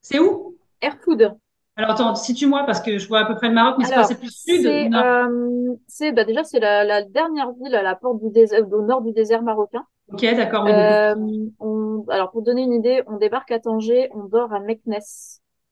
c'est 0.00 0.18
où? 0.18 0.56
Airfood. 0.80 1.36
Alors 1.76 1.92
attends, 1.92 2.14
situe-moi 2.14 2.64
parce 2.66 2.80
que 2.80 2.98
je 2.98 3.08
vois 3.08 3.20
à 3.20 3.24
peu 3.24 3.34
près 3.34 3.48
le 3.48 3.54
Maroc, 3.54 3.76
mais 3.78 3.84
c'est 3.84 4.18
plus 4.18 4.30
sud. 4.30 4.62
C'est, 4.62 4.94
euh, 4.94 5.74
c'est 5.86 6.12
bah 6.12 6.24
déjà 6.24 6.44
c'est 6.44 6.60
la, 6.60 6.84
la, 6.84 7.02
dernière 7.02 7.52
ville 7.52 7.74
à 7.74 7.82
la 7.82 7.94
porte 7.94 8.20
du 8.20 8.30
désert, 8.30 8.70
au 8.70 8.82
nord 8.82 9.00
du 9.00 9.12
désert 9.12 9.42
marocain. 9.42 9.84
Ok, 10.12 10.20
d'accord. 10.20 10.66
Euh, 10.66 11.14
on, 11.60 12.04
alors 12.08 12.30
pour 12.30 12.42
donner 12.42 12.62
une 12.62 12.74
idée, 12.74 13.02
on 13.06 13.16
débarque 13.16 13.50
à 13.52 13.58
Tanger, 13.58 14.10
on 14.12 14.24
dort 14.24 14.52
à 14.52 14.60
Meknes 14.60 14.98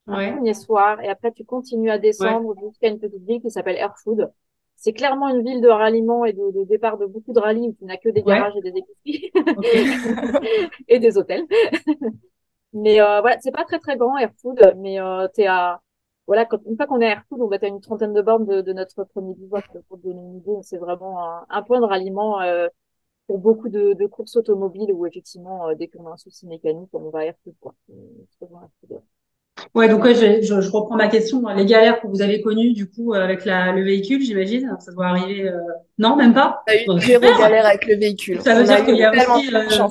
ouais. 0.06 0.32
premier 0.32 0.54
soir, 0.54 1.02
et 1.02 1.08
après 1.08 1.32
tu 1.32 1.44
continues 1.44 1.90
à 1.90 1.98
descendre 1.98 2.54
jusqu'à 2.62 2.88
une 2.88 2.98
petite 2.98 3.24
ville 3.26 3.42
qui 3.42 3.50
s'appelle 3.50 3.76
Airfood. 3.76 4.32
C'est 4.76 4.94
clairement 4.94 5.28
une 5.28 5.44
ville 5.44 5.60
de 5.60 5.68
ralliement 5.68 6.24
et 6.24 6.32
de, 6.32 6.58
de 6.58 6.64
départ 6.64 6.96
de 6.96 7.04
beaucoup 7.04 7.34
de 7.34 7.40
rallyes 7.40 7.68
où 7.68 7.76
tu 7.78 7.84
n'as 7.84 7.98
que 7.98 8.08
des 8.08 8.22
garages 8.22 8.54
et 8.56 8.62
des 8.62 8.78
épiceries 8.78 9.30
et 10.88 10.98
des 10.98 11.18
hôtels. 11.18 11.44
mais 12.72 13.02
euh, 13.02 13.20
voilà, 13.20 13.36
c'est 13.40 13.50
pas 13.50 13.64
très 13.64 13.78
très 13.78 13.98
grand 13.98 14.16
Airfood, 14.16 14.76
mais 14.78 14.98
euh, 14.98 15.28
t'es 15.34 15.46
à 15.46 15.82
voilà, 16.30 16.44
quand, 16.44 16.60
une 16.64 16.76
fois 16.76 16.86
qu'on 16.86 17.00
est 17.00 17.06
à 17.06 17.10
Airpool, 17.10 17.42
on 17.42 17.48
va 17.48 17.56
être 17.56 17.64
à 17.64 17.66
une 17.66 17.80
trentaine 17.80 18.12
de 18.12 18.22
bornes 18.22 18.46
de, 18.46 18.60
de 18.60 18.72
notre 18.72 19.02
premier 19.02 19.34
bivouac. 19.34 19.64
Pour 19.88 19.98
donner 19.98 20.20
une 20.20 20.36
idée, 20.36 20.62
c'est 20.62 20.76
vraiment 20.76 21.18
un, 21.50 21.62
point 21.62 21.80
de 21.80 21.84
ralliement 21.84 22.40
euh, 22.40 22.68
pour 23.26 23.38
beaucoup 23.38 23.68
de, 23.68 23.94
de, 23.94 24.06
courses 24.06 24.36
automobiles 24.36 24.92
où 24.92 25.04
effectivement, 25.06 25.66
euh, 25.66 25.74
dès 25.74 25.88
qu'on 25.88 26.06
a 26.06 26.12
un 26.12 26.16
souci 26.16 26.46
mécanique, 26.46 26.88
on 26.92 27.10
va 27.10 27.18
à 27.18 27.24
Airpool. 27.24 27.54
Quoi. 27.58 27.74
Ouais, 29.74 29.88
donc 29.88 30.06
je, 30.06 30.40
je, 30.40 30.60
je, 30.60 30.70
reprends 30.70 30.94
ma 30.94 31.08
question. 31.08 31.44
Les 31.48 31.66
galères 31.66 32.00
que 32.00 32.06
vous 32.06 32.22
avez 32.22 32.40
connues 32.40 32.74
du 32.74 32.88
coup 32.88 33.12
avec 33.12 33.44
la, 33.44 33.72
le 33.72 33.82
véhicule, 33.82 34.22
j'imagine, 34.22 34.76
ça 34.78 34.92
doit 34.92 35.06
arriver. 35.06 35.48
Euh... 35.48 35.58
Non, 35.98 36.14
même 36.14 36.32
pas. 36.32 36.62
Eu 36.68 36.96
zéro 37.00 37.22
galère 37.40 37.66
avec 37.66 37.86
le 37.88 37.96
véhicule. 37.96 38.40
Ça 38.40 38.54
veut 38.54 38.62
dire 38.62 38.84
qu'il 38.84 38.94
y 38.94 39.02
a 39.02 39.10
aussi 39.10 39.52
euh, 39.52 39.88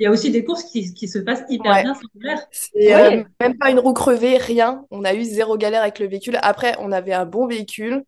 il 0.00 0.04
y 0.04 0.06
a 0.06 0.10
aussi 0.10 0.30
des 0.30 0.44
courses 0.44 0.64
qui, 0.64 0.94
qui 0.94 1.06
se 1.06 1.18
passent 1.18 1.44
hyper 1.50 1.82
bien 1.82 1.94
sans 1.94 2.00
galère. 2.16 2.42
C'est 2.50 2.94
euh, 2.94 3.22
même 3.38 3.58
pas 3.58 3.70
une 3.70 3.78
roue 3.78 3.92
crevée, 3.92 4.38
rien. 4.38 4.86
On 4.90 5.04
a 5.04 5.12
eu 5.12 5.24
zéro 5.24 5.58
galère 5.58 5.82
avec 5.82 5.98
le 5.98 6.06
véhicule. 6.06 6.38
Après, 6.40 6.74
on 6.80 6.90
avait 6.90 7.12
un 7.12 7.26
bon 7.26 7.46
véhicule. 7.46 8.02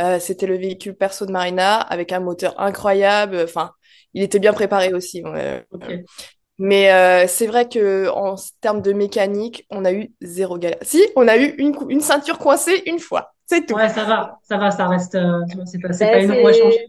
Euh, 0.00 0.18
C'était 0.18 0.46
le 0.46 0.56
véhicule 0.56 0.96
perso 0.96 1.24
de 1.24 1.30
Marina 1.30 1.76
avec 1.76 2.12
un 2.12 2.18
moteur 2.18 2.60
incroyable. 2.60 3.40
Enfin, 3.44 3.70
il 4.12 4.24
était 4.24 4.40
bien 4.40 4.52
préparé 4.52 4.92
aussi. 4.92 5.22
Mais 6.58 6.90
euh, 6.90 7.26
c'est 7.28 7.46
vrai 7.46 7.68
que 7.68 8.08
en 8.08 8.34
termes 8.60 8.82
de 8.82 8.92
mécanique, 8.92 9.64
on 9.70 9.84
a 9.84 9.92
eu 9.92 10.12
zéro 10.22 10.58
galère. 10.58 10.78
Si, 10.82 11.00
on 11.14 11.28
a 11.28 11.36
eu 11.36 11.54
une, 11.58 11.76
une 11.88 12.00
ceinture 12.00 12.38
coincée 12.38 12.82
une 12.86 12.98
fois. 12.98 13.34
C'est 13.46 13.66
tout. 13.66 13.74
Ouais, 13.74 13.88
ça 13.88 14.02
va, 14.02 14.40
ça 14.42 14.56
va, 14.56 14.72
ça 14.72 14.88
reste. 14.88 15.14
Euh, 15.14 15.42
c'est 15.64 15.78
pas, 15.78 15.92
c'est 15.92 16.10
pas 16.10 16.20
une 16.20 16.32
à 16.32 16.52
changer. 16.52 16.88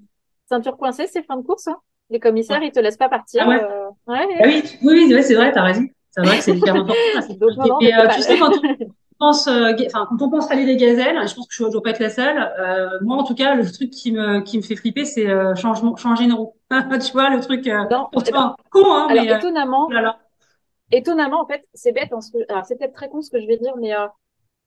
Ceinture 0.50 0.78
coincée, 0.78 1.06
c'est 1.06 1.22
fin 1.22 1.38
de 1.38 1.44
course. 1.44 1.68
Hein 1.68 1.78
les 2.10 2.20
commissaires, 2.20 2.62
ils 2.64 2.72
te 2.72 2.80
laissent 2.80 2.98
pas 2.98 3.10
partir. 3.10 3.44
Ah 3.46 3.50
ouais. 3.50 3.64
Euh... 3.64 3.88
ouais. 4.08 4.28
Ah 4.40 4.44
oui, 4.46 4.64
oui, 4.84 5.14
oui 5.14 5.24
c'est 5.24 5.36
vrai, 5.36 5.52
t'as 5.52 5.64
raison. 5.64 5.84
C'est 6.12 6.22
vrai 6.22 6.38
que 6.38 6.44
c'est 6.44 6.58
hyper 6.58 6.76
important. 6.76 7.80
et 7.82 7.94
euh, 7.94 8.08
tu 8.14 8.22
sais, 8.22 8.38
quand 8.38 8.52
on 8.52 9.26
pense, 9.26 9.48
euh, 9.48 9.74
enfin, 9.86 10.08
quand 10.10 10.22
on 10.22 10.30
pense 10.30 10.48
rallye 10.48 10.66
des 10.66 10.78
gazelles, 10.78 11.28
je 11.28 11.36
pense 11.36 11.48
que 11.48 11.54
je 11.54 11.64
ne 11.64 11.70
dois 11.70 11.82
pas 11.82 11.90
être 11.92 12.00
la 12.00 12.10
seule. 12.10 12.38
Euh, 12.38 12.90
moi, 13.02 13.18
en 13.18 13.24
tout 13.24 13.36
cas, 13.36 13.56
le 13.56 13.70
truc 13.70 13.90
qui 13.90 14.12
me, 14.12 14.42
qui 14.42 14.58
me 14.58 14.64
fait 14.64 14.76
flipper, 14.76 15.06
c'est 15.06 15.28
euh, 15.28 15.56
changement, 15.56 15.96
changer 15.96 16.26
une 16.26 16.34
roue. 16.34 16.54
tu 16.72 17.12
vois, 17.12 17.30
le 17.30 17.40
truc, 17.42 17.68
euh, 17.68 17.84
non, 17.90 18.08
pour 18.12 18.24
toi, 18.24 18.56
con, 18.72 18.86
hein, 18.86 19.08
alors, 19.10 19.26
mais, 19.26 19.38
étonnamment, 19.38 19.90
étonnamment, 20.92 21.42
en 21.42 21.48
fait, 21.48 21.68
c'est 21.74 21.92
bête, 21.92 22.14
hein, 22.14 22.20
alors 22.50 22.66
c'est 22.66 22.78
peut-être 22.78 22.94
très 22.94 23.10
con 23.10 23.22
ce 23.22 23.30
que 23.30 23.42
je 23.42 23.48
vais 23.48 23.58
dire, 23.58 23.76
mais 23.78 23.92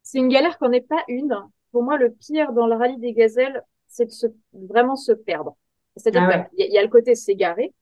c'est 0.02 0.18
une 0.18 0.28
galère 0.28 0.58
qu'on 0.58 0.68
n'est 0.68 0.80
pas 0.80 1.02
une. 1.08 1.36
Pour 1.72 1.82
moi, 1.82 1.96
le 1.96 2.10
pire 2.10 2.52
dans 2.52 2.66
le 2.66 2.74
rallye 2.74 2.98
des 2.98 3.12
gazelles, 3.12 3.62
c'est 3.86 4.06
de 4.06 4.10
se, 4.10 4.26
vraiment 4.52 4.96
se 4.96 5.12
perdre. 5.12 5.56
C'est-à-dire 5.96 6.22
ah 6.22 6.48
qu'il 6.54 6.72
y, 6.72 6.78
a 6.78 6.82
le 6.82 6.88
côté 6.88 7.14
s'égarer, 7.14 7.74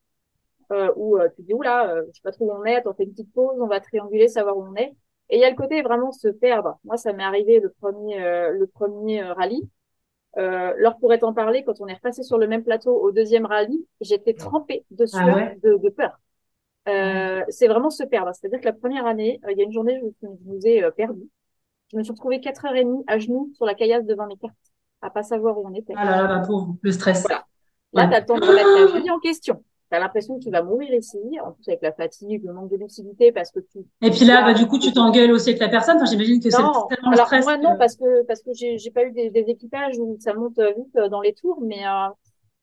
euh, 0.71 0.91
où 0.95 1.17
euh, 1.17 1.29
tu 1.35 1.43
dis, 1.43 1.53
oula, 1.53 1.89
euh, 1.89 2.03
je 2.07 2.15
sais 2.15 2.21
pas 2.23 2.31
trop 2.31 2.45
où 2.45 2.51
on 2.51 2.65
est, 2.65 2.85
on 2.85 2.93
fait 2.93 3.03
une 3.03 3.11
petite 3.11 3.33
pause, 3.33 3.57
on 3.59 3.67
va 3.67 3.79
trianguler, 3.79 4.27
savoir 4.27 4.57
où 4.57 4.63
on 4.63 4.75
est. 4.75 4.95
Et 5.29 5.37
il 5.37 5.41
y 5.41 5.45
a 5.45 5.49
le 5.49 5.55
côté 5.55 5.81
vraiment 5.81 6.11
se 6.11 6.27
perdre. 6.27 6.79
Moi, 6.83 6.97
ça 6.97 7.13
m'est 7.13 7.23
arrivé 7.23 7.59
le 7.59 7.69
premier, 7.69 8.21
euh, 8.21 8.51
le 8.51 8.67
premier 8.67 9.23
euh, 9.23 9.33
rallye. 9.33 9.67
Euh, 10.37 10.73
Laure 10.77 10.97
pourrait 10.97 11.23
en 11.23 11.33
parler, 11.33 11.63
quand 11.63 11.79
on 11.81 11.87
est 11.87 11.93
repassé 11.93 12.23
sur 12.23 12.37
le 12.37 12.47
même 12.47 12.63
plateau 12.63 12.95
au 12.95 13.11
deuxième 13.11 13.45
rallye, 13.45 13.85
j'étais 14.01 14.33
trempée 14.33 14.85
de 14.91 15.05
ah 15.13 15.51
de, 15.63 15.77
de, 15.77 15.89
peur. 15.89 16.19
Euh, 16.87 17.43
c'est 17.49 17.67
vraiment 17.67 17.89
se 17.89 18.03
perdre. 18.03 18.31
C'est-à-dire 18.33 18.59
que 18.59 18.65
la 18.65 18.73
première 18.73 19.05
année, 19.05 19.39
il 19.49 19.57
y 19.57 19.61
a 19.61 19.63
une 19.63 19.71
journée, 19.71 19.99
je, 20.01 20.27
je 20.27 20.27
vous 20.45 20.67
ai 20.67 20.83
perdu. 20.95 21.21
Je 21.91 21.97
me 21.97 22.03
suis 22.03 22.11
retrouvée 22.11 22.39
quatre 22.39 22.65
heures 22.65 22.75
et 22.75 22.83
demie 22.83 23.03
à 23.07 23.17
genoux 23.17 23.51
sur 23.55 23.65
la 23.65 23.73
caillasse 23.73 24.05
devant 24.05 24.27
mes 24.27 24.37
cartes, 24.37 24.55
à 25.01 25.09
pas 25.09 25.23
savoir 25.23 25.57
où 25.57 25.67
on 25.67 25.73
était. 25.73 25.93
Ah 25.95 26.05
là 26.05 26.27
là, 26.27 26.43
pour 26.45 26.75
le 26.81 26.91
stress. 26.91 27.23
Voilà. 27.23 27.45
Là, 27.93 28.07
tu 28.07 28.13
as 28.13 28.19
le 28.19 28.25
temps 28.25 28.37
de 28.37 28.45
remettre 28.45 28.93
ta 28.93 28.99
vie 28.99 29.09
en 29.11 29.19
question. 29.19 29.63
Tu 29.91 29.97
as 29.97 29.99
l'impression 29.99 30.37
que 30.37 30.43
tu 30.43 30.51
vas 30.51 30.61
mourir 30.61 30.93
ici, 30.93 31.17
en 31.43 31.51
plus 31.51 31.67
avec 31.67 31.81
la 31.81 31.91
fatigue, 31.91 32.43
le 32.45 32.53
manque 32.53 32.69
de 32.69 32.77
lucidité, 32.77 33.31
parce 33.31 33.51
que 33.51 33.59
tu. 33.59 33.79
Et 34.01 34.11
puis 34.11 34.25
là, 34.25 34.43
bah, 34.43 34.53
du 34.53 34.67
coup, 34.67 34.77
tu 34.77 34.93
t'engueules 34.93 35.31
aussi 35.31 35.49
avec 35.49 35.61
la 35.61 35.69
personne. 35.69 35.97
Enfin, 35.97 36.05
j'imagine 36.05 36.39
que 36.39 36.49
c'est 36.49 36.57
tellement 36.57 37.11
alors, 37.11 37.25
stress. 37.25 37.43
Moi, 37.43 37.57
non, 37.57 37.75
parce 37.77 37.95
que, 37.95 38.23
parce 38.25 38.41
que 38.43 38.53
j'ai, 38.53 38.77
j'ai 38.77 38.91
pas 38.91 39.03
eu 39.03 39.11
des, 39.11 39.31
des, 39.31 39.45
équipages 39.47 39.97
où 39.97 40.17
ça 40.19 40.33
monte 40.33 40.59
vite 40.77 40.95
dans 41.09 41.21
les 41.21 41.33
tours, 41.33 41.59
mais, 41.61 41.87
euh, 41.87 42.09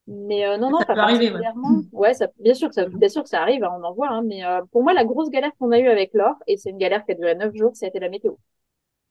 Mais 0.06 0.46
euh, 0.46 0.56
non, 0.56 0.70
non, 0.70 0.78
Ça 0.78 0.84
pas 0.86 0.94
peut 0.94 1.00
arriver, 1.00 1.26
ouais. 1.26 1.42
particulièrement. 1.42 1.82
Ouais, 1.92 2.14
ça, 2.14 2.28
bien 2.38 2.54
sûr 2.54 2.68
que 2.68 2.74
ça, 2.76 2.86
bien 2.86 3.08
sûr 3.08 3.24
que 3.24 3.28
ça 3.28 3.42
arrive, 3.42 3.64
hein, 3.64 3.72
on 3.76 3.82
en 3.82 3.92
voit. 3.92 4.08
Hein, 4.08 4.22
mais 4.24 4.44
euh, 4.44 4.62
pour 4.70 4.84
moi, 4.84 4.92
la 4.92 5.04
grosse 5.04 5.30
galère 5.30 5.50
qu'on 5.58 5.72
a 5.72 5.80
eue 5.80 5.88
avec 5.88 6.14
l'or, 6.14 6.36
et 6.46 6.56
c'est 6.56 6.70
une 6.70 6.78
galère 6.78 7.04
qui 7.04 7.12
a 7.12 7.14
duré 7.14 7.34
neuf 7.34 7.54
jours, 7.56 7.74
ça 7.74 7.86
a 7.86 7.88
été 7.88 7.98
la 7.98 8.08
météo. 8.08 8.34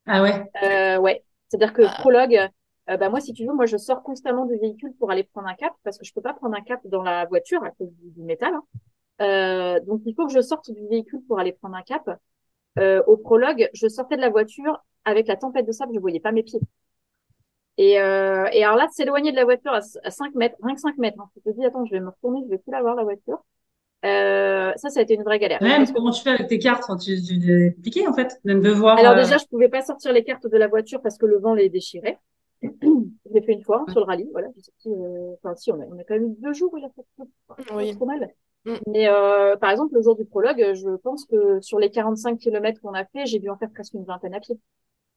Ah 0.08 0.22
ouais. 0.22 0.50
Euh, 0.64 0.98
ouais, 1.00 1.24
c'est-à-dire 1.50 1.74
que 1.74 1.82
Ah, 1.82 1.96
prologue, 2.00 2.50
euh, 2.90 2.98
bah 2.98 3.10
moi, 3.10 3.20
si 3.20 3.34
tu 3.34 3.46
veux, 3.46 3.54
moi, 3.54 3.66
je 3.66 3.78
sors 3.78 4.04
constamment 4.04 4.46
du 4.46 4.58
véhicule 4.58 4.94
pour 5.00 5.12
aller 5.12 5.24
prendre 5.24 5.48
un 5.48 5.56
cap 5.56 5.74
parce 5.84 5.98
que 5.98 6.06
je 6.06 6.14
peux 6.14 6.22
pas 6.22 6.34
prendre 6.34 6.56
un 6.56 6.62
cap 6.62 6.80
dans 6.86 7.04
la 7.04 7.26
voiture 7.26 7.64
à 7.64 7.72
cause 7.72 7.90
du, 7.94 8.12
du 8.12 8.22
métal. 8.24 8.54
hein. 8.54 8.64
Euh, 9.22 9.80
donc, 9.82 10.02
il 10.06 10.14
faut 10.14 10.28
que 10.28 10.34
je 10.34 10.42
sorte 10.42 10.72
du 10.72 10.88
véhicule 10.88 11.22
pour 11.28 11.40
aller 11.40 11.54
prendre 11.54 11.76
un 11.76 11.82
cap. 11.82 12.04
Euh, 12.78 13.02
au 13.08 13.18
prologue, 13.18 13.70
je 13.74 13.88
sortais 13.88 14.18
de 14.18 14.22
la 14.22 14.30
voiture 14.30 14.84
avec 15.06 15.28
la 15.28 15.36
tempête 15.38 15.66
de 15.66 15.72
sable, 15.72 15.94
je 15.96 16.00
voyais 16.00 16.20
pas 16.20 16.32
mes 16.32 16.44
pieds. 16.44 16.60
Et, 17.78 18.00
euh, 18.00 18.48
et 18.54 18.64
alors 18.64 18.78
là, 18.78 18.88
de 18.88 18.92
s'éloigner 18.92 19.32
de 19.32 19.36
la 19.36 19.44
voiture 19.46 19.74
à, 19.74 19.80
à 20.04 20.12
5 20.12 20.34
mètres, 20.36 20.56
rien 20.64 20.76
que 20.76 20.82
5 20.82 20.98
mètres, 20.98 21.20
hein, 21.20 21.30
tu 21.34 21.42
te 21.42 21.50
dis, 21.50 21.66
attends, 21.66 21.86
je 21.86 21.92
vais 21.92 22.00
me 22.00 22.10
retourner, 22.10 22.42
je 22.46 22.50
vais 22.50 22.58
plus 22.58 22.72
la 22.72 22.82
voir, 22.82 22.96
la 22.96 23.04
voiture. 23.04 23.44
Euh, 24.06 24.72
ça, 24.76 24.90
ça 24.90 25.00
a 25.00 25.04
été 25.04 25.16
une 25.16 25.24
vraie 25.24 25.40
galère. 25.40 25.62
Même, 25.62 25.92
comment 25.92 26.12
tu 26.12 26.22
fais 26.22 26.30
avec 26.30 26.48
tes 26.48 26.60
cartes? 26.60 26.84
Tu, 27.00 27.22
tu, 27.22 27.74
compliqué, 27.76 28.08
en 28.08 28.14
fait. 28.14 28.40
Même 28.46 28.62
de 28.62 28.70
voir, 28.70 28.98
Alors 28.98 29.14
euh, 29.14 29.24
déjà, 29.24 29.38
je 29.38 29.46
pouvais 29.46 29.68
pas 29.68 29.82
sortir 29.82 30.14
les 30.14 30.24
cartes 30.24 30.48
de 30.48 30.58
la 30.58 30.68
voiture 30.68 31.02
parce 31.02 31.18
que 31.18 31.26
le 31.26 31.40
vent 31.40 31.54
les 31.54 31.70
déchirait. 31.70 32.20
Je 32.62 33.34
l'ai 33.34 33.42
fait 33.42 33.54
une 33.54 33.64
fois 33.64 33.86
sur 33.90 34.00
le 34.00 34.06
rallye, 34.06 34.30
voilà. 34.32 34.48
Euh, 34.88 35.36
Enfin, 35.44 35.56
si, 35.56 35.72
on 35.72 35.80
a, 35.82 35.86
on 35.86 36.00
a 36.00 36.04
quand 36.04 36.16
même 36.16 36.32
eu 36.32 36.36
deux 36.40 36.54
jours 36.54 36.74
où 36.74 36.78
il 36.78 36.86
a 36.86 36.90
fait 36.90 37.74
oui. 37.74 37.96
trop 37.96 38.06
mal. 38.06 38.34
Mm. 38.66 38.76
Mais 38.88 39.08
euh, 39.08 39.56
par 39.58 39.72
exemple, 39.72 39.94
le 39.94 40.02
jour 40.02 40.16
du 40.16 40.26
prologue, 40.26 40.74
je 40.74 40.96
pense 40.98 41.26
que 41.26 41.60
sur 41.62 41.80
les 41.80 41.92
45 41.92 42.38
kilomètres 42.38 42.82
qu'on 42.82 42.94
a 42.94 43.06
fait, 43.06 43.26
j'ai 43.26 43.40
dû 43.40 43.50
en 43.50 43.58
faire 43.58 43.70
presque 43.72 43.94
une 43.94 44.06
vingtaine 44.06 44.34
à 44.34 44.40
pied. 44.40 44.60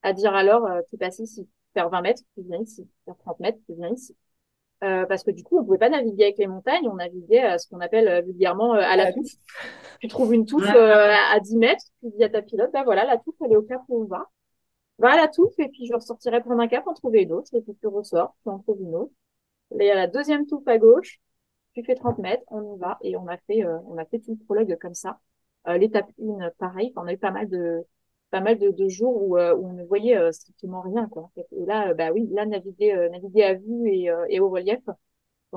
À 0.02 0.12
dire 0.12 0.34
alors, 0.34 0.66
euh, 0.66 0.80
tu 0.90 0.96
passes 0.96 1.18
ici, 1.18 1.48
faire 1.74 1.88
20 1.88 2.02
mètres, 2.02 2.22
tu 2.34 2.42
viens 2.42 2.60
ici, 2.60 2.88
faire 3.04 3.16
30 3.18 3.40
mètres, 3.40 3.58
tu 3.66 3.74
viens 3.74 3.90
ici. 3.90 4.16
Euh, 4.84 5.06
parce 5.06 5.24
que 5.24 5.32
du 5.32 5.42
coup, 5.42 5.58
on 5.58 5.64
pouvait 5.64 5.78
pas 5.78 5.88
naviguer 5.88 6.24
avec 6.24 6.38
les 6.38 6.46
montagnes, 6.46 6.88
on 6.88 6.94
naviguait 6.94 7.40
à 7.40 7.58
ce 7.58 7.66
qu'on 7.68 7.80
appelle 7.80 8.06
euh, 8.06 8.20
vulgairement 8.20 8.74
euh, 8.74 8.80
à 8.80 8.94
la 8.96 9.12
touffe. 9.12 9.32
Tu 9.98 10.06
trouves 10.06 10.32
une 10.32 10.46
touffe 10.46 10.72
euh, 10.72 11.12
à 11.32 11.40
10 11.40 11.56
mètres, 11.56 11.82
tu 12.00 12.10
dis 12.16 12.22
à 12.22 12.28
ta 12.28 12.42
pilote, 12.42 12.70
bah 12.72 12.84
voilà, 12.84 13.04
la 13.04 13.16
touffe, 13.16 13.34
elle 13.44 13.52
est 13.52 13.56
au 13.56 13.62
cap 13.62 13.82
où 13.88 14.02
on 14.02 14.06
va. 14.06 14.28
Va 14.98 15.12
à 15.12 15.16
la 15.16 15.28
touffe, 15.28 15.58
et 15.58 15.68
puis 15.68 15.86
je 15.86 15.94
ressortirai 15.94 16.40
prendre 16.40 16.60
un 16.60 16.68
cap, 16.68 16.86
en 16.86 16.94
trouver 16.94 17.22
une 17.22 17.32
autre, 17.32 17.54
et 17.54 17.60
puis 17.62 17.74
tu 17.80 17.86
ressors, 17.86 18.34
tu 18.42 18.48
en 18.50 18.58
trouves 18.58 18.80
une 18.82 18.94
autre. 18.96 19.12
Et 19.80 19.90
à 19.90 19.94
la 19.94 20.06
deuxième 20.08 20.46
touffe 20.46 20.66
à 20.68 20.78
gauche, 20.78 21.20
tu 21.74 21.84
fais 21.84 21.94
30 21.94 22.18
mètres, 22.18 22.44
on 22.48 22.76
y 22.76 22.78
va, 22.78 22.98
et 23.02 23.16
on 23.16 23.26
a 23.28 23.36
fait, 23.38 23.64
euh, 23.64 23.78
on 23.86 23.98
a 23.98 24.04
fait 24.06 24.18
tout 24.20 24.32
le 24.38 24.44
prologue 24.44 24.78
comme 24.80 24.94
ça. 24.94 25.20
Euh, 25.68 25.78
l'étape 25.78 26.10
1, 26.20 26.50
pareil, 26.58 26.92
on 26.96 27.06
a 27.06 27.12
eu 27.12 27.18
pas 27.18 27.30
mal 27.30 27.48
de, 27.48 27.84
pas 28.30 28.40
mal 28.40 28.58
de, 28.58 28.70
de 28.70 28.88
jours 28.88 29.22
où, 29.22 29.36
euh, 29.38 29.54
où 29.54 29.68
on 29.68 29.72
ne 29.74 29.84
voyait 29.84 30.16
euh, 30.16 30.32
strictement 30.32 30.80
rien, 30.82 31.08
quoi. 31.08 31.30
Et 31.36 31.64
là, 31.66 31.90
euh, 31.90 31.94
bah 31.94 32.10
oui, 32.12 32.28
là, 32.32 32.46
naviguer, 32.46 32.94
naviguer 33.10 33.44
à 33.44 33.54
vue 33.54 33.88
et, 33.90 34.10
et 34.30 34.40
au 34.40 34.50
relief, 34.50 34.80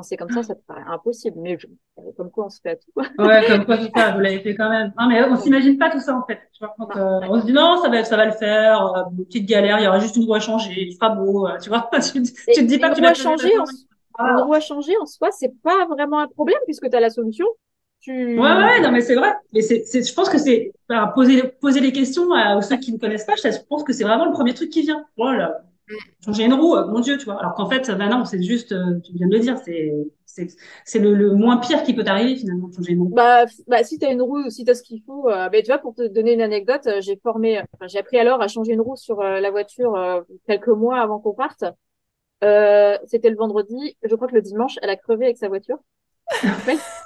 c'est 0.01 0.15
comme 0.15 0.30
ça, 0.30 0.41
ça 0.41 0.56
te 0.56 0.62
paraît 0.65 0.84
impossible, 0.88 1.38
mais 1.39 1.58
je, 1.60 1.67
euh, 1.99 2.12
comme 2.15 2.32
quoi 2.32 2.45
on 2.45 2.49
se 2.49 2.62
fait 2.62 2.71
à 2.71 2.75
tout. 2.77 2.91
Ouais, 3.19 3.45
comme 3.47 3.65
quoi, 3.65 3.77
ça, 3.93 4.12
vous 4.12 4.19
l'avez 4.21 4.39
fait 4.39 4.56
quand 4.56 4.69
même. 4.69 4.93
Non, 4.97 5.08
mais 5.08 5.21
on 5.23 5.36
s'imagine 5.36 5.77
pas 5.77 5.89
tout 5.89 5.99
ça, 5.99 6.15
en 6.15 6.25
fait. 6.25 6.39
Tu 6.54 6.63
vois, 6.63 6.73
quand, 6.77 6.95
euh, 6.95 7.19
ouais. 7.19 7.27
on 7.30 7.41
se 7.41 7.45
dit 7.45 7.54
non, 7.54 7.77
ça 7.82 7.89
va, 7.89 8.04
ça 8.06 8.15
va 8.15 8.25
le 8.25 8.32
faire, 8.32 8.86
euh, 8.86 9.04
une 9.17 9.25
petite 9.25 9.45
galère, 9.45 9.80
il 9.80 9.84
y 9.84 9.88
aura 9.88 9.99
juste 9.99 10.15
une 10.15 10.23
roue 10.23 10.34
à 10.34 10.39
changer, 10.39 10.73
il 10.77 10.95
fera 10.95 11.10
beau, 11.10 11.45
euh, 11.47 11.58
tu 11.62 11.69
vois. 11.69 11.89
Tu, 12.01 12.23
tu 12.23 12.32
te 12.32 12.62
dis 12.62 12.80
pas 12.80 12.89
que 12.89 12.95
tu 12.95 13.01
vas 13.01 13.13
changer, 13.13 13.51
en, 13.58 13.65
une 14.19 14.41
roue 14.41 14.54
à 14.54 14.60
changer 14.60 14.93
en 15.01 15.06
soi, 15.06 15.30
c'est 15.32 15.51
pas 15.62 15.86
vraiment 15.86 16.19
un 16.19 16.27
problème 16.27 16.60
puisque 16.65 16.89
tu 16.89 16.95
as 16.95 16.99
la 16.99 17.10
solution. 17.10 17.45
Ouais, 17.45 18.13
Tu, 18.13 18.39
ouais, 18.39 18.82
non, 18.82 18.91
mais 18.91 19.01
c'est 19.01 19.15
vrai. 19.15 19.34
Mais 19.54 19.62
c'est, 19.62 19.84
c'est, 19.86 20.08
je 20.08 20.13
pense 20.13 20.30
que 20.30 20.38
c'est, 20.38 20.71
enfin, 20.89 21.08
poser, 21.13 21.43
poser 21.60 21.82
les 21.82 21.91
questions 21.91 22.32
à 22.34 22.62
ceux 22.62 22.77
qui 22.77 22.93
ne 22.93 22.97
connaissent 22.97 23.25
pas, 23.25 23.36
je 23.36 23.49
pense 23.69 23.84
que 23.84 23.93
c'est 23.93 24.04
vraiment 24.04 24.25
le 24.25 24.32
premier 24.32 24.54
truc 24.54 24.69
qui 24.69 24.82
vient. 24.82 25.06
Voilà. 25.17 25.63
Changer 26.25 26.45
une 26.45 26.54
roue, 26.54 26.75
mon 26.88 26.99
Dieu, 26.99 27.17
tu 27.17 27.25
vois. 27.25 27.39
Alors 27.39 27.54
qu'en 27.54 27.69
fait, 27.69 27.89
bah 27.91 28.08
non, 28.08 28.25
c'est 28.25 28.41
juste, 28.41 28.71
euh, 28.71 28.99
tu 29.04 29.13
viens 29.13 29.27
de 29.27 29.34
le 29.34 29.39
dire, 29.39 29.58
c'est, 29.58 29.93
c'est, 30.25 30.47
c'est 30.86 30.99
le, 30.99 31.13
le 31.13 31.34
moins 31.34 31.58
pire 31.58 31.84
qui 31.84 31.93
peut 31.93 32.04
t'arriver, 32.04 32.36
finalement, 32.36 32.67
de 32.67 32.73
changer 32.73 32.93
une 32.93 33.01
roue. 33.01 33.10
bah, 33.10 33.45
bah, 33.67 33.84
si 33.84 33.97
tu 33.99 34.06
as 34.06 34.12
une 34.12 34.21
roue, 34.21 34.49
si 34.49 34.63
tu 34.63 34.71
as 34.71 34.75
ce 34.75 34.84
qu'il 34.84 35.01
faut, 35.04 35.30
euh, 35.30 35.49
bah, 35.49 35.62
tu 35.62 35.67
vois, 35.67 35.80
pour 35.80 35.93
te 35.93 36.08
donner 36.08 36.34
une 36.34 36.41
anecdote, 36.41 36.88
euh, 36.88 37.01
j'ai 37.01 37.17
formé, 37.17 37.60
enfin, 37.73 37.88
j'ai 37.88 37.99
appris 37.99 38.17
alors 38.17 38.41
à 38.41 38.47
changer 38.47 38.73
une 38.73 38.82
roue 38.82 38.95
sur 38.95 39.19
euh, 39.19 39.39
la 39.39 39.51
voiture 39.51 39.95
euh, 39.95 40.21
quelques 40.47 40.67
mois 40.67 40.99
avant 40.99 41.19
qu'on 41.19 41.34
parte. 41.34 41.63
C'était 43.08 43.30
le 43.30 43.36
vendredi. 43.36 43.97
Je 44.04 44.15
crois 44.15 44.27
que 44.27 44.36
le 44.36 44.41
dimanche, 44.41 44.80
elle 44.82 44.89
a 44.89 44.95
crevé 44.95 45.25
avec 45.25 45.38
sa 45.38 45.47
voiture. 45.47 45.77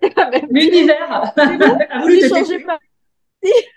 L'univers 0.50 1.32
a 1.90 2.00
voulu 2.00 2.20
te 2.20 2.28
changé 2.28 2.64
tester. 3.42 3.68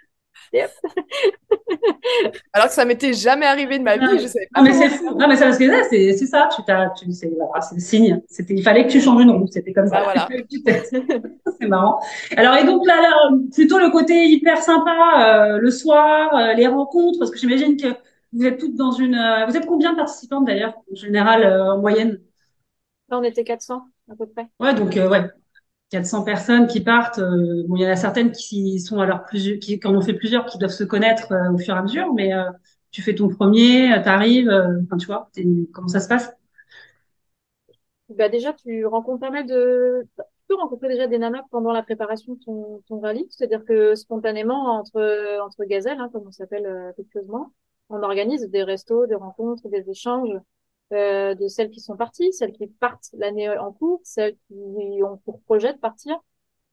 Alors 2.54 2.68
que 2.68 2.74
ça 2.74 2.86
m'était 2.86 3.14
jamais 3.14 3.46
arrivé 3.46 3.80
de 3.80 3.84
ma 3.84 3.98
vie, 3.98 4.20
je 4.20 4.28
savais 4.28 4.48
Ah, 4.54 4.60
pas 4.60 4.64
mais 4.64 4.72
comment 4.72 4.82
c'est 4.84 4.90
fou. 4.90 5.18
Non, 5.18 5.28
mais 5.28 5.36
c'est 5.36 5.46
parce 5.46 5.58
que 5.58 5.84
c'est, 5.90 6.14
c'est 6.14 6.26
ça. 6.26 6.50
Tu 6.56 6.62
t'as, 6.66 6.90
tu, 6.92 7.12
c'est, 7.12 7.32
voilà, 7.36 7.62
c'est 7.62 7.76
le 7.76 7.82
signe. 7.82 8.22
C'était, 8.28 8.54
il 8.54 8.64
fallait 8.64 8.86
que 8.86 8.92
tu 8.92 9.02
changes 9.02 9.22
une 9.22 9.32
roue. 9.32 9.48
C'était 9.50 9.74
comme 9.74 9.88
ça. 9.88 10.02
voilà. 10.04 10.28
Tu 10.50 10.62
testes. 10.62 10.96
C'est 11.60 11.68
marrant. 11.68 12.00
Alors, 12.36 12.56
et 12.56 12.66
donc 12.66 12.86
là, 12.86 13.02
là, 13.02 13.30
plutôt 13.54 13.80
le 13.80 13.90
côté 13.92 14.26
hyper 14.26 14.58
sympa, 14.58 15.52
euh, 15.54 15.58
le 15.58 15.72
soir, 15.72 16.34
euh, 16.36 16.54
les 16.54 16.68
rencontres, 16.68 17.20
parce 17.20 17.32
que 17.32 17.38
j'imagine 17.38 17.78
que 17.78 17.88
vous 18.34 18.46
êtes 18.46 18.60
toutes 18.60 18.76
dans 18.76 18.92
une, 18.92 19.16
euh, 19.16 19.46
vous 19.46 19.56
êtes 19.56 19.66
combien 19.66 19.92
de 19.92 19.98
participantes 19.98 20.46
d'ailleurs, 20.46 20.74
en 20.92 20.96
général, 20.96 21.44
euh, 21.44 21.74
en 21.74 21.80
moyenne? 21.80 22.20
Là, 23.10 23.20
on 23.20 23.24
était 23.24 23.44
400 23.44 23.84
à 24.12 24.16
peu 24.16 24.26
près. 24.26 24.48
Ouais, 24.60 24.74
donc, 24.74 24.98
euh, 24.98 25.10
ouais. 25.10 25.24
400 25.94 26.24
personnes 26.24 26.68
qui 26.68 26.82
partent. 26.82 27.20
euh, 27.20 27.64
bon, 27.68 27.76
il 27.76 27.84
y 27.84 27.86
en 27.88 27.90
a 27.90 27.96
certaines 27.96 28.32
qui 28.32 28.80
sont 28.80 29.00
à 29.00 29.06
leur 29.06 29.24
plus, 29.26 29.60
qui, 29.60 29.80
en 29.86 29.96
ont 29.96 30.02
fait 30.02 30.14
plusieurs, 30.16 30.46
qui 30.48 30.58
doivent 30.58 30.72
se 30.72 30.84
connaître 30.84 31.32
euh, 31.32 31.52
au 31.54 31.58
fur 31.60 31.76
et 31.76 31.78
à 31.78 31.84
mesure, 31.84 32.14
mais 32.14 32.34
euh, 32.34 32.50
tu 32.92 33.02
fais 33.04 33.14
ton 33.16 33.30
premier, 33.30 33.90
t'arrives, 34.04 34.50
enfin, 34.86 34.98
tu 34.98 35.06
vois, 35.06 35.30
comment 35.72 35.88
ça 35.88 36.00
se 36.00 36.08
passe? 36.08 36.32
Bah 38.10 38.30
déjà, 38.30 38.54
tu 38.54 38.86
rencontres 38.86 39.20
pas 39.22 39.30
mal 39.32 39.46
de... 39.48 40.06
Tu 40.18 40.24
peux 40.48 40.56
rencontrer 40.56 40.90
déjà 40.90 41.08
des 41.08 41.18
nanas 41.18 41.44
pendant 41.52 41.72
la 41.72 41.84
préparation 41.84 42.34
de 42.34 42.40
ton, 42.44 42.82
ton 42.88 43.00
rallye. 43.00 43.26
C'est-à-dire 43.30 43.64
que 43.66 43.96
spontanément, 43.96 44.66
entre, 44.80 45.40
entre 45.42 45.64
gazelles, 45.66 46.00
hein, 46.00 46.10
comme 46.12 46.28
on 46.28 46.32
s'appelle 46.32 46.66
affectueusement, 46.90 47.54
on 47.90 48.04
organise 48.04 48.50
des 48.50 48.64
restos, 48.64 49.08
des 49.08 49.16
rencontres, 49.16 49.70
des 49.70 49.90
échanges 49.90 50.38
euh, 50.94 51.36
de 51.36 51.48
celles 51.48 51.70
qui 51.70 51.80
sont 51.82 51.98
parties, 51.98 52.32
celles 52.34 52.54
qui 52.54 52.68
partent 52.68 53.10
l'année 53.14 53.50
en 53.50 53.72
cours, 53.72 54.02
celles 54.04 54.36
qui 54.48 55.04
ont 55.04 55.18
pour 55.26 55.42
projet 55.42 55.74
de 55.74 55.80
partir. 55.80 56.16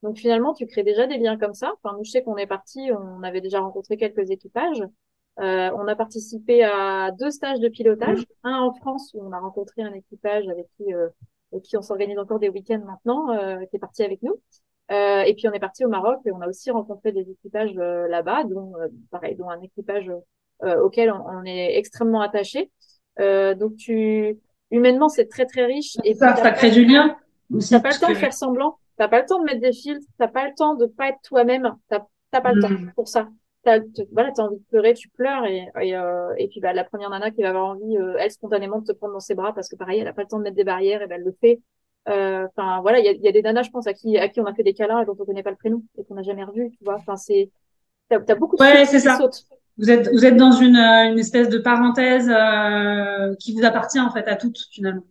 Donc 0.03 0.17
finalement, 0.19 0.55
tu 0.55 0.67
crées 0.67 0.83
déjà 0.83 1.07
des 1.07 1.19
liens 1.19 1.37
comme 1.37 1.55
ça. 1.55 1.73
Enfin, 1.83 1.97
nous, 1.97 2.05
je 2.05 2.11
sais 2.11 2.23
qu'on 2.23 2.37
est 2.37 2.47
parti, 2.47 2.91
on 2.93 3.23
avait 3.23 3.41
déjà 3.41 3.61
rencontré 3.61 3.97
quelques 3.97 4.31
équipages. 4.31 4.83
Euh, 5.39 5.71
on 5.75 5.87
a 5.89 5.97
participé 5.97 6.65
à 6.65 7.11
deux 7.13 7.31
stages 7.31 7.61
de 7.61 7.69
pilotage, 7.69 8.25
un 8.45 8.59
en 8.61 8.75
France 8.75 9.13
où 9.15 9.25
on 9.25 9.33
a 9.33 9.39
rencontré 9.39 9.83
un 9.83 9.93
équipage 9.93 10.49
avec 10.49 10.67
qui, 10.77 10.93
euh, 10.93 11.09
avec 11.53 11.65
qui 11.65 11.77
on 11.77 11.83
s'organise 11.83 12.19
encore 12.19 12.39
des 12.39 12.49
week-ends 12.49 12.83
maintenant, 12.85 13.31
euh, 13.31 13.65
qui 13.67 13.77
est 13.77 13.79
parti 13.79 14.03
avec 14.03 14.23
nous. 14.23 14.41
Et 14.93 15.35
puis 15.37 15.47
on 15.47 15.53
est 15.53 15.61
parti 15.61 15.85
au 15.85 15.89
Maroc 15.89 16.19
et 16.27 16.33
on 16.33 16.41
a 16.41 16.49
aussi 16.49 16.69
rencontré 16.73 17.13
des 17.13 17.31
équipages 17.31 17.75
là-bas, 17.75 18.43
dont 18.43 18.73
pareil, 19.13 19.37
dont 19.37 19.49
un 19.49 19.61
équipage 19.61 20.11
auquel 20.65 21.13
on, 21.13 21.25
on 21.29 21.45
est 21.45 21.79
extrêmement 21.79 22.23
attaché. 22.23 22.73
Euh, 23.21 23.55
donc 23.55 23.77
tu 23.77 24.39
humainement 24.71 25.09
c'est 25.09 25.27
très 25.29 25.47
très 25.47 25.67
riche 25.67 25.97
et 26.05 26.15
Ça, 26.15 26.37
ça 26.37 26.51
crée 26.53 26.71
du 26.71 26.85
lien. 26.85 27.17
T'as 27.71 27.81
pas 27.81 27.93
le 27.93 27.99
temps 27.99 28.13
de 28.13 28.15
faire 28.17 28.33
semblant. 28.33 28.79
T'as 28.97 29.09
pas 29.09 29.21
le 29.21 29.27
temps 29.27 29.39
de 29.41 29.45
mettre 29.45 29.61
des 29.61 29.73
filtres. 29.73 30.07
T'as 30.19 30.29
pas 30.29 30.47
le 30.47 30.55
temps 30.57 30.75
de 30.75 30.87
pas 30.87 31.09
être 31.09 31.21
toi-même. 31.23 31.77
T'as 31.89 32.05
t'as 32.31 32.41
pas 32.41 32.53
le 32.53 32.59
temps 32.59 32.69
Mm. 32.69 32.91
pour 32.95 33.09
ça. 33.09 33.29
T'as, 33.63 33.79
voilà, 34.13 34.33
t'as 34.33 34.45
envie 34.45 34.57
de 34.57 34.65
pleurer, 34.71 34.95
tu 34.95 35.09
pleures 35.11 35.45
et 35.45 35.69
et, 35.83 35.95
euh, 35.97 36.35
et 36.39 36.49
puis 36.49 36.61
bah 36.61 36.73
la 36.73 36.85
première 36.85 37.11
nana 37.11 37.31
qui 37.31 37.43
va 37.43 37.51
avoir 37.51 37.67
envie, 37.67 37.97
euh, 37.99 38.17
elle 38.19 38.31
spontanément 38.31 38.79
de 38.81 38.87
te 38.87 38.93
prendre 38.93 39.13
dans 39.13 39.21
ses 39.21 39.35
bras 39.35 39.53
parce 39.55 39.69
que 39.69 39.77
pareil, 39.77 40.01
elle 40.01 40.09
a 40.09 40.13
pas 40.15 40.23
le 40.23 40.29
temps 40.29 40.39
de 40.39 40.45
mettre 40.45 40.57
des 40.57 40.65
barrières 40.65 41.03
et 41.03 41.07
ben 41.07 41.17
elle 41.17 41.25
le 41.25 41.37
fait. 41.41 41.61
Euh, 42.09 42.47
Enfin 42.57 42.81
voilà, 42.81 42.99
il 43.01 43.05
y 43.05 43.09
a, 43.09 43.13
y 43.13 43.29
a 43.29 43.33
des 43.33 43.43
nanas, 43.43 43.63
je 43.65 43.71
pense, 43.71 43.87
à 43.87 43.93
qui 43.95 44.17
à 44.19 44.29
qui 44.29 44.41
on 44.41 44.47
a 44.47 44.55
fait 44.55 44.63
des 44.63 44.73
câlins 44.75 45.03
et 45.03 45.05
dont 45.07 45.17
on 45.19 45.25
connaît 45.27 45.43
pas 45.43 45.51
le 45.51 45.57
prénom 45.57 45.83
et 45.99 46.05
qu'on 46.05 46.15
n'a 46.15 46.23
jamais 46.23 46.45
revu, 46.45 46.71
tu 46.71 46.85
vois. 46.85 46.97
Enfin 46.97 47.17
c'est 47.17 47.51
t'as 48.09 48.21
t'as 48.21 48.35
beaucoup 48.37 48.57
de 48.57 48.63
Ouais, 48.63 48.85
c'est 48.87 49.01
qui 49.01 49.01
ça. 49.01 49.17
sautent. 49.17 49.45
Vous 49.79 49.91
êtes, 49.91 50.11
vous 50.13 50.27
êtes 50.27 50.37
dans 50.37 50.53
une, 50.53 50.77
euh, 50.77 51.11
une 51.13 51.19
espèce 51.19 51.49
de 51.49 51.59
parenthèse 51.59 52.29
euh, 52.29 53.35
qui 53.39 53.55
vous 53.55 53.65
appartient 53.65 54.01
en 54.01 54.11
fait 54.13 54.27
à 54.29 54.37
toutes 54.37 54.59
finalement. 54.71 55.03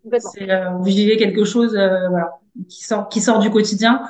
Euh, 0.42 0.70
vous 0.78 0.84
vivez 0.84 1.18
quelque 1.18 1.44
chose, 1.44 1.76
euh, 1.76 2.08
voilà, 2.10 2.38
qui 2.68 2.84
sort, 2.84 3.10
qui 3.10 3.22
sort 3.22 3.40
du 3.40 3.50
quotidien. 3.50 4.04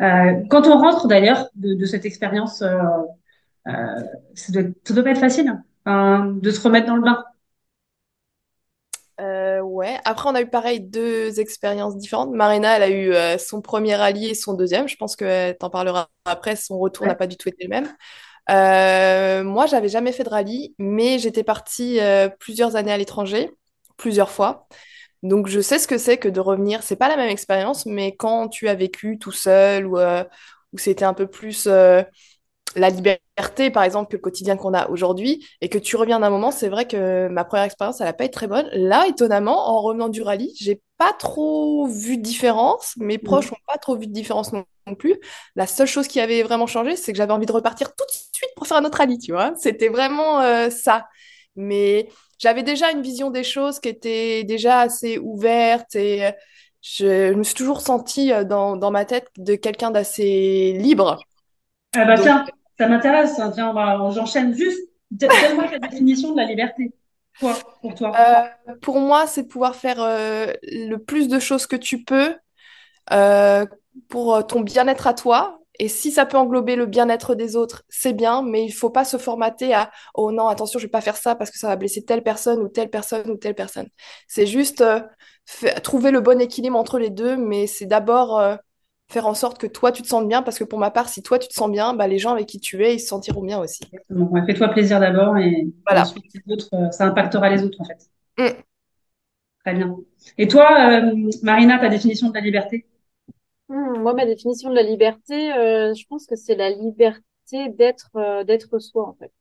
Quand 0.00 0.66
on 0.66 0.78
rentre 0.78 1.08
d'ailleurs 1.08 1.48
de, 1.56 1.74
de 1.74 1.84
cette 1.84 2.04
expérience, 2.06 2.58
ça 2.58 4.52
doit, 4.52 4.62
ça 4.84 4.94
doit 4.94 5.04
pas 5.04 5.10
être 5.10 5.18
facile 5.18 5.52
hein, 5.86 6.32
de 6.40 6.50
se 6.50 6.60
remettre 6.60 6.86
dans 6.86 6.96
le 6.96 7.02
bain. 7.02 7.24
Ouais. 9.62 9.98
Après, 10.04 10.28
on 10.28 10.34
a 10.34 10.40
eu 10.40 10.46
pareil 10.48 10.80
deux 10.80 11.40
expériences 11.40 11.96
différentes. 11.96 12.30
Marina, 12.32 12.76
elle 12.76 12.82
a 12.82 12.90
eu 13.34 13.38
son 13.38 13.60
premier 13.60 13.94
rallye 13.96 14.30
et 14.30 14.34
son 14.34 14.54
deuxième. 14.54 14.88
Je 14.88 14.96
pense 14.96 15.16
que 15.16 15.52
t'en 15.52 15.70
parleras 15.70 16.08
après. 16.24 16.56
Son 16.56 16.78
retour 16.78 17.02
Ouais. 17.02 17.08
n'a 17.08 17.14
pas 17.14 17.26
du 17.26 17.36
tout 17.36 17.48
été 17.48 17.64
le 17.64 17.70
même. 17.70 17.88
Euh, 18.50 19.44
moi, 19.44 19.66
j'avais 19.66 19.88
jamais 19.88 20.12
fait 20.12 20.24
de 20.24 20.28
rallye, 20.30 20.74
mais 20.78 21.18
j'étais 21.18 21.44
partie 21.44 22.00
euh, 22.00 22.28
plusieurs 22.28 22.76
années 22.76 22.92
à 22.92 22.96
l'étranger, 22.98 23.50
plusieurs 23.96 24.30
fois. 24.30 24.66
Donc, 25.22 25.48
je 25.48 25.60
sais 25.60 25.78
ce 25.78 25.88
que 25.88 25.98
c'est 25.98 26.18
que 26.18 26.28
de 26.28 26.40
revenir. 26.40 26.82
C'est 26.82 26.96
pas 26.96 27.08
la 27.08 27.16
même 27.16 27.30
expérience, 27.30 27.86
mais 27.86 28.16
quand 28.16 28.48
tu 28.48 28.68
as 28.68 28.74
vécu 28.74 29.18
tout 29.18 29.32
seul 29.32 29.86
ou, 29.86 29.98
euh, 29.98 30.24
ou 30.72 30.78
c'était 30.78 31.04
un 31.04 31.14
peu 31.14 31.26
plus 31.26 31.66
euh, 31.66 32.02
la 32.76 32.90
liberté, 32.90 33.70
par 33.70 33.82
exemple, 33.82 34.10
que 34.10 34.16
le 34.16 34.22
quotidien 34.22 34.56
qu'on 34.56 34.74
a 34.74 34.88
aujourd'hui, 34.88 35.46
et 35.60 35.68
que 35.68 35.78
tu 35.78 35.96
reviens 35.96 36.20
d'un 36.20 36.30
moment, 36.30 36.50
c'est 36.50 36.68
vrai 36.68 36.86
que 36.86 37.28
ma 37.28 37.44
première 37.44 37.64
expérience, 37.64 38.00
elle 38.00 38.06
n'a 38.06 38.12
pas 38.12 38.24
été 38.24 38.32
très 38.32 38.46
bonne. 38.46 38.68
Là, 38.72 39.06
étonnamment, 39.08 39.68
en 39.68 39.80
revenant 39.80 40.08
du 40.08 40.22
rallye, 40.22 40.54
j'ai 40.60 40.80
pas 40.98 41.12
trop 41.12 41.86
vu 41.86 42.18
de 42.18 42.22
différence. 42.22 42.94
Mes 42.98 43.18
proches 43.18 43.50
n'ont 43.50 43.58
pas 43.66 43.78
trop 43.78 43.96
vu 43.96 44.06
de 44.06 44.12
différence 44.12 44.52
non, 44.52 44.64
plus. 44.98 45.16
La 45.54 45.66
seule 45.66 45.86
chose 45.86 46.08
qui 46.08 46.20
avait 46.20 46.42
vraiment 46.42 46.66
changé, 46.66 46.96
c'est 46.96 47.12
que 47.12 47.18
j'avais 47.18 47.32
envie 47.32 47.46
de 47.46 47.52
repartir 47.52 47.94
tout 47.94 48.04
de 48.04 48.12
suite 48.12 48.50
pour 48.56 48.66
faire 48.66 48.78
un 48.78 48.84
autre 48.84 48.98
rallye, 48.98 49.18
tu 49.18 49.32
vois. 49.32 49.52
C'était 49.56 49.88
vraiment 49.88 50.40
euh, 50.40 50.70
ça. 50.70 51.06
Mais 51.56 52.08
j'avais 52.38 52.62
déjà 52.62 52.90
une 52.90 53.02
vision 53.02 53.30
des 53.30 53.44
choses 53.44 53.80
qui 53.80 53.88
était 53.88 54.44
déjà 54.44 54.80
assez 54.80 55.18
ouverte 55.18 55.94
et 55.94 56.26
euh, 56.26 56.30
je, 56.82 57.34
me 57.34 57.42
suis 57.42 57.54
toujours 57.54 57.80
sentie 57.80 58.32
euh, 58.32 58.44
dans, 58.44 58.76
dans 58.76 58.90
ma 58.90 59.04
tête 59.04 59.28
de 59.36 59.56
quelqu'un 59.56 59.90
d'assez 59.90 60.72
libre. 60.78 61.18
Ah 61.96 62.04
bah 62.04 62.14
tiens, 62.16 62.44
ça 62.78 62.88
m'intéresse. 62.88 63.38
Hein. 63.38 63.50
Tiens, 63.52 63.72
j'enchaîne 64.10 64.54
juste. 64.54 64.80
Donne-moi 65.10 65.68
ta 65.68 65.78
définition 65.78 66.32
de 66.32 66.36
la 66.36 66.44
liberté. 66.44 66.92
Pour 67.40 67.94
toi? 67.94 68.12
Euh, 68.18 68.74
Pour 68.82 69.00
moi, 69.00 69.26
c'est 69.26 69.44
pouvoir 69.44 69.74
faire 69.74 70.02
euh, 70.02 70.52
le 70.62 70.96
plus 70.96 71.28
de 71.28 71.38
choses 71.38 71.66
que 71.66 71.76
tu 71.76 72.04
peux 72.04 72.34
euh, 73.12 73.64
pour 74.08 74.46
ton 74.46 74.60
bien-être 74.60 75.06
à 75.06 75.14
toi. 75.14 75.60
Et 75.80 75.88
si 75.88 76.10
ça 76.10 76.26
peut 76.26 76.36
englober 76.36 76.74
le 76.74 76.86
bien-être 76.86 77.36
des 77.36 77.54
autres, 77.54 77.84
c'est 77.88 78.12
bien, 78.12 78.42
mais 78.42 78.64
il 78.64 78.72
faut 78.72 78.90
pas 78.90 79.04
se 79.04 79.16
formater 79.16 79.72
à 79.72 79.92
oh 80.14 80.32
non, 80.32 80.48
attention, 80.48 80.80
je 80.80 80.86
vais 80.86 80.90
pas 80.90 81.00
faire 81.00 81.16
ça 81.16 81.36
parce 81.36 81.52
que 81.52 81.58
ça 81.58 81.68
va 81.68 81.76
blesser 81.76 82.04
telle 82.04 82.24
personne 82.24 82.58
ou 82.60 82.68
telle 82.68 82.90
personne 82.90 83.30
ou 83.30 83.36
telle 83.36 83.54
personne. 83.54 83.88
C'est 84.26 84.46
juste 84.46 84.82
trouver 85.84 86.10
le 86.10 86.20
bon 86.20 86.40
équilibre 86.40 86.76
entre 86.76 86.98
les 86.98 87.10
deux, 87.10 87.36
mais 87.36 87.68
c'est 87.68 87.86
d'abord 87.86 88.58
faire 89.08 89.26
en 89.26 89.34
sorte 89.34 89.58
que 89.58 89.66
toi, 89.66 89.90
tu 89.92 90.02
te 90.02 90.08
sentes 90.08 90.28
bien, 90.28 90.42
parce 90.42 90.58
que 90.58 90.64
pour 90.64 90.78
ma 90.78 90.90
part, 90.90 91.08
si 91.08 91.22
toi, 91.22 91.38
tu 91.38 91.48
te 91.48 91.54
sens 91.54 91.70
bien, 91.70 91.94
bah, 91.94 92.06
les 92.06 92.18
gens 92.18 92.32
avec 92.32 92.46
qui 92.46 92.60
tu 92.60 92.84
es, 92.84 92.94
ils 92.94 93.00
se 93.00 93.08
sentiront 93.08 93.42
bien 93.42 93.58
aussi. 93.58 93.84
Exactement. 93.84 94.46
Fais-toi 94.46 94.68
plaisir 94.68 95.00
d'abord 95.00 95.36
et 95.38 95.66
voilà. 95.86 96.02
ensuite, 96.02 96.24
euh, 96.74 96.90
ça 96.90 97.06
impactera 97.06 97.48
les 97.50 97.62
autres, 97.62 97.80
en 97.80 97.84
fait. 97.84 98.10
Mm. 98.38 98.62
Très 99.64 99.74
bien. 99.74 99.96
Et 100.38 100.48
toi, 100.48 101.00
euh, 101.02 101.30
Marina, 101.42 101.78
ta 101.78 101.88
définition 101.88 102.28
de 102.30 102.34
la 102.34 102.40
liberté? 102.40 102.86
Hmm, 103.68 103.98
Moi, 104.02 104.14
ma 104.14 104.26
définition 104.26 104.70
de 104.70 104.74
la 104.74 104.82
liberté, 104.82 105.52
euh, 105.54 105.94
je 105.94 106.06
pense 106.06 106.26
que 106.26 106.36
c'est 106.36 106.54
la 106.54 106.70
liberté 106.70 107.68
d'être 107.70 108.10
d'être 108.44 108.78
soi, 108.78 109.08
en 109.08 109.14
fait. 109.14 109.32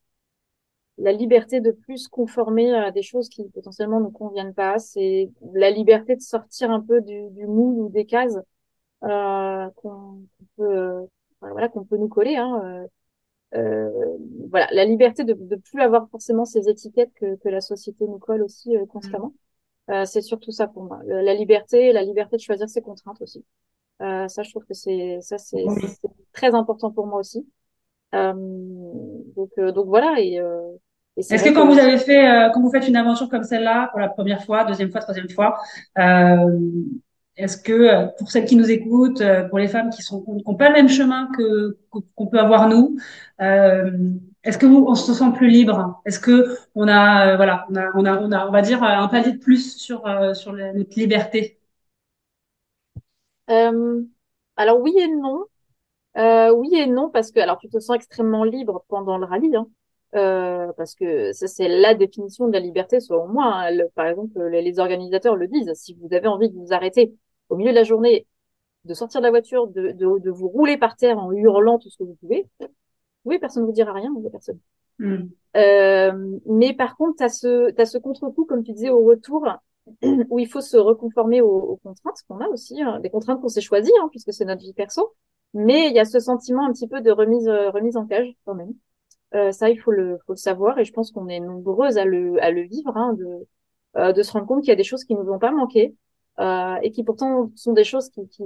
La 0.99 1.11
liberté 1.11 1.59
de 1.61 1.71
plus 1.71 2.07
conformer 2.07 2.73
à 2.73 2.91
des 2.91 3.01
choses 3.03 3.29
qui 3.29 3.43
potentiellement 3.49 3.99
ne 3.99 4.09
conviennent 4.09 4.53
pas. 4.53 4.79
C'est 4.79 5.29
la 5.53 5.69
liberté 5.71 6.15
de 6.15 6.21
sortir 6.21 6.71
un 6.71 6.81
peu 6.81 7.01
du, 7.01 7.29
du 7.31 7.45
moule 7.47 7.79
ou 7.79 7.89
des 7.89 8.05
cases 8.05 8.37
euh, 9.03 9.69
qu'on 9.75 10.21
peut, 10.57 11.07
voilà, 11.41 11.69
qu'on 11.69 11.83
peut 11.85 11.97
nous 11.97 12.07
coller. 12.07 12.35
Hein, 12.35 12.61
euh, 12.63 12.87
euh, 13.55 14.17
voilà, 14.49 14.67
la 14.71 14.85
liberté 14.85 15.23
de 15.23 15.33
ne 15.33 15.55
plus 15.55 15.81
avoir 15.81 16.09
forcément 16.09 16.45
ces 16.45 16.69
étiquettes 16.69 17.13
que, 17.15 17.35
que 17.35 17.49
la 17.49 17.61
société 17.61 18.05
nous 18.05 18.19
colle 18.19 18.43
aussi 18.43 18.75
constamment. 18.89 19.33
Euh, 19.89 20.03
c'est 20.05 20.21
surtout 20.21 20.51
ça 20.51 20.67
pour 20.67 20.83
moi. 20.83 20.99
La 21.05 21.33
liberté, 21.33 21.93
la 21.93 22.03
liberté 22.03 22.35
de 22.35 22.41
choisir 22.41 22.67
ses 22.69 22.81
contraintes 22.81 23.21
aussi. 23.21 23.45
Euh, 24.01 24.27
ça, 24.27 24.43
je 24.43 24.49
trouve 24.49 24.65
que 24.65 24.73
c'est 24.73 25.19
ça, 25.21 25.37
c'est 25.37 25.63
très 26.33 26.53
important 26.53 26.91
pour 26.91 27.07
moi 27.07 27.19
aussi. 27.19 27.47
Euh, 28.13 28.33
donc, 29.35 29.51
donc 29.57 29.87
voilà. 29.87 30.15
Et, 30.19 30.41
est-ce 31.15 31.43
que 31.43 31.53
quand 31.53 31.65
vous 31.65 31.79
avez 31.79 31.97
fait, 31.97 32.51
quand 32.53 32.61
vous 32.61 32.69
faites 32.69 32.87
une 32.87 32.97
aventure 32.97 33.29
comme 33.29 33.43
celle-là 33.43 33.87
pour 33.91 33.99
la 33.99 34.09
première 34.09 34.43
fois, 34.43 34.65
deuxième 34.65 34.91
fois, 34.91 35.01
troisième 35.01 35.29
fois, 35.29 35.57
est-ce 37.37 37.57
que 37.57 37.71
euh, 37.71 38.07
pour 38.17 38.31
celles 38.31 38.45
qui 38.45 38.55
nous 38.55 38.69
écoutent, 38.71 39.21
euh, 39.21 39.47
pour 39.47 39.59
les 39.59 39.67
femmes 39.67 39.89
qui 39.91 40.01
sont 40.01 40.23
n'ont 40.27 40.55
pas 40.55 40.69
le 40.69 40.73
même 40.73 40.89
chemin 40.89 41.29
que 41.37 41.77
qu'on 42.15 42.27
peut 42.27 42.39
avoir 42.39 42.67
nous, 42.67 42.97
euh, 43.41 43.91
est-ce 44.43 44.57
que 44.57 44.65
vous 44.65 44.85
on 44.87 44.95
se 44.95 45.13
sent 45.13 45.31
plus 45.35 45.47
libre? 45.47 46.01
Est-ce 46.05 46.19
que 46.19 46.57
on 46.75 46.87
a 46.87 47.35
voilà 47.35 47.65
on 47.69 47.75
a 47.75 47.91
on 47.95 48.05
a 48.05 48.19
on 48.19 48.31
a 48.31 48.47
on 48.47 48.51
va 48.51 48.61
dire 48.61 48.83
un 48.83 49.07
palier 49.07 49.33
de 49.33 49.37
plus 49.37 49.77
sur 49.77 50.03
sur 50.35 50.53
notre 50.53 50.99
liberté? 50.99 51.59
Alors 53.47 54.79
oui 54.81 54.95
et 54.97 55.07
non. 55.07 55.45
oui 56.15 56.75
et 56.75 56.87
non 56.87 57.09
parce 57.09 57.31
que 57.31 57.39
alors 57.39 57.57
tu 57.59 57.69
te 57.69 57.79
sens 57.79 57.95
extrêmement 57.95 58.43
libre 58.43 58.83
pendant 58.87 59.17
le 59.17 59.25
rallye. 59.25 59.55
Hein. 59.55 59.67
parce 60.77 60.95
que 60.95 61.33
ça 61.33 61.47
c'est 61.47 61.67
la 61.67 61.93
définition 61.93 62.47
de 62.47 62.53
la 62.53 62.59
liberté 62.59 62.99
selon 62.99 63.27
moi. 63.27 63.67
Hein. 63.67 63.77
par 63.95 64.07
exemple, 64.07 64.41
les, 64.47 64.79
organisateurs 64.79 65.35
le 65.35 65.47
disent. 65.47 65.71
Si 65.75 65.93
vous 66.01 66.13
avez 66.13 66.27
envie 66.27 66.49
de 66.49 66.57
vous 66.57 66.73
arrêter 66.73 67.13
au 67.49 67.55
milieu 67.55 67.71
de 67.71 67.75
la 67.75 67.83
journée, 67.83 68.27
de 68.85 68.93
sortir 68.93 69.21
de 69.21 69.25
la 69.25 69.31
voiture, 69.31 69.67
de, 69.67 69.91
de, 69.91 70.19
de 70.19 70.31
vous 70.31 70.47
rouler 70.47 70.77
par 70.77 70.95
terre 70.95 71.17
en 71.17 71.31
hurlant 71.31 71.79
tout 71.79 71.89
ce 71.89 71.97
que 71.97 72.03
vous 72.03 72.15
pouvez, 72.15 72.47
oui, 73.25 73.39
personne 73.39 73.63
ne 73.63 73.67
vous 73.67 73.73
dira 73.73 73.91
rien, 73.93 74.13
personne. 74.31 74.59
Mm. 74.99 75.25
Euh, 75.57 76.39
mais 76.45 76.73
par 76.73 76.95
contre, 76.95 77.17
tu 77.17 77.23
as 77.23 77.29
ce, 77.29 77.79
as 77.79 77.85
ce 77.85 77.97
contre-coup, 77.97 78.45
comme 78.45 78.63
tu 78.63 78.71
disais, 78.71 78.89
au 78.89 79.03
retour, 79.03 79.45
où 80.29 80.39
il 80.39 80.47
faut 80.47 80.61
se 80.61 80.77
reconformer 80.77 81.41
aux, 81.41 81.59
aux 81.59 81.77
contraintes 81.77 82.21
qu'on 82.27 82.39
a 82.39 82.47
aussi, 82.47 82.81
hein, 82.81 82.99
des 82.99 83.09
contraintes 83.09 83.41
qu'on 83.41 83.49
s'est 83.49 83.61
choisies, 83.61 83.91
hein, 84.01 84.07
puisque 84.09 84.33
c'est 84.33 84.45
notre 84.45 84.61
vie 84.61 84.73
perso. 84.73 85.13
Mais 85.53 85.87
il 85.87 85.93
y 85.95 85.99
a 85.99 86.05
ce 86.05 86.19
sentiment 86.19 86.65
un 86.65 86.73
petit 86.73 86.87
peu 86.87 87.01
de 87.01 87.11
remise, 87.11 87.47
euh, 87.47 87.69
remise 87.69 87.97
en 87.97 88.05
cage 88.05 88.29
quand 88.45 88.55
même. 88.55 88.73
Euh, 89.33 89.51
ça, 89.51 89.69
il 89.69 89.79
faut 89.79 89.91
le, 89.91 90.17
faut 90.25 90.33
le 90.33 90.37
savoir, 90.37 90.79
et 90.79 90.85
je 90.85 90.93
pense 90.93 91.11
qu'on 91.11 91.27
est 91.27 91.39
nombreuses 91.39 91.97
à 91.97 92.05
le, 92.05 92.41
à 92.41 92.51
le 92.51 92.61
vivre, 92.61 92.95
hein, 92.95 93.13
de, 93.13 93.47
euh, 93.97 94.13
de 94.13 94.23
se 94.23 94.31
rendre 94.31 94.45
compte 94.45 94.61
qu'il 94.61 94.69
y 94.69 94.73
a 94.73 94.75
des 94.75 94.83
choses 94.83 95.03
qui 95.03 95.15
nous 95.15 95.29
ont 95.29 95.39
pas 95.39 95.51
manqué, 95.51 95.95
euh, 96.39 96.75
et 96.81 96.91
qui 96.91 97.03
pourtant 97.03 97.51
sont 97.55 97.73
des 97.73 97.83
choses 97.83 98.09
qui, 98.09 98.27
qui, 98.29 98.43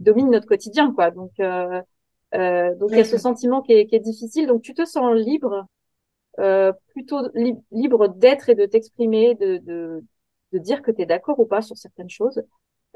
dominent 0.00 0.30
notre 0.30 0.46
quotidien, 0.46 0.92
quoi. 0.92 1.10
Donc, 1.10 1.32
euh, 1.40 1.80
euh, 2.34 2.74
donc 2.76 2.90
il 2.92 2.98
y 2.98 3.00
a 3.00 3.04
ce 3.04 3.18
sentiment 3.18 3.62
qui 3.62 3.72
est, 3.72 3.86
qui 3.86 3.94
est, 3.94 4.00
difficile. 4.00 4.46
Donc, 4.46 4.62
tu 4.62 4.74
te 4.74 4.84
sens 4.84 5.14
libre, 5.14 5.66
euh, 6.38 6.72
plutôt 6.88 7.20
libre 7.70 8.08
d'être 8.08 8.48
et 8.48 8.54
de 8.54 8.66
t'exprimer, 8.66 9.34
de, 9.34 9.58
de, 9.58 10.04
de, 10.52 10.58
dire 10.58 10.82
que 10.82 10.90
tu 10.90 11.02
es 11.02 11.06
d'accord 11.06 11.38
ou 11.38 11.46
pas 11.46 11.62
sur 11.62 11.76
certaines 11.76 12.10
choses, 12.10 12.42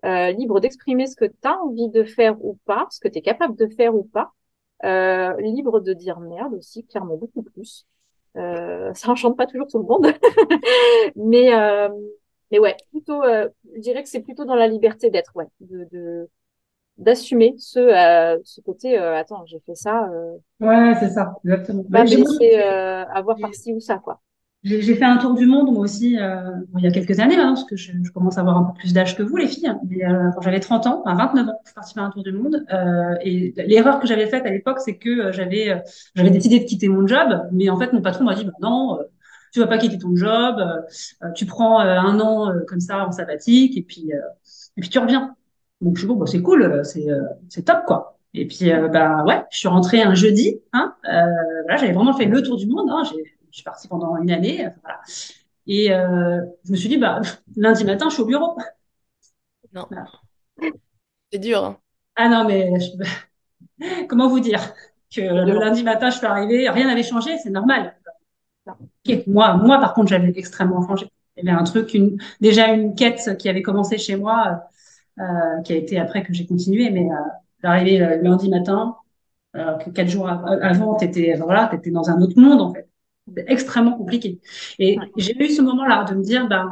euh, 0.04 0.32
libre 0.32 0.60
d'exprimer 0.60 1.06
ce 1.06 1.16
que 1.16 1.24
tu 1.24 1.34
as 1.44 1.58
envie 1.62 1.88
de 1.88 2.04
faire 2.04 2.42
ou 2.44 2.58
pas, 2.64 2.86
ce 2.90 3.00
que 3.00 3.08
tu 3.08 3.18
es 3.18 3.22
capable 3.22 3.56
de 3.56 3.66
faire 3.68 3.94
ou 3.94 4.04
pas, 4.04 4.32
euh, 4.84 5.34
libre 5.40 5.80
de 5.80 5.92
dire 5.94 6.20
merde 6.20 6.54
aussi, 6.54 6.84
clairement 6.84 7.16
beaucoup 7.16 7.42
plus. 7.42 7.86
Euh, 8.36 8.92
ça 8.94 9.10
enchante 9.10 9.36
pas 9.36 9.46
toujours 9.46 9.68
tout 9.68 9.78
le 9.78 9.84
monde, 9.84 10.06
mais 11.16 11.52
mais 12.50 12.58
ouais, 12.58 12.76
plutôt, 12.90 13.22
euh, 13.22 13.48
je 13.74 13.80
dirais 13.80 14.02
que 14.02 14.08
c'est 14.08 14.20
plutôt 14.20 14.44
dans 14.44 14.54
la 14.54 14.68
liberté 14.68 15.10
d'être, 15.10 15.32
ouais, 15.34 15.46
de, 15.60 16.28
d'assumer 16.98 17.54
ce, 17.58 17.78
euh, 17.80 18.38
ce 18.44 18.60
côté, 18.60 18.98
euh, 18.98 19.16
attends, 19.16 19.44
j'ai 19.46 19.60
fait 19.66 19.74
ça. 19.74 20.08
ouais, 20.60 20.94
c'est 21.00 21.10
ça, 21.10 21.34
exactement. 21.44 21.84
Pas 21.90 22.04
me 22.04 22.08
laisser 22.08 22.56
avoir 22.56 23.36
par-ci 23.38 23.72
ou 23.72 23.80
ça, 23.80 23.98
quoi. 23.98 24.20
J'ai 24.62 24.94
fait 24.94 25.04
un 25.04 25.18
tour 25.18 25.34
du 25.34 25.44
monde, 25.44 25.70
moi 25.74 25.82
aussi, 25.82 26.12
il 26.12 26.80
y 26.82 26.86
a 26.86 26.90
quelques 26.90 27.20
années 27.20 27.36
maintenant, 27.36 27.52
parce 27.52 27.64
que 27.64 27.76
je, 27.76 27.92
commence 28.14 28.38
à 28.38 28.40
avoir 28.40 28.56
un 28.56 28.64
peu 28.64 28.72
plus 28.72 28.94
d'âge 28.94 29.14
que 29.14 29.22
vous, 29.22 29.36
les 29.36 29.46
filles. 29.46 29.70
Mais 29.90 29.98
quand 30.34 30.40
j'avais 30.40 30.60
30 30.60 30.86
ans, 30.86 31.02
enfin 31.04 31.14
29 31.16 31.48
ans, 31.48 31.60
je 31.64 31.68
suis 31.68 31.74
partie 31.74 31.92
faire 31.92 32.04
un 32.04 32.10
tour 32.10 32.22
du 32.22 32.32
monde. 32.32 32.64
et 33.22 33.52
l'erreur 33.56 34.00
que 34.00 34.06
j'avais 34.06 34.26
faite 34.26 34.46
à 34.46 34.50
l'époque, 34.50 34.80
c'est 34.80 34.96
que 34.96 35.32
j'avais 35.32 35.82
j'avais 36.14 36.30
décidé 36.30 36.60
de 36.60 36.64
quitter 36.64 36.88
mon 36.88 37.06
job, 37.06 37.42
mais 37.52 37.68
en 37.68 37.78
fait, 37.78 37.92
mon 37.92 38.00
patron 38.00 38.24
m'a 38.24 38.34
dit, 38.34 38.46
bah, 38.46 38.52
non, 38.62 39.00
tu 39.54 39.60
vas 39.60 39.68
pas 39.68 39.78
quitter 39.78 39.98
ton 39.98 40.16
job, 40.16 40.56
euh, 40.58 41.32
tu 41.36 41.46
prends 41.46 41.80
euh, 41.80 41.96
un 41.96 42.18
an 42.18 42.50
euh, 42.50 42.64
comme 42.66 42.80
ça 42.80 43.06
en 43.06 43.12
sabbatique 43.12 43.76
et 43.76 43.82
puis 43.82 44.10
et 44.10 44.80
puis 44.80 44.90
tu 44.90 44.98
reviens. 44.98 45.36
Donc 45.80 45.96
je 45.96 46.00
suis 46.00 46.08
bon, 46.08 46.16
bah, 46.16 46.26
c'est 46.26 46.42
cool, 46.42 46.84
c'est 46.84 47.06
c'est 47.48 47.62
top 47.62 47.84
quoi. 47.86 48.18
Et 48.34 48.48
puis 48.48 48.72
bah 48.92 49.22
ouais, 49.24 49.44
je 49.52 49.58
suis 49.58 49.68
rentrée 49.68 50.02
un 50.02 50.14
jeudi, 50.14 50.60
hein, 50.72 50.96
voilà, 51.04 51.76
j'avais 51.76 51.92
vraiment 51.92 52.14
fait 52.14 52.24
le 52.24 52.42
tour 52.42 52.56
du 52.56 52.66
monde, 52.66 52.90
hein, 52.90 53.04
j'ai 53.04 53.22
je 53.50 53.58
suis 53.58 53.62
partie 53.62 53.86
pendant 53.86 54.16
une 54.16 54.32
année, 54.32 54.68
voilà. 54.82 55.00
Et 55.68 55.86
je 55.86 56.72
me 56.72 56.76
suis 56.76 56.88
dit 56.88 56.98
bah 56.98 57.20
lundi 57.56 57.84
matin, 57.84 58.08
je 58.08 58.14
suis 58.14 58.22
au 58.22 58.26
bureau. 58.26 58.58
Non. 59.72 59.86
C'est 61.30 61.38
dur. 61.38 61.64
Hein. 61.64 61.78
Ah 62.16 62.28
non 62.28 62.44
mais 62.44 62.72
comment 64.08 64.28
vous 64.28 64.40
dire 64.40 64.74
que 65.14 65.20
le 65.20 65.60
lundi 65.60 65.84
matin, 65.84 66.10
je 66.10 66.16
suis 66.16 66.26
arrivée, 66.26 66.68
rien 66.68 66.88
n'avait 66.88 67.04
changé, 67.04 67.38
c'est 67.38 67.50
normal. 67.50 67.94
Moi, 69.26 69.56
moi, 69.56 69.78
par 69.80 69.94
contre, 69.94 70.08
j'avais 70.08 70.32
extrêmement 70.36 70.86
changé. 70.86 71.06
Il 71.36 71.44
y 71.44 71.48
avait 71.48 71.58
un 71.58 71.64
truc, 71.64 71.94
une, 71.94 72.18
déjà 72.40 72.68
une 72.72 72.94
quête 72.94 73.36
qui 73.38 73.48
avait 73.48 73.62
commencé 73.62 73.98
chez 73.98 74.16
moi, 74.16 74.62
euh, 75.20 75.60
qui 75.64 75.72
a 75.72 75.76
été 75.76 75.98
après 75.98 76.22
que 76.22 76.32
j'ai 76.32 76.46
continué, 76.46 76.90
mais 76.90 77.10
euh, 77.10 77.14
d'arriver 77.62 77.98
le 77.98 78.22
lundi 78.22 78.48
matin, 78.48 78.96
euh, 79.56 79.76
que 79.78 79.90
quatre 79.90 80.08
jours 80.08 80.28
avant, 80.28 80.94
t'étais, 80.96 81.34
voilà, 81.36 81.68
t'étais 81.68 81.90
dans 81.90 82.10
un 82.10 82.20
autre 82.22 82.38
monde 82.40 82.60
en 82.60 82.72
fait. 82.74 82.88
Extrêmement 83.48 83.96
compliqué. 83.96 84.40
Et 84.78 84.98
j'ai 85.16 85.34
eu 85.42 85.48
ce 85.50 85.62
moment-là 85.62 86.04
de 86.04 86.14
me 86.14 86.22
dire, 86.22 86.46
ben, 86.48 86.68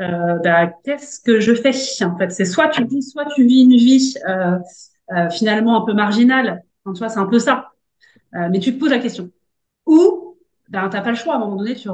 euh, 0.00 0.38
ben, 0.42 0.72
qu'est-ce 0.84 1.20
que 1.20 1.40
je 1.40 1.54
fais 1.54 1.72
en 2.04 2.16
fait? 2.16 2.30
C'est 2.30 2.46
soit 2.46 2.68
tu 2.68 2.84
vis, 2.86 3.02
soit 3.12 3.26
tu 3.34 3.44
vis 3.46 3.62
une 3.62 3.76
vie 3.76 4.14
euh, 4.28 4.58
euh, 5.12 5.30
finalement 5.30 5.82
un 5.82 5.86
peu 5.86 5.92
marginale. 5.94 6.64
En 6.86 6.94
soi, 6.94 7.08
c'est 7.08 7.18
un 7.20 7.26
peu 7.26 7.38
ça. 7.38 7.72
mais 8.32 8.60
tu 8.60 8.74
te 8.74 8.78
poses 8.80 8.90
la 8.90 8.98
question. 8.98 9.30
Ou 9.86 10.13
ben, 10.68 10.88
t'as 10.88 11.02
pas 11.02 11.10
le 11.10 11.16
choix 11.16 11.34
à 11.34 11.36
un 11.36 11.40
moment 11.40 11.56
donné, 11.56 11.74
tu, 11.74 11.88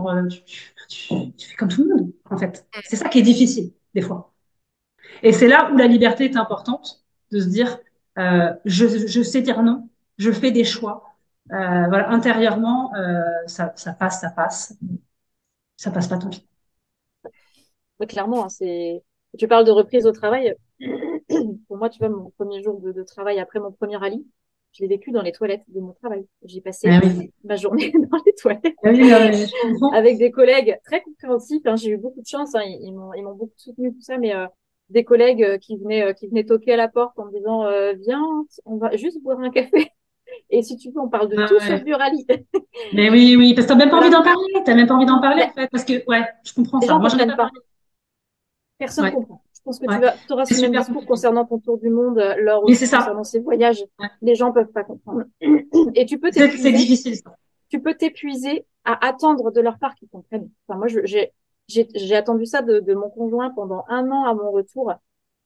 tu, 0.89 1.33
tu, 1.37 1.49
fais 1.49 1.57
comme 1.57 1.68
tout 1.68 1.85
le 1.85 1.95
monde, 1.95 2.12
en 2.31 2.39
fait. 2.39 2.66
C'est 2.85 2.97
ça 2.97 3.09
qui 3.09 3.18
est 3.18 3.23
difficile, 3.23 3.73
des 3.95 4.03
fois. 4.03 4.33
Et 5.23 5.33
c'est 5.33 5.49
là 5.49 5.71
où 5.73 5.77
la 5.77 5.87
liberté 5.87 6.25
est 6.25 6.37
importante, 6.37 7.05
de 7.33 7.41
se 7.41 7.49
dire, 7.49 7.79
euh, 8.18 8.53
je, 8.64 8.87
je 9.07 9.23
sais 9.23 9.43
dire 9.43 9.62
non, 9.62 9.89
je 10.18 10.31
fais 10.31 10.51
des 10.51 10.64
choix. 10.64 11.05
Euh, 11.53 11.89
voilà, 11.89 12.11
intérieurement, 12.11 12.95
euh, 12.95 13.23
ça, 13.47 13.73
ça 13.77 13.93
passe, 13.93 14.21
ça 14.21 14.31
passe. 14.31 14.77
Ça 15.77 15.91
passe 15.91 16.09
pas 16.09 16.18
tant 16.18 16.29
pis. 16.29 16.47
clairement, 18.09 18.45
hein, 18.45 18.49
c'est. 18.49 19.03
Tu 19.39 19.49
parles 19.49 19.64
de 19.64 19.71
reprise 19.71 20.07
au 20.07 20.12
travail. 20.12 20.55
Pour 21.68 21.77
moi, 21.77 21.89
tu 21.89 21.99
vois, 21.99 22.09
mon 22.09 22.31
premier 22.31 22.62
jour 22.62 22.81
de, 22.81 22.93
de 22.93 23.03
travail 23.03 23.39
après 23.41 23.61
mon 23.61 23.73
premier 23.73 23.97
rallye, 23.97 24.27
je 24.73 24.83
l'ai 24.83 24.89
vécu 24.89 25.11
dans 25.11 25.23
les 25.23 25.33
toilettes 25.33 25.64
de 25.68 25.81
mon 25.81 25.93
travail. 25.93 26.27
J'ai 26.45 26.61
passé 26.61 26.89
ah 26.91 27.01
ma 27.45 27.57
journée 27.57 27.93
dans 28.11 28.18
les 28.25 28.35
toilettes 28.35 28.75
ah 28.85 29.97
avec 29.97 30.18
des 30.18 30.31
collègues 30.31 30.79
très 30.85 31.03
compréhensifs. 31.03 31.62
Hein. 31.64 31.77
J'ai 31.77 31.91
eu 31.91 31.97
beaucoup 31.97 32.21
de 32.21 32.27
chance. 32.27 32.55
Hein. 32.55 32.62
Ils, 32.64 32.93
m'ont, 32.93 33.12
ils 33.14 33.23
m'ont 33.23 33.35
beaucoup 33.35 33.53
soutenu 33.57 33.93
tout 33.93 34.03
ça, 34.03 34.18
mais 34.18 34.35
euh, 34.35 34.47
des 34.89 35.05
collègues 35.05 35.43
euh, 35.43 35.59
qui 35.59 35.77
venaient, 35.77 36.05
euh, 36.05 36.12
qui 36.12 36.29
venaient 36.29 36.45
toquer 36.45 36.75
à 36.75 36.77
la 36.77 36.89
porte 36.89 37.18
en 37.18 37.27
me 37.27 37.33
disant 37.33 37.64
viens, 38.05 38.25
on 38.64 38.77
va 38.77 38.97
juste 38.97 39.21
boire 39.23 39.41
un 39.41 39.51
café. 39.51 39.91
Et 40.51 40.62
si 40.62 40.77
tu 40.77 40.91
veux, 40.91 41.01
on 41.01 41.09
parle 41.09 41.29
de 41.29 41.37
ah 41.39 41.49
tout 41.49 41.59
sauf 41.59 41.83
du 41.83 41.93
rallye. 41.93 42.25
mais 42.95 43.11
oui, 43.11 43.35
oui, 43.37 43.53
parce 43.55 43.66
que 43.66 43.73
t'as 43.73 43.79
même 43.79 43.91
pas 43.91 43.99
envie 43.99 44.11
d'en 44.11 44.23
parler. 44.23 44.53
T'as 44.64 44.75
même 44.75 44.87
pas 44.87 44.95
envie 44.95 45.07
d'en 45.07 45.21
parler 45.21 45.43
en 45.43 45.51
fait, 45.51 45.68
parce 45.68 45.85
que 45.85 46.05
ouais, 46.09 46.23
je 46.45 46.55
comprends 46.55 46.81
ça. 46.81 46.99
Moi, 46.99 47.09
je 47.09 47.37
pas. 47.37 47.51
Personne 48.79 49.07
ne 49.07 49.11
comprend. 49.11 49.43
Je 49.61 49.65
pense 49.65 49.79
que 49.79 49.87
tu 49.87 50.01
vas, 50.01 50.15
auras 50.31 50.47
ce 50.47 50.61
même 50.63 50.73
discours 50.73 51.05
concernant 51.05 51.45
ton 51.45 51.59
tour 51.59 51.77
du 51.77 51.91
monde, 51.91 52.19
euh, 52.19 52.35
lors 52.39 52.65
oui, 52.65 52.79
concernant 52.79 53.25
ces 53.25 53.41
voyages. 53.41 53.85
Les 54.23 54.35
gens 54.35 54.53
peuvent 54.53 54.73
pas 54.73 54.85
comprendre. 54.85 55.25
Et 55.95 56.07
tu 56.07 56.19
peux 56.19 56.31
t'épuiser. 56.31 56.71
C'est 56.71 56.73
difficile, 56.73 57.17
ça. 57.17 57.35
Tu 57.69 57.81
peux 57.81 57.95
t'épuiser 57.95 58.65
à 58.85 59.07
attendre 59.07 59.53
de 59.53 59.61
leur 59.61 59.79
part 59.79 59.95
qu'ils 59.95 60.09
comprennent. 60.09 60.49
Enfin, 60.67 60.79
moi, 60.79 60.89
j'ai, 60.89 61.33
j'ai 61.69 62.17
attendu 62.17 62.47
ça 62.47 62.63
de, 62.63 62.81
de, 62.81 62.95
mon 62.95 63.11
conjoint 63.11 63.51
pendant 63.51 63.85
un 63.89 64.11
an 64.11 64.25
à 64.25 64.35
mon 64.35 64.51
retour. 64.51 64.93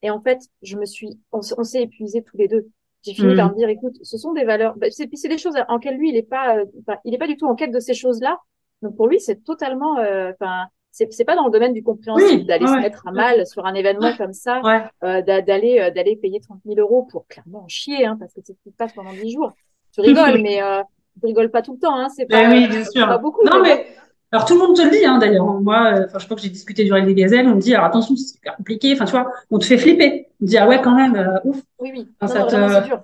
Et 0.02 0.10
en 0.10 0.20
fait, 0.20 0.38
je 0.62 0.76
me 0.76 0.86
suis, 0.86 1.18
on, 1.32 1.42
s'est 1.42 1.82
épuisés 1.82 2.22
tous 2.22 2.36
les 2.36 2.46
deux. 2.46 2.68
J'ai 3.02 3.14
fini 3.14 3.34
par 3.34 3.48
hmm. 3.48 3.52
me 3.52 3.56
dire, 3.56 3.68
écoute, 3.68 3.96
ce 4.02 4.16
sont 4.16 4.32
des 4.32 4.44
valeurs. 4.44 4.76
Bah, 4.76 4.86
c'est, 4.90 5.08
c'est 5.14 5.28
des 5.28 5.38
choses 5.38 5.54
en 5.68 5.78
quelles 5.78 5.96
lui, 5.96 6.10
il 6.10 6.16
est 6.16 6.22
pas, 6.22 6.58
euh, 6.58 6.64
il 7.04 7.14
est 7.14 7.18
pas 7.18 7.26
du 7.26 7.36
tout 7.36 7.46
en 7.46 7.54
quête 7.54 7.72
de 7.72 7.80
ces 7.80 7.94
choses-là. 7.94 8.38
Donc 8.82 8.96
pour 8.96 9.08
lui, 9.08 9.20
c'est 9.20 9.42
totalement, 9.44 9.98
euh, 9.98 10.30
enfin, 10.32 10.66
c'est 10.94 11.12
c'est 11.12 11.24
pas 11.24 11.34
dans 11.34 11.46
le 11.46 11.50
domaine 11.50 11.72
du 11.72 11.82
compréhensible 11.82 12.44
d'aller 12.44 12.68
se 12.68 12.76
mettre 12.76 13.06
à 13.08 13.10
mal 13.10 13.44
sur 13.48 13.66
un 13.66 13.74
événement 13.74 14.16
comme 14.16 14.32
ça, 14.32 14.62
euh, 15.02 15.22
d'aller 15.22 15.80
euh, 15.80 15.90
d'aller 15.90 16.14
payer 16.14 16.40
30 16.40 16.60
000 16.64 16.78
euros 16.78 17.02
pour 17.10 17.26
clairement 17.26 17.64
en 17.64 17.68
chier, 17.68 18.06
hein, 18.06 18.16
parce 18.18 18.32
que 18.32 18.40
c'est 18.44 18.52
ce 18.52 18.62
qui 18.62 18.70
se 18.70 18.76
passe 18.76 18.92
pendant 18.92 19.12
10 19.12 19.32
jours. 19.32 19.52
Tu 19.92 20.00
rigoles, 20.02 20.40
mais 20.42 20.62
euh, 20.62 20.82
tu 21.20 21.26
rigoles 21.26 21.50
pas 21.50 21.62
tout 21.62 21.72
le 21.72 21.80
temps, 21.80 21.96
hein, 21.96 22.08
c'est 22.10 22.26
ben 22.26 22.48
pas, 22.48 22.54
oui, 22.54 22.68
bien 22.68 22.84
sûr. 22.84 23.08
pas 23.08 23.18
beaucoup. 23.18 23.44
Non, 23.44 23.60
mais 23.60 23.88
alors 24.30 24.44
tout 24.44 24.54
le 24.54 24.60
monde 24.60 24.76
te 24.76 24.82
le 24.82 24.90
dit, 24.90 25.04
hein, 25.04 25.18
d'ailleurs. 25.18 25.46
Moi, 25.46 25.94
euh, 25.94 26.06
enfin, 26.06 26.20
je 26.20 26.26
crois 26.26 26.36
que 26.36 26.42
j'ai 26.42 26.48
discuté 26.48 26.84
du 26.84 26.92
rallye 26.92 27.06
des 27.06 27.14
gazelles, 27.14 27.48
on 27.48 27.56
me 27.56 27.60
dit 27.60 27.74
alors 27.74 27.86
attention, 27.86 28.14
c'est 28.14 28.34
super 28.34 28.54
compliqué. 28.56 28.92
Enfin, 28.92 29.04
tu 29.04 29.12
vois, 29.12 29.32
on 29.50 29.58
te 29.58 29.64
fait 29.64 29.78
flipper. 29.78 30.28
On 30.40 30.44
te 30.44 30.50
dit 30.50 30.58
ah 30.58 30.68
ouais, 30.68 30.80
quand 30.80 30.94
même, 30.94 31.16
euh, 31.16 31.40
ouf. 31.42 31.60
Oui, 31.80 31.90
oui. 31.92 32.08
ça 32.20 32.48
c'est 32.48 32.86
dur. 32.86 33.02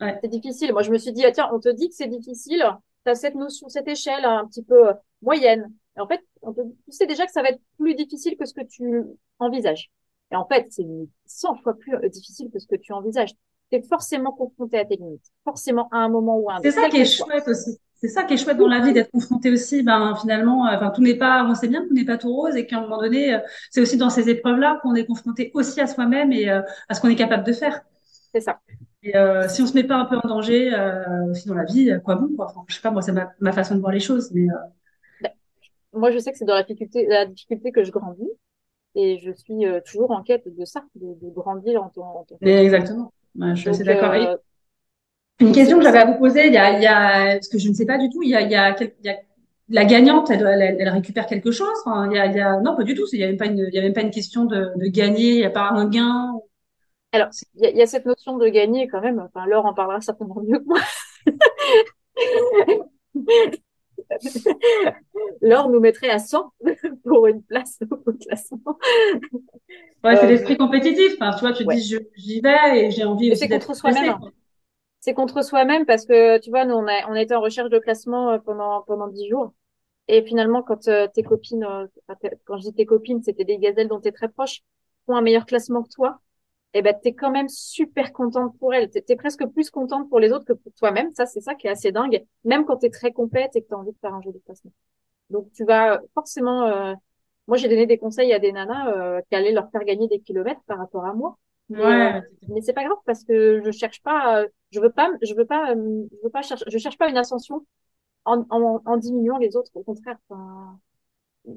Ouais. 0.00 0.18
C'est 0.22 0.30
difficile. 0.30 0.72
Moi, 0.72 0.80
je 0.80 0.90
me 0.90 0.96
suis 0.96 1.12
dit 1.12 1.26
ah 1.26 1.32
tiens, 1.32 1.50
on 1.52 1.60
te 1.60 1.68
dit 1.68 1.90
que 1.90 1.94
c'est 1.94 2.08
difficile. 2.08 2.64
T'as 3.04 3.14
cette 3.14 3.34
notion, 3.34 3.68
cette 3.68 3.88
échelle 3.88 4.24
un 4.24 4.46
petit 4.46 4.62
peu 4.62 4.92
moyenne 5.20 5.70
en 6.00 6.06
fait, 6.06 6.20
tu 6.42 6.92
sais 6.92 7.06
déjà 7.06 7.26
que 7.26 7.32
ça 7.32 7.42
va 7.42 7.50
être 7.50 7.60
plus 7.78 7.94
difficile 7.94 8.36
que 8.36 8.46
ce 8.46 8.54
que 8.54 8.64
tu 8.64 9.04
envisages. 9.38 9.90
Et 10.32 10.36
en 10.36 10.46
fait, 10.46 10.66
c'est 10.70 10.86
100 11.26 11.56
fois 11.56 11.74
plus 11.74 11.94
euh, 11.94 12.08
difficile 12.08 12.50
que 12.52 12.58
ce 12.58 12.66
que 12.66 12.76
tu 12.76 12.92
envisages. 12.92 13.32
Tu 13.70 13.78
es 13.78 13.82
forcément 13.82 14.32
confronté 14.32 14.78
à 14.78 14.84
tes 14.84 14.96
limites, 14.96 15.24
forcément 15.44 15.88
à 15.90 15.98
un 15.98 16.08
moment 16.08 16.38
ou 16.38 16.50
à 16.50 16.54
un 16.54 16.56
autre. 16.58 16.70
C'est 16.70 16.80
ça 16.80 16.88
qui 16.88 16.98
est 16.98 17.04
chouette 17.04 17.48
aussi. 17.48 17.78
C'est 18.00 18.08
ça 18.08 18.22
qui 18.22 18.34
est 18.34 18.36
chouette 18.36 18.58
dans 18.58 18.68
la 18.68 18.80
vie 18.80 18.92
d'être 18.92 19.10
confronté 19.10 19.50
aussi. 19.50 19.82
Ben 19.82 20.14
finalement, 20.20 20.66
euh, 20.66 20.76
enfin 20.76 20.90
tout 20.90 21.02
n'est 21.02 21.16
pas, 21.16 21.44
on 21.44 21.54
sait 21.54 21.68
bien 21.68 21.82
que 21.82 21.88
tout 21.88 21.94
n'est 21.94 22.04
pas 22.04 22.16
tout 22.16 22.32
rose 22.32 22.56
et 22.56 22.66
qu'à 22.66 22.78
un 22.78 22.82
moment 22.82 23.00
donné, 23.00 23.34
euh, 23.34 23.38
c'est 23.70 23.80
aussi 23.80 23.96
dans 23.96 24.10
ces 24.10 24.28
épreuves-là 24.28 24.78
qu'on 24.82 24.94
est 24.94 25.04
confronté 25.04 25.50
aussi 25.54 25.80
à 25.80 25.86
soi-même 25.86 26.32
et 26.32 26.48
à 26.48 26.64
ce 26.92 27.00
qu'on 27.00 27.08
est 27.08 27.16
capable 27.16 27.44
de 27.44 27.52
faire. 27.52 27.82
C'est 28.32 28.40
ça. 28.40 28.60
Et 29.02 29.16
euh, 29.16 29.48
si 29.48 29.62
on 29.62 29.66
se 29.66 29.74
met 29.74 29.84
pas 29.84 29.96
un 29.96 30.04
peu 30.04 30.16
en 30.16 30.28
danger 30.28 30.74
euh, 30.74 31.30
aussi 31.30 31.46
dans 31.48 31.54
la 31.54 31.64
vie, 31.64 31.92
quoi 32.04 32.16
bon 32.16 32.34
quoi. 32.34 32.46
Enfin, 32.50 32.64
je 32.68 32.74
sais 32.74 32.80
pas, 32.80 32.90
moi 32.90 33.00
c'est 33.00 33.12
ma, 33.12 33.30
ma, 33.40 33.52
façon 33.52 33.76
de 33.76 33.80
voir 33.80 33.92
les 33.92 34.00
choses, 34.00 34.30
mais 34.32 34.46
moi, 35.92 36.10
je 36.10 36.18
sais 36.18 36.32
que 36.32 36.38
c'est 36.38 36.44
dans 36.44 36.54
la 36.54 36.62
difficulté, 36.62 37.06
la 37.06 37.26
difficulté 37.26 37.72
que 37.72 37.84
je 37.84 37.90
grandis. 37.90 38.30
Et 38.94 39.18
je 39.18 39.30
suis 39.32 39.66
euh, 39.66 39.80
toujours 39.84 40.10
en 40.10 40.22
quête 40.22 40.44
de 40.46 40.64
ça, 40.64 40.84
de, 40.94 41.14
de 41.20 41.30
grandir 41.30 41.82
en 41.82 41.88
tant 41.90 42.26
que. 42.28 42.44
Exactement. 42.44 43.12
je 43.36 43.70
suis 43.72 43.84
d'accord. 43.84 44.12
Euh, 44.12 44.36
une 45.40 45.52
question 45.52 45.78
que 45.78 45.84
j'avais 45.84 45.98
à 45.98 46.06
vous 46.06 46.18
poser, 46.18 46.48
il 46.48 46.52
y 46.52 46.56
a, 46.56 46.76
il 46.76 46.82
y 46.82 46.86
a, 46.86 47.34
parce 47.34 47.48
que 47.48 47.58
je 47.58 47.68
ne 47.68 47.74
sais 47.74 47.86
pas 47.86 47.96
du 47.96 48.10
tout, 48.10 48.22
il 48.22 48.30
y 48.30 48.34
a, 48.34 48.40
il 48.40 48.50
y 48.50 48.56
a, 48.56 48.74
il 48.80 48.92
y 49.04 49.08
a 49.08 49.18
la 49.68 49.84
gagnante, 49.84 50.30
elle, 50.30 50.44
elle, 50.44 50.76
elle, 50.80 50.88
récupère 50.88 51.26
quelque 51.26 51.52
chose. 51.52 51.68
Enfin, 51.84 52.10
il 52.10 52.16
y 52.16 52.18
a, 52.18 52.26
il 52.26 52.36
y 52.36 52.40
a, 52.40 52.58
non, 52.60 52.74
pas 52.74 52.82
du 52.82 52.94
tout. 52.94 53.04
Il 53.12 53.20
y 53.20 53.24
a 53.24 53.28
même 53.28 53.36
pas 53.36 53.46
une, 53.46 53.58
il 53.58 53.74
y 53.74 53.78
a 53.78 53.82
même 53.82 53.92
pas 53.92 54.00
une 54.00 54.10
question 54.10 54.46
de, 54.46 54.72
de 54.74 54.86
gagner. 54.86 55.34
Il 55.34 55.38
n'y 55.38 55.44
a 55.44 55.50
pas 55.50 55.68
un 55.70 55.88
gain. 55.88 56.32
Alors, 57.12 57.28
il 57.54 57.62
y, 57.62 57.66
a, 57.66 57.70
il 57.70 57.76
y, 57.76 57.82
a, 57.82 57.86
cette 57.86 58.06
notion 58.06 58.36
de 58.36 58.48
gagner 58.48 58.88
quand 58.88 59.00
même. 59.00 59.20
Enfin, 59.20 59.46
Laure 59.46 59.66
en 59.66 59.74
parlera 59.74 60.00
certainement 60.00 60.42
mieux 60.42 60.58
que 60.58 60.64
moi. 60.64 60.80
L'or 65.40 65.68
nous 65.68 65.80
mettrait 65.80 66.10
à 66.10 66.18
100 66.18 66.52
pour 67.04 67.26
une 67.26 67.42
place 67.42 67.78
au 67.90 68.12
classement. 68.12 68.78
Ouais, 70.04 70.16
c'est 70.16 70.24
euh, 70.24 70.28
l'esprit 70.28 70.56
compétitif. 70.56 71.14
Enfin, 71.20 71.36
tu 71.36 71.40
vois, 71.40 71.52
tu 71.52 71.64
dis 71.64 72.00
j'y 72.16 72.40
vais 72.40 72.86
et 72.86 72.90
j'ai 72.90 73.04
envie 73.04 73.32
aussi 73.32 73.48
d'être 73.48 73.66
contre 73.66 73.78
soi-même. 73.78 74.16
C'est 75.00 75.14
contre 75.14 75.44
soi-même 75.44 75.86
parce 75.86 76.06
que 76.06 76.38
tu 76.38 76.50
vois, 76.50 76.64
nous 76.64 76.74
on 76.74 76.86
a 76.86 77.08
on 77.08 77.12
a 77.12 77.20
été 77.20 77.34
en 77.34 77.40
recherche 77.40 77.70
de 77.70 77.78
classement 77.78 78.30
euh, 78.30 78.38
pendant 78.38 78.82
pendant 78.82 79.08
dix 79.08 79.28
jours. 79.28 79.52
Et 80.08 80.22
finalement, 80.22 80.62
quand 80.62 80.88
euh, 80.88 81.06
tes 81.12 81.22
copines, 81.22 81.66
quand 82.44 82.56
je 82.56 82.62
dis 82.62 82.74
tes 82.74 82.86
copines, 82.86 83.22
c'était 83.22 83.44
des 83.44 83.58
gazelles 83.58 83.88
dont 83.88 84.00
tu 84.00 84.08
es 84.08 84.12
très 84.12 84.28
proche, 84.28 84.62
font 85.06 85.16
un 85.16 85.20
meilleur 85.20 85.44
classement 85.44 85.82
que 85.82 85.90
toi, 85.90 86.20
eh 86.78 86.82
ben, 86.82 86.94
t'es 87.02 87.12
quand 87.14 87.30
même 87.30 87.48
super 87.48 88.12
contente 88.12 88.56
pour 88.58 88.74
elle. 88.74 88.90
T'es 88.90 89.04
es 89.08 89.16
presque 89.16 89.46
plus 89.46 89.70
contente 89.70 90.08
pour 90.08 90.20
les 90.20 90.32
autres 90.32 90.44
que 90.44 90.52
pour 90.52 90.72
toi-même. 90.74 91.12
Ça, 91.14 91.26
c'est 91.26 91.40
ça 91.40 91.54
qui 91.54 91.66
est 91.66 91.70
assez 91.70 91.92
dingue. 91.92 92.24
Même 92.44 92.64
quand 92.64 92.78
t'es 92.78 92.90
très 92.90 93.12
compète 93.12 93.54
et 93.56 93.62
que 93.62 93.68
t'as 93.68 93.76
envie 93.76 93.92
de 93.92 93.98
faire 94.00 94.14
un 94.14 94.22
joli 94.22 94.38
placement. 94.40 94.72
Donc, 95.30 95.50
tu 95.52 95.64
vas 95.64 96.00
forcément, 96.14 96.66
euh... 96.66 96.94
moi, 97.46 97.56
j'ai 97.56 97.68
donné 97.68 97.86
des 97.86 97.98
conseils 97.98 98.32
à 98.32 98.38
des 98.38 98.52
nanas, 98.52 98.92
euh, 98.92 99.20
qui 99.28 99.36
allaient 99.36 99.52
leur 99.52 99.70
faire 99.70 99.84
gagner 99.84 100.08
des 100.08 100.20
kilomètres 100.20 100.62
par 100.66 100.78
rapport 100.78 101.04
à 101.04 101.14
moi. 101.14 101.38
Mais, 101.70 101.84
ouais. 101.84 102.16
Euh, 102.16 102.20
mais 102.48 102.62
c'est 102.62 102.72
pas 102.72 102.84
grave 102.84 102.96
parce 103.04 103.24
que 103.24 103.60
je 103.62 103.70
cherche 103.70 104.02
pas, 104.02 104.40
euh, 104.40 104.48
je 104.70 104.80
veux 104.80 104.90
pas, 104.90 105.10
je 105.22 105.34
veux 105.34 105.44
pas, 105.44 105.74
je 105.74 106.24
veux 106.24 106.30
pas 106.30 106.40
chercher, 106.42 106.64
je 106.66 106.78
cherche 106.78 106.96
pas 106.96 107.10
une 107.10 107.18
ascension 107.18 107.66
en, 108.24 108.46
en, 108.48 108.80
en 108.84 108.96
diminuant 108.96 109.36
les 109.38 109.54
autres. 109.54 109.70
Au 109.74 109.82
contraire, 109.82 110.16
enfin, 110.30 110.78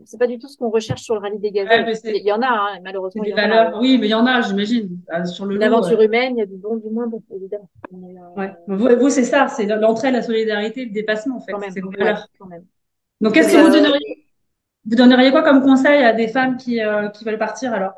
c'est 0.05 0.17
pas 0.17 0.27
du 0.27 0.39
tout 0.39 0.47
ce 0.47 0.57
qu'on 0.57 0.69
recherche 0.69 1.01
sur 1.01 1.15
le 1.15 1.21
rallye 1.21 1.39
des 1.39 1.51
gazelles. 1.51 1.85
il 2.03 2.23
y 2.23 2.31
en 2.31 2.41
a, 2.41 2.47
hein, 2.47 2.79
malheureusement. 2.83 3.23
Des 3.23 3.33
valeurs, 3.33 3.77
oui, 3.79 3.97
mais 3.97 4.07
il 4.07 4.11
y 4.11 4.13
en 4.13 4.25
a, 4.25 4.41
j'imagine. 4.41 4.89
Ah, 5.09 5.25
sur 5.25 5.45
le 5.45 5.57
L'aventure 5.57 6.01
humaine, 6.01 6.33
il 6.35 6.39
y 6.39 6.43
a 6.43 6.45
du 6.45 6.57
bon, 6.57 6.77
du 6.77 6.89
moins 6.89 7.07
bon, 7.07 7.21
évidemment. 7.35 7.69
Euh, 7.93 8.39
ouais. 8.39 8.51
Vous, 8.67 8.87
vous 8.99 9.09
c'est 9.09 9.23
ça, 9.23 9.47
c'est 9.47 9.65
l'entraide, 9.65 10.13
la 10.13 10.21
solidarité, 10.21 10.85
le 10.85 10.91
dépassement, 10.91 11.37
en 11.37 11.41
fait. 11.41 11.53
C'est 11.73 11.81
vos 11.81 11.91
valeurs. 11.91 12.27
Quand 12.39 12.47
même. 12.47 12.65
Donc, 13.19 13.33
qu'est-ce 13.33 13.53
que 13.53 13.61
vous 13.61 13.71
donneriez, 13.71 14.27
vous 14.85 14.95
donneriez 14.95 15.31
quoi 15.31 15.43
comme 15.43 15.61
conseil 15.61 16.03
à 16.03 16.13
des 16.13 16.27
femmes 16.27 16.57
qui, 16.57 16.81
euh, 16.81 17.09
qui 17.09 17.23
veulent 17.23 17.37
partir, 17.37 17.73
alors? 17.73 17.93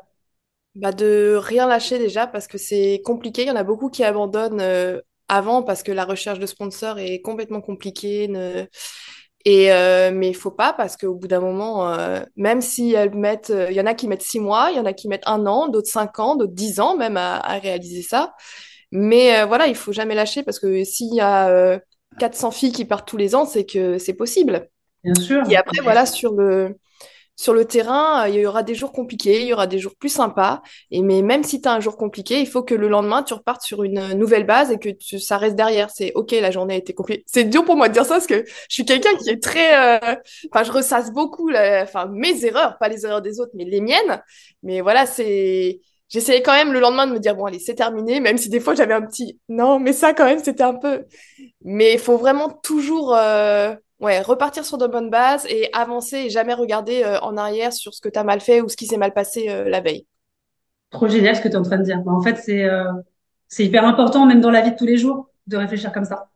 Bah, 0.74 0.92
de 0.92 1.36
rien 1.36 1.66
lâcher 1.66 1.98
déjà, 1.98 2.26
parce 2.26 2.46
que 2.46 2.58
c'est 2.58 3.00
compliqué. 3.04 3.42
Il 3.42 3.48
y 3.48 3.50
en 3.50 3.56
a 3.56 3.62
beaucoup 3.62 3.88
qui 3.88 4.02
abandonnent 4.04 4.60
euh, 4.60 5.00
avant 5.28 5.62
parce 5.62 5.82
que 5.82 5.92
la 5.92 6.04
recherche 6.04 6.38
de 6.38 6.46
sponsors 6.46 6.98
est 6.98 7.20
complètement 7.20 7.60
compliquée. 7.60 8.28
Ne 8.28 8.66
et 9.44 9.72
euh, 9.72 10.10
mais 10.12 10.28
il 10.30 10.34
faut 10.34 10.50
pas 10.50 10.72
parce 10.72 10.96
qu'au 10.96 11.14
bout 11.14 11.28
d'un 11.28 11.40
moment, 11.40 11.88
euh, 11.92 12.20
même 12.36 12.60
si 12.62 12.92
elles 12.92 13.14
mettent, 13.14 13.50
euh, 13.50 13.66
il 13.70 13.76
y 13.76 13.80
en 13.80 13.86
a 13.86 13.94
qui 13.94 14.08
mettent 14.08 14.22
six 14.22 14.40
mois, 14.40 14.68
il 14.70 14.76
y 14.76 14.80
en 14.80 14.86
a 14.86 14.92
qui 14.92 15.08
mettent 15.08 15.26
un 15.26 15.46
an, 15.46 15.68
d'autres 15.68 15.90
cinq 15.90 16.18
ans, 16.18 16.36
d'autres 16.36 16.54
dix 16.54 16.80
ans 16.80 16.96
même 16.96 17.16
à, 17.16 17.36
à 17.36 17.58
réaliser 17.58 18.02
ça. 18.02 18.34
Mais 18.90 19.40
euh, 19.40 19.46
voilà, 19.46 19.66
il 19.66 19.74
faut 19.74 19.92
jamais 19.92 20.14
lâcher 20.14 20.42
parce 20.42 20.58
que 20.58 20.84
s'il 20.84 21.14
y 21.14 21.20
a 21.20 21.78
400 22.18 22.52
filles 22.52 22.72
qui 22.72 22.84
partent 22.84 23.08
tous 23.08 23.16
les 23.16 23.34
ans, 23.34 23.44
c'est 23.44 23.66
que 23.66 23.98
c'est 23.98 24.14
possible. 24.14 24.68
Bien 25.02 25.14
sûr. 25.14 25.42
Et 25.50 25.56
après, 25.56 25.82
voilà, 25.82 26.06
sur 26.06 26.32
le 26.34 26.76
sur 27.36 27.52
le 27.52 27.64
terrain, 27.64 28.24
euh, 28.24 28.28
il 28.28 28.36
y 28.36 28.46
aura 28.46 28.62
des 28.62 28.74
jours 28.74 28.92
compliqués, 28.92 29.40
il 29.42 29.48
y 29.48 29.52
aura 29.52 29.66
des 29.66 29.78
jours 29.78 29.94
plus 29.98 30.08
sympas. 30.08 30.62
Et 30.90 31.02
mais 31.02 31.22
même 31.22 31.42
si 31.42 31.60
tu 31.60 31.68
as 31.68 31.72
un 31.72 31.80
jour 31.80 31.96
compliqué, 31.96 32.40
il 32.40 32.46
faut 32.46 32.62
que 32.62 32.74
le 32.74 32.88
lendemain, 32.88 33.22
tu 33.22 33.34
repartes 33.34 33.62
sur 33.62 33.82
une 33.82 33.98
euh, 33.98 34.14
nouvelle 34.14 34.46
base 34.46 34.70
et 34.70 34.78
que 34.78 34.88
tu, 34.88 35.18
ça 35.18 35.36
reste 35.38 35.56
derrière. 35.56 35.90
C'est 35.90 36.12
OK, 36.14 36.30
la 36.32 36.50
journée 36.50 36.74
a 36.74 36.76
été 36.76 36.94
compliquée. 36.94 37.24
C'est 37.26 37.44
dur 37.44 37.64
pour 37.64 37.76
moi 37.76 37.88
de 37.88 37.94
dire 37.94 38.04
ça 38.04 38.14
parce 38.14 38.26
que 38.26 38.44
je 38.46 38.74
suis 38.74 38.84
quelqu'un 38.84 39.14
qui 39.16 39.30
est 39.30 39.42
très... 39.42 39.96
Euh, 39.96 40.14
enfin, 40.52 40.64
je 40.64 40.72
ressasse 40.72 41.12
beaucoup 41.12 41.50
enfin, 41.52 42.06
mes 42.12 42.44
erreurs, 42.44 42.78
pas 42.78 42.88
les 42.88 43.04
erreurs 43.04 43.22
des 43.22 43.40
autres, 43.40 43.52
mais 43.54 43.64
les 43.64 43.80
miennes. 43.80 44.22
Mais 44.62 44.80
voilà, 44.80 45.06
c'est... 45.06 45.80
J'essayais 46.08 46.42
quand 46.42 46.52
même 46.52 46.72
le 46.72 46.80
lendemain 46.80 47.06
de 47.08 47.12
me 47.12 47.18
dire, 47.18 47.34
bon, 47.34 47.46
allez, 47.46 47.58
c'est 47.58 47.74
terminé, 47.74 48.20
même 48.20 48.38
si 48.38 48.48
des 48.48 48.60
fois 48.60 48.74
j'avais 48.74 48.94
un 48.94 49.02
petit, 49.02 49.40
non, 49.48 49.80
mais 49.80 49.92
ça 49.92 50.12
quand 50.12 50.26
même, 50.26 50.38
c'était 50.38 50.62
un 50.62 50.74
peu... 50.74 51.04
Mais 51.64 51.94
il 51.94 51.98
faut 51.98 52.18
vraiment 52.18 52.50
toujours 52.62 53.16
ouais, 54.00 54.20
repartir 54.20 54.64
sur 54.64 54.78
de 54.78 54.86
bonnes 54.86 55.10
bases 55.10 55.46
et 55.48 55.68
avancer 55.72 56.16
et 56.18 56.30
jamais 56.30 56.54
regarder 56.54 57.02
euh, 57.04 57.18
en 57.20 57.36
arrière 57.36 57.72
sur 57.72 57.94
ce 57.94 58.00
que 58.00 58.08
tu 58.08 58.18
as 58.18 58.24
mal 58.24 58.40
fait 58.40 58.60
ou 58.60 58.68
ce 58.68 58.76
qui 58.76 58.86
s'est 58.86 58.96
mal 58.98 59.12
passé 59.12 59.48
euh, 59.48 59.68
la 59.68 59.80
veille. 59.80 60.06
Trop 60.90 61.08
génial 61.08 61.34
ce 61.36 61.40
que 61.40 61.48
tu 61.48 61.54
es 61.54 61.56
en 61.56 61.62
train 61.62 61.78
de 61.78 61.82
dire. 61.82 62.00
Bah, 62.02 62.12
en 62.12 62.22
fait, 62.22 62.36
c'est 62.36 62.64
euh, 62.64 62.84
c'est 63.48 63.64
hyper 63.64 63.84
important, 63.84 64.26
même 64.26 64.40
dans 64.40 64.50
la 64.50 64.62
vie 64.62 64.72
de 64.72 64.76
tous 64.76 64.86
les 64.86 64.96
jours, 64.98 65.30
de 65.46 65.56
réfléchir 65.56 65.92
comme 65.92 66.04
ça. 66.04 66.28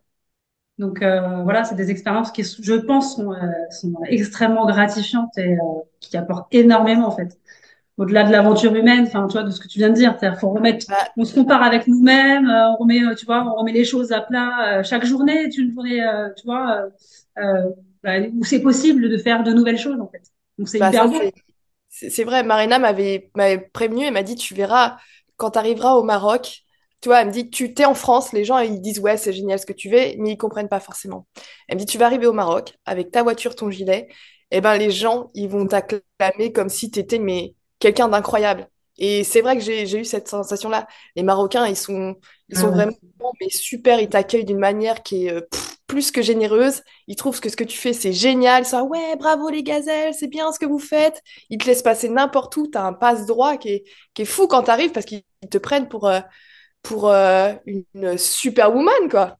Donc 0.78 1.00
voilà, 1.00 1.64
c'est 1.64 1.76
des 1.76 1.90
expériences 1.90 2.32
qui, 2.32 2.44
je 2.44 2.74
pense, 2.74 3.16
sont, 3.16 3.32
sont 3.70 3.94
extrêmement 4.08 4.66
gratifiantes 4.66 5.36
et 5.38 5.56
qui 6.00 6.16
apportent 6.16 6.48
énormément 6.54 7.08
en 7.08 7.12
fait. 7.12 7.38
au-delà 7.98 8.24
de 8.24 8.32
l'aventure 8.32 8.74
humaine, 8.74 9.04
enfin, 9.08 9.26
tu 9.28 9.34
vois, 9.34 9.44
de 9.44 9.50
ce 9.50 9.60
que 9.60 9.68
tu 9.68 9.78
viens 9.78 9.90
de 9.90 9.94
dire. 9.94 10.16
C'est-à-dire, 10.18 10.40
faut 10.40 10.50
remettre, 10.50 10.86
Bah, 10.88 11.08
on 11.16 11.24
se 11.24 11.34
compare 11.34 11.62
avec 11.62 11.88
nous-mêmes, 11.88 12.48
on 12.48 12.76
remet, 12.76 13.00
tu 13.16 13.26
vois, 13.26 13.44
on 13.44 13.54
remet 13.56 13.72
les 13.72 13.84
choses 13.84 14.12
à 14.12 14.20
plat. 14.22 14.82
chaque 14.84 15.04
journée 15.06 15.44
est 15.44 15.58
une 15.58 15.72
journée, 15.74 16.00
tu 16.36 16.44
vois, 16.46 16.86
où 18.34 18.44
c'est 18.44 18.60
possible 18.60 19.08
de 19.08 19.18
faire 19.18 19.42
de 19.42 19.52
nouvelles 19.52 19.78
choses, 19.78 20.00
en 20.00 20.08
fait. 20.08 20.22
Donc, 20.58 20.68
c'est 20.68 20.78
bah 20.78 20.90
hyper 20.90 21.32
c'est 21.90 22.24
vrai. 22.24 22.42
Marina 22.42 22.78
m'avait 22.78 23.30
m'avait 23.34 23.58
prévenu 23.58 24.04
et 24.04 24.10
m'a 24.10 24.22
dit, 24.22 24.36
tu 24.36 24.54
verras, 24.54 24.98
quand 25.36 25.52
tu 25.52 25.58
arriveras 25.58 25.94
au 25.94 26.02
Maroc, 26.02 26.62
tu 27.00 27.08
vois, 27.08 27.22
elle 27.22 27.28
me 27.28 27.32
dit, 27.32 27.48
tu 27.50 27.74
t'es 27.74 27.84
en 27.84 27.94
France, 27.94 28.32
les 28.32 28.44
gens, 28.44 28.58
ils 28.58 28.80
disent, 28.80 28.98
ouais, 28.98 29.16
c'est 29.16 29.32
génial 29.32 29.58
ce 29.58 29.66
que 29.66 29.72
tu 29.72 29.88
fais, 29.88 30.16
mais 30.18 30.32
ils 30.32 30.36
comprennent 30.36 30.68
pas 30.68 30.80
forcément. 30.80 31.26
Elle 31.68 31.76
me 31.76 31.80
dit, 31.80 31.86
tu 31.86 31.96
vas 31.98 32.06
arriver 32.06 32.26
au 32.26 32.32
Maroc 32.32 32.74
avec 32.84 33.10
ta 33.10 33.22
voiture, 33.22 33.54
ton 33.54 33.70
gilet, 33.70 34.08
et 34.50 34.60
ben 34.60 34.76
les 34.76 34.90
gens, 34.90 35.30
ils 35.34 35.48
vont 35.48 35.66
t'acclamer 35.66 36.52
comme 36.52 36.68
si 36.68 36.90
tu 36.90 36.98
étais 37.00 37.18
mais, 37.18 37.54
quelqu'un 37.78 38.08
d'incroyable. 38.08 38.68
Et 38.98 39.24
c'est 39.24 39.40
vrai 39.40 39.56
que 39.56 39.62
j'ai 39.62 39.98
eu 39.98 40.04
cette 40.04 40.28
sensation-là. 40.28 40.86
Les 41.16 41.22
Marocains, 41.22 41.66
ils 41.66 41.76
sont, 41.76 42.16
ils 42.48 42.58
Ah 42.58 42.60
sont 42.60 42.70
vraiment 42.70 42.92
mais 43.40 43.50
super, 43.50 44.00
ils 44.00 44.08
t'accueillent 44.08 44.44
d'une 44.44 44.58
manière 44.58 45.02
qui 45.02 45.26
est 45.26 45.32
euh, 45.32 45.40
pff, 45.40 45.78
plus 45.86 46.10
que 46.10 46.22
généreuse. 46.22 46.82
Ils 47.06 47.16
trouvent 47.16 47.40
que 47.40 47.48
ce 47.48 47.56
que 47.56 47.64
tu 47.64 47.76
fais, 47.76 47.92
c'est 47.92 48.12
génial. 48.12 48.64
Ça, 48.64 48.84
ouais, 48.84 49.16
bravo 49.16 49.48
les 49.48 49.62
gazelles, 49.62 50.14
c'est 50.14 50.28
bien 50.28 50.52
ce 50.52 50.58
que 50.58 50.66
vous 50.66 50.78
faites. 50.78 51.22
Ils 51.50 51.58
te 51.58 51.66
laissent 51.66 51.82
passer 51.82 52.08
n'importe 52.08 52.56
où. 52.56 52.68
Tu 52.70 52.78
as 52.78 52.84
un 52.84 52.92
passe-droit 52.92 53.56
qui 53.56 53.68
est, 53.70 53.84
qui 54.14 54.22
est 54.22 54.26
fou 54.26 54.46
quand 54.46 54.64
tu 54.64 54.70
arrives 54.70 54.92
parce 54.92 55.06
qu'ils 55.06 55.22
te 55.50 55.58
prennent 55.58 55.88
pour, 55.88 56.06
euh, 56.06 56.20
pour 56.82 57.08
euh, 57.08 57.52
une, 57.66 58.18
superwoman, 58.18 59.08
quoi. 59.10 59.36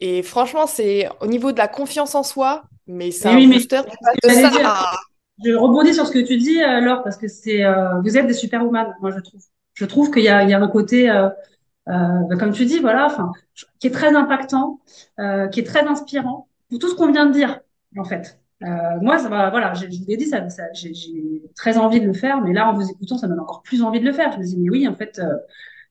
Et 0.00 0.22
franchement, 0.22 0.66
c'est 0.66 1.08
au 1.20 1.26
niveau 1.26 1.52
de 1.52 1.58
la 1.58 1.68
confiance 1.68 2.14
en 2.14 2.22
soi, 2.22 2.62
mais 2.86 3.10
c'est 3.10 3.28
Mais 3.28 3.34
un 3.34 3.36
oui, 3.36 3.46
mais 3.46 3.56
booster. 3.56 3.82
Que 4.22 4.28
de 4.28 4.62
ça. 4.64 4.92
Je 5.44 5.52
rebondis 5.52 5.94
sur 5.94 6.06
ce 6.06 6.12
que 6.12 6.18
tu 6.18 6.36
dis, 6.36 6.62
euh, 6.62 6.80
Laure, 6.80 7.02
parce 7.02 7.16
que 7.16 7.28
c'est, 7.28 7.64
euh, 7.64 8.00
vous 8.02 8.16
êtes 8.18 8.26
des 8.26 8.34
superwoman, 8.34 8.94
moi, 9.00 9.10
je 9.10 9.20
trouve. 9.20 9.40
Je 9.74 9.84
trouve 9.86 10.10
qu'il 10.10 10.22
y 10.24 10.28
a, 10.28 10.42
il 10.42 10.50
y 10.50 10.52
a 10.52 10.60
un 10.60 10.68
côté, 10.68 11.08
euh, 11.10 11.28
euh, 11.88 12.20
bah, 12.28 12.36
comme 12.38 12.52
tu 12.52 12.66
dis, 12.66 12.78
voilà, 12.80 13.06
enfin, 13.06 13.32
qui 13.78 13.86
est 13.86 13.90
très 13.90 14.14
impactant, 14.14 14.80
euh, 15.18 15.48
qui 15.48 15.60
est 15.60 15.64
très 15.64 15.86
inspirant 15.86 16.48
pour 16.68 16.78
tout 16.78 16.88
ce 16.88 16.94
qu'on 16.94 17.10
vient 17.12 17.26
de 17.26 17.32
dire, 17.32 17.60
en 17.96 18.04
fait. 18.04 18.38
Euh, 18.62 18.66
moi, 19.00 19.18
ça 19.18 19.28
va, 19.28 19.48
voilà, 19.50 19.72
je, 19.74 19.86
je 19.90 19.98
vous 19.98 20.04
l'ai 20.06 20.16
dit, 20.18 20.26
ça, 20.26 20.48
ça, 20.50 20.64
j'ai 20.74 20.92
très 21.56 21.78
envie 21.78 22.00
de 22.00 22.06
le 22.06 22.12
faire, 22.12 22.42
mais 22.42 22.52
là, 22.52 22.68
en 22.68 22.74
vous 22.74 22.90
écoutant, 22.90 23.16
ça 23.16 23.26
me 23.26 23.32
donne 23.32 23.40
encore 23.40 23.62
plus 23.62 23.82
envie 23.82 24.00
de 24.00 24.04
le 24.04 24.12
faire. 24.12 24.32
Je 24.32 24.38
me 24.38 24.44
dis, 24.44 24.58
mais 24.58 24.68
oui, 24.70 24.86
en 24.88 24.94
fait, 24.94 25.20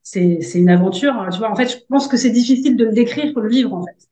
c'est, 0.03 0.41
c'est 0.41 0.59
une 0.59 0.69
aventure, 0.69 1.13
hein, 1.15 1.29
tu 1.31 1.39
vois. 1.39 1.51
En 1.51 1.55
fait, 1.55 1.67
je 1.69 1.77
pense 1.89 2.07
que 2.07 2.17
c'est 2.17 2.31
difficile 2.31 2.75
de 2.77 2.85
le 2.85 2.91
décrire 2.93 3.33
pour 3.33 3.41
le 3.41 3.49
vivre, 3.49 3.73
en 3.73 3.85
fait. 3.85 4.09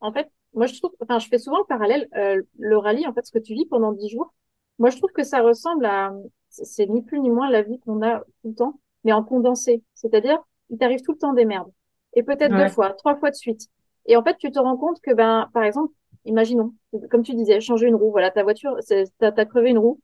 En 0.00 0.12
fait, 0.12 0.30
moi, 0.54 0.66
je 0.66 0.78
trouve, 0.78 0.92
enfin, 1.00 1.18
je 1.18 1.28
fais 1.28 1.38
souvent 1.38 1.58
le 1.58 1.64
parallèle, 1.64 2.08
euh, 2.16 2.42
le 2.58 2.78
rallye, 2.78 3.06
en 3.06 3.12
fait, 3.12 3.24
ce 3.24 3.32
que 3.32 3.38
tu 3.38 3.54
vis 3.54 3.66
pendant 3.66 3.92
dix 3.92 4.08
jours. 4.08 4.34
Moi, 4.78 4.90
je 4.90 4.96
trouve 4.98 5.12
que 5.12 5.22
ça 5.22 5.40
ressemble 5.40 5.84
à, 5.86 6.12
c'est 6.48 6.86
ni 6.86 7.02
plus 7.02 7.20
ni 7.20 7.30
moins 7.30 7.50
la 7.50 7.62
vie 7.62 7.78
qu'on 7.80 8.02
a 8.02 8.20
tout 8.20 8.48
le 8.48 8.54
temps, 8.54 8.80
mais 9.04 9.12
en 9.12 9.22
condensé. 9.22 9.82
C'est-à-dire, 9.94 10.38
il 10.70 10.78
t'arrive 10.78 11.00
tout 11.02 11.12
le 11.12 11.18
temps 11.18 11.32
des 11.32 11.44
merdes. 11.44 11.70
Et 12.14 12.22
peut-être 12.22 12.54
deux 12.54 12.68
fois, 12.68 12.90
trois 12.90 13.16
fois 13.16 13.30
de 13.30 13.36
suite. 13.36 13.68
Et 14.06 14.16
en 14.16 14.22
fait, 14.22 14.36
tu 14.36 14.50
te 14.50 14.58
rends 14.58 14.76
compte 14.76 15.00
que, 15.00 15.14
ben, 15.14 15.48
par 15.54 15.62
exemple, 15.62 15.92
imaginons, 16.24 16.74
comme 17.10 17.22
tu 17.22 17.34
disais, 17.34 17.60
changer 17.60 17.86
une 17.86 17.94
roue. 17.94 18.10
Voilà, 18.10 18.30
ta 18.30 18.42
voiture, 18.42 18.76
t'as, 19.18 19.44
crevé 19.46 19.70
une 19.70 19.78
roue. 19.78 20.00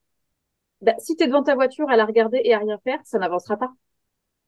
Ben, 0.80 0.94
si 0.98 1.16
t'es 1.16 1.26
devant 1.26 1.42
ta 1.42 1.54
voiture 1.54 1.90
à 1.90 1.96
la 1.96 2.06
regarder 2.06 2.40
et 2.44 2.54
à 2.54 2.58
rien 2.58 2.78
faire, 2.78 3.00
ça 3.04 3.18
n'avancera 3.18 3.56
pas. 3.56 3.72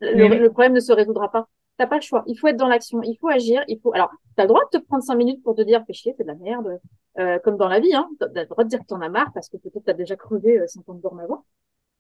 Le, 0.01 0.15
Mais 0.15 0.31
oui. 0.31 0.39
le 0.39 0.51
problème 0.51 0.73
ne 0.73 0.81
se 0.81 0.93
résoudra 0.93 1.31
pas. 1.31 1.49
T'as 1.81 1.87
pas 1.87 1.97
le 1.97 2.03
choix. 2.03 2.25
Il 2.27 2.39
faut 2.39 2.47
être 2.47 2.59
dans 2.59 2.69
l'action. 2.69 3.03
Il 3.03 3.17
faut 3.17 3.29
agir. 3.31 3.65
Il 3.67 3.81
faut. 3.81 3.95
Alors, 3.95 4.11
t'as 4.37 4.43
le 4.43 4.49
droit 4.49 4.61
de 4.71 4.79
te 4.79 4.85
prendre 4.85 5.03
cinq 5.03 5.15
minutes 5.15 5.43
pour 5.43 5.55
te 5.55 5.63
dire, 5.63 5.83
fais 5.87 5.95
chier, 5.95 6.13
c'est 6.15 6.25
de 6.25 6.29
la 6.29 6.35
merde. 6.35 6.79
Euh, 7.19 7.39
comme 7.39 7.57
dans 7.57 7.69
la 7.69 7.81
vie, 7.81 7.95
hein. 7.95 8.07
T'as 8.19 8.27
le 8.29 8.45
droit 8.45 8.65
de 8.65 8.69
dire 8.69 8.81
que 8.81 8.85
t'en 8.85 9.01
as 9.01 9.09
marre 9.09 9.33
parce 9.33 9.49
que 9.49 9.57
peut-être 9.57 9.85
t'as 9.87 9.95
déjà 9.95 10.15
crevé 10.15 10.59
euh, 10.59 10.67
50 10.67 11.01
bornes 11.01 11.21
avant. 11.21 11.47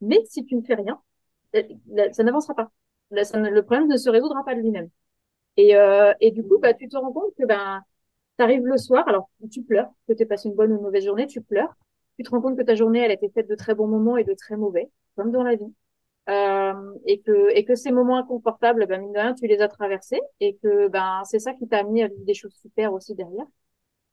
Mais 0.02 0.22
si 0.26 0.44
tu 0.44 0.54
ne 0.54 0.60
fais 0.60 0.74
rien, 0.74 1.00
euh, 1.56 1.62
ça 2.12 2.22
n'avancera 2.24 2.54
pas. 2.54 2.70
Le 3.10 3.60
problème 3.62 3.88
ne 3.88 3.96
se 3.96 4.10
résoudra 4.10 4.44
pas 4.44 4.54
de 4.54 4.60
lui-même. 4.60 4.90
Et, 5.56 5.74
euh, 5.76 6.12
et 6.20 6.30
du 6.30 6.42
coup, 6.42 6.58
bah, 6.58 6.74
tu 6.74 6.86
te 6.86 6.98
rends 6.98 7.12
compte 7.12 7.34
que 7.38 7.46
ben, 7.46 7.82
t'arrives 8.36 8.66
le 8.66 8.76
soir, 8.76 9.08
alors 9.08 9.30
tu 9.50 9.62
pleures, 9.62 9.90
que 10.06 10.12
tu 10.12 10.26
passé 10.26 10.50
une 10.50 10.56
bonne 10.56 10.72
ou 10.72 10.76
une 10.76 10.82
mauvaise 10.82 11.06
journée, 11.06 11.26
tu 11.26 11.40
pleures. 11.40 11.74
Tu 12.18 12.24
te 12.24 12.30
rends 12.30 12.42
compte 12.42 12.58
que 12.58 12.62
ta 12.64 12.74
journée, 12.74 13.00
elle 13.00 13.12
a 13.12 13.14
été 13.14 13.30
faite 13.30 13.48
de 13.48 13.54
très 13.54 13.74
bons 13.74 13.86
moments 13.88 14.18
et 14.18 14.24
de 14.24 14.34
très 14.34 14.58
mauvais, 14.58 14.90
comme 15.16 15.32
dans 15.32 15.42
la 15.42 15.54
vie. 15.56 15.72
Euh, 16.30 16.74
et 17.06 17.20
que 17.22 17.50
et 17.56 17.64
que 17.64 17.74
ces 17.74 17.90
moments 17.92 18.18
inconfortables, 18.18 18.86
ben 18.86 19.00
mine 19.00 19.12
de 19.12 19.18
rien, 19.18 19.34
tu 19.34 19.46
les 19.46 19.60
as 19.62 19.68
traversés 19.68 20.20
et 20.40 20.56
que 20.62 20.88
ben 20.88 21.22
c'est 21.24 21.40
ça 21.40 21.54
qui 21.54 21.66
t'a 21.68 21.78
amené 21.80 22.04
à 22.04 22.08
vivre 22.08 22.24
des 22.24 22.34
choses 22.34 22.54
super 22.62 22.92
aussi 22.92 23.14
derrière. 23.16 23.46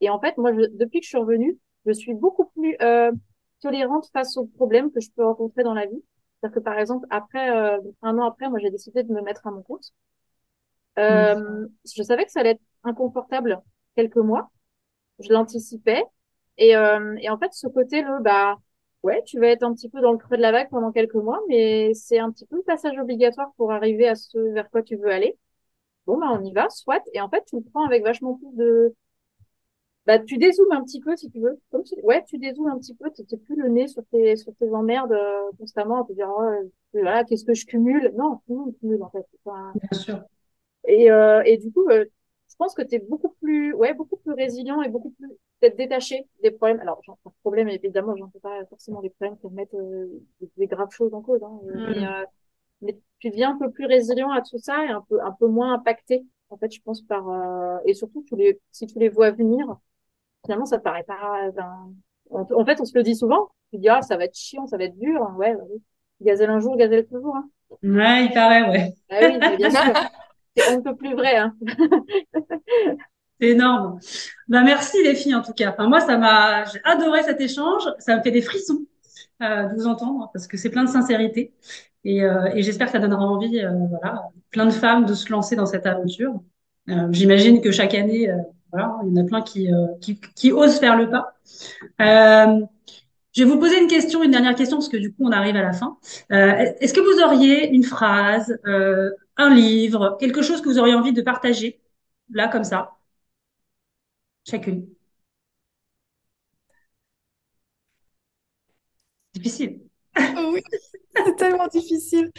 Et 0.01 0.09
en 0.09 0.19
fait, 0.19 0.37
moi, 0.37 0.53
je- 0.53 0.67
depuis 0.77 0.99
que 1.01 1.05
je 1.05 1.09
suis 1.09 1.17
revenue, 1.19 1.57
je 1.85 1.91
suis 1.93 2.13
beaucoup 2.15 2.45
plus 2.55 2.75
euh, 2.81 3.11
tolérante 3.61 4.09
face 4.13 4.37
aux 4.37 4.45
problèmes 4.47 4.91
que 4.91 4.99
je 5.01 5.11
peux 5.15 5.25
rencontrer 5.25 5.63
dans 5.63 5.73
la 5.73 5.85
vie. 5.87 6.03
C'est-à-dire 6.41 6.55
que 6.55 6.61
par 6.63 6.79
exemple, 6.79 7.07
après 7.09 7.49
euh, 7.51 7.79
un 8.03 8.17
an 8.19 8.25
après, 8.27 8.49
moi, 8.49 8.59
j'ai 8.59 8.71
décidé 8.71 9.03
de 9.03 9.13
me 9.13 9.21
mettre 9.21 9.47
à 9.47 9.51
mon 9.51 9.63
compte. 9.63 9.93
Mm. 11.09 11.37
Euh, 11.37 11.67
je 11.95 12.03
savais 12.03 12.25
que 12.25 12.31
ça 12.31 12.39
allait 12.41 12.51
être 12.51 12.61
inconfortable 12.83 13.61
quelques 13.95 14.17
mois. 14.17 14.51
Je 15.19 15.31
l'anticipais. 15.33 16.03
Et, 16.57 16.75
euh, 16.77 17.15
et 17.21 17.29
en 17.29 17.37
fait, 17.39 17.53
ce 17.53 17.67
côté, 17.67 18.01
le, 18.03 18.21
bah, 18.23 18.57
ouais, 19.03 19.23
tu 19.23 19.39
vas 19.39 19.47
être 19.47 19.63
un 19.63 19.73
petit 19.73 19.89
peu 19.89 20.01
dans 20.01 20.11
le 20.11 20.17
creux 20.17 20.37
de 20.37 20.41
la 20.41 20.51
vague 20.51 20.69
pendant 20.69 20.91
quelques 20.91 21.15
mois, 21.15 21.39
mais 21.47 21.93
c'est 21.93 22.19
un 22.19 22.31
petit 22.31 22.45
peu 22.45 22.57
le 22.57 22.63
passage 22.63 22.97
obligatoire 22.99 23.51
pour 23.57 23.71
arriver 23.71 24.07
à 24.07 24.15
ce 24.15 24.37
vers 24.53 24.69
quoi 24.69 24.83
tu 24.83 24.95
veux 24.97 25.09
aller. 25.09 25.37
Bon, 26.07 26.17
bah, 26.19 26.27
on 26.31 26.43
y 26.43 26.53
va, 26.53 26.69
soit. 26.69 27.03
Et 27.13 27.21
en 27.21 27.29
fait, 27.29 27.43
tu 27.47 27.57
le 27.57 27.63
prends 27.63 27.85
avec 27.85 28.03
vachement 28.03 28.35
plus 28.35 28.55
de, 28.55 28.95
bah, 30.05 30.19
tu 30.19 30.37
dézoomes 30.37 30.71
un 30.71 30.83
petit 30.83 31.01
peu, 31.01 31.15
si 31.17 31.29
tu 31.29 31.39
veux. 31.41 31.59
Comme 31.69 31.85
si, 31.85 31.95
ouais, 32.01 32.23
tu 32.25 32.37
dézoomes 32.37 32.67
un 32.67 32.77
petit 32.79 32.95
peu, 32.95 33.11
tu 33.11 33.25
t'es 33.25 33.37
plus 33.37 33.55
le 33.57 33.67
nez 33.67 33.87
sur 33.87 34.03
tes, 34.11 34.37
sur 34.37 34.55
tes 34.55 34.69
emmerdes, 34.73 35.11
euh, 35.11 35.51
constamment, 35.59 36.03
à 36.03 36.07
te 36.07 36.13
dire, 36.13 36.29
oh, 36.29 36.41
euh, 36.41 36.63
voilà, 36.93 37.23
qu'est-ce 37.25 37.43
que 37.43 37.53
je 37.53 37.65
cumule? 37.65 38.13
Non, 38.15 38.37
tout 38.47 38.53
le 38.53 38.55
monde 38.55 38.75
cumule, 38.79 39.03
en 39.03 39.09
fait. 39.09 39.25
Enfin, 39.45 39.73
Bien 39.75 39.99
sûr. 39.99 40.23
et, 40.87 41.11
euh, 41.11 41.41
et 41.45 41.57
du 41.57 41.71
coup, 41.71 41.87
euh, 41.89 42.05
je 42.49 42.55
pense 42.55 42.73
que 42.73 42.81
tu 42.81 42.95
es 42.95 42.99
beaucoup 42.99 43.29
plus, 43.41 43.73
ouais, 43.73 43.93
beaucoup 43.93 44.17
plus 44.17 44.33
résilient 44.33 44.81
et 44.81 44.89
beaucoup 44.89 45.11
plus 45.11 45.29
peut-être 45.59 45.77
détaché 45.77 46.27
des 46.43 46.51
problèmes. 46.51 46.79
Alors, 46.81 47.01
de 47.07 47.31
problème, 47.41 47.69
évidemment, 47.69 48.15
j'en 48.17 48.29
fais 48.31 48.39
pas 48.39 48.65
forcément 48.65 49.01
des 49.01 49.09
problèmes 49.11 49.37
qui 49.37 49.47
remettent 49.47 49.73
euh, 49.75 50.07
des, 50.41 50.49
des 50.57 50.67
graves 50.67 50.91
choses 50.91 51.13
en 51.13 51.21
cause. 51.21 51.41
Hein, 51.43 51.59
euh, 51.65 51.77
mais, 51.87 51.97
Mm. 51.99 52.03
euh, 52.05 52.25
mais 52.81 52.99
tu 53.19 53.29
deviens 53.29 53.51
un 53.55 53.57
peu 53.57 53.71
plus 53.71 53.85
résilient 53.85 54.31
à 54.31 54.41
tout 54.41 54.57
ça 54.59 54.85
et 54.85 54.89
un 54.89 55.01
peu, 55.09 55.21
un 55.21 55.31
peu 55.33 55.47
moins 55.47 55.73
impacté. 55.73 56.25
En 56.49 56.57
fait, 56.57 56.71
je 56.73 56.81
pense 56.81 57.01
par 57.03 57.29
euh, 57.29 57.77
et 57.85 57.93
surtout 57.93 58.23
tous 58.27 58.35
les, 58.35 58.59
si 58.71 58.87
tu 58.87 58.99
les 58.99 59.09
vois 59.09 59.31
venir, 59.31 59.77
finalement, 60.45 60.65
ça 60.65 60.77
te 60.79 60.83
paraît 60.83 61.03
pas. 61.03 61.51
ben, 61.51 61.93
en, 62.31 62.41
en 62.51 62.65
fait, 62.65 62.81
on 62.81 62.85
se 62.85 62.97
le 62.97 63.03
dit 63.03 63.15
souvent. 63.15 63.49
Tu 63.71 63.79
dis 63.79 63.89
ah, 63.89 64.01
ça 64.01 64.17
va 64.17 64.25
être 64.25 64.35
chiant, 64.37 64.67
ça 64.67 64.77
va 64.77 64.85
être 64.85 64.97
dur. 64.99 65.21
Ouais, 65.37 65.55
ouais, 65.55 65.63
oui. 65.71 65.81
gazelle 66.21 66.49
un 66.51 66.59
jour, 66.59 66.77
gazelle 66.77 67.07
toujours. 67.07 67.35
Hein. 67.35 67.49
Ouais, 67.83 68.25
il 68.25 68.31
paraît, 68.33 68.69
ouais. 68.69 68.93
Ah 69.09 69.23
oui, 69.23 69.41
mais 69.41 69.57
bien 69.57 69.69
sûr. 69.69 69.93
C'est 70.55 70.65
un 70.65 70.81
peu 70.81 70.95
plus 70.95 71.13
vrai. 71.15 71.37
Hein. 71.37 71.55
C'est 73.39 73.49
énorme. 73.49 73.99
Ben, 74.47 74.63
merci 74.63 74.97
les 75.03 75.15
filles 75.15 75.35
en 75.35 75.43
tout 75.43 75.53
cas. 75.53 75.71
Enfin, 75.71 75.87
moi, 75.87 75.99
ça 75.99 76.17
m'a, 76.17 76.65
j'ai 76.65 76.81
adoré 76.83 77.23
cet 77.23 77.39
échange. 77.39 77.83
Ça 77.99 78.17
me 78.17 78.21
fait 78.21 78.31
des 78.31 78.41
frissons 78.41 78.85
euh, 79.43 79.65
de 79.65 79.75
vous 79.75 79.87
entendre 79.87 80.29
parce 80.33 80.47
que 80.47 80.57
c'est 80.57 80.69
plein 80.69 80.83
de 80.83 80.89
sincérité 80.89 81.53
et, 82.03 82.23
euh, 82.23 82.49
j'espère 82.55 82.87
que 82.87 82.93
ça 82.93 82.99
donnera 82.99 83.25
envie, 83.25 83.59
euh, 83.59 83.71
voilà, 83.89 84.29
plein 84.49 84.65
de 84.65 84.71
femmes 84.71 85.05
de 85.05 85.13
se 85.13 85.29
lancer 85.31 85.55
dans 85.55 85.65
cette 85.65 85.85
aventure. 85.85 86.41
Euh, 86.89 87.07
j'imagine 87.11 87.59
que 87.61 87.71
chaque 87.71 87.93
année, 87.95 88.29
euh, 88.29 88.37
voilà, 88.71 88.97
il 89.03 89.09
y 89.09 89.19
en 89.19 89.23
a 89.23 89.27
plein 89.27 89.41
qui, 89.41 89.69
qui, 89.99 90.19
qui 90.35 90.51
osent 90.53 90.79
faire 90.79 90.95
le 90.95 91.09
pas. 91.09 91.35
Je 91.99 93.43
vais 93.43 93.49
vous 93.49 93.59
poser 93.59 93.79
une 93.79 93.87
question, 93.87 94.23
une 94.23 94.31
dernière 94.31 94.55
question 94.55 94.77
parce 94.77 94.89
que 94.89 94.97
du 94.97 95.11
coup, 95.11 95.23
on 95.25 95.31
arrive 95.31 95.55
à 95.55 95.61
la 95.61 95.73
fin. 95.73 95.97
Est-ce 96.29 96.93
que 96.93 97.01
vous 97.01 97.23
auriez 97.23 97.69
une 97.69 97.83
phrase, 97.83 98.57
un 98.65 99.53
livre, 99.53 100.17
quelque 100.19 100.41
chose 100.41 100.61
que 100.61 100.69
vous 100.69 100.79
auriez 100.79 100.95
envie 100.95 101.13
de 101.13 101.21
partager 101.21 101.79
là 102.31 102.47
comme 102.47 102.63
ça? 102.63 102.96
Chacune. 104.47 104.95
Difficile. 109.33 109.81
Oui, 110.35 110.61
c'est 111.25 111.35
tellement 111.37 111.67
difficile. 111.67 112.31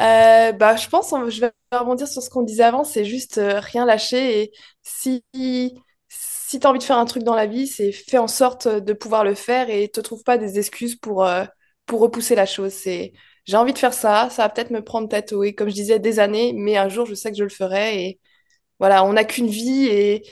Euh, 0.00 0.52
bah, 0.52 0.76
je 0.76 0.88
pense, 0.88 1.12
on- 1.12 1.30
je 1.30 1.40
vais 1.42 1.52
rebondir 1.72 2.08
sur 2.08 2.22
ce 2.22 2.30
qu'on 2.30 2.42
disait 2.42 2.64
avant, 2.64 2.84
c'est 2.84 3.04
juste 3.04 3.38
euh, 3.38 3.60
rien 3.60 3.86
lâcher. 3.86 4.42
Et 4.42 4.52
si, 4.82 5.24
si 6.08 6.60
tu 6.60 6.66
as 6.66 6.70
envie 6.70 6.78
de 6.80 6.84
faire 6.84 6.98
un 6.98 7.06
truc 7.06 7.22
dans 7.24 7.34
la 7.36 7.46
vie, 7.46 7.66
c'est 7.68 7.92
fais 7.92 8.18
en 8.18 8.28
sorte 8.28 8.68
de 8.68 8.92
pouvoir 8.94 9.24
le 9.24 9.34
faire 9.34 9.70
et 9.70 9.88
te 9.90 10.00
trouve 10.00 10.22
pas 10.24 10.38
des 10.38 10.58
excuses 10.58 10.96
pour, 10.96 11.24
euh, 11.26 11.44
pour 11.86 12.00
repousser 12.00 12.34
la 12.36 12.46
chose. 12.46 12.72
C'est, 12.72 13.12
j'ai 13.46 13.56
envie 13.58 13.72
de 13.74 13.78
faire 13.78 13.94
ça, 13.94 14.30
ça 14.30 14.42
va 14.44 14.48
peut-être 14.50 14.70
me 14.72 14.82
prendre 14.84 15.08
peut-être, 15.08 15.34
oui, 15.36 15.54
comme 15.54 15.68
je 15.70 15.74
disais, 15.74 15.98
des 16.00 16.20
années, 16.20 16.52
mais 16.54 16.76
un 16.78 16.88
jour, 16.90 17.06
je 17.06 17.14
sais 17.14 17.30
que 17.32 17.38
je 17.38 17.44
le 17.44 17.50
ferai. 17.50 18.04
Et 18.06 18.20
voilà, 18.78 19.04
on 19.04 19.14
n'a 19.14 19.24
qu'une 19.24 19.48
vie 19.48 19.86
et 19.86 20.24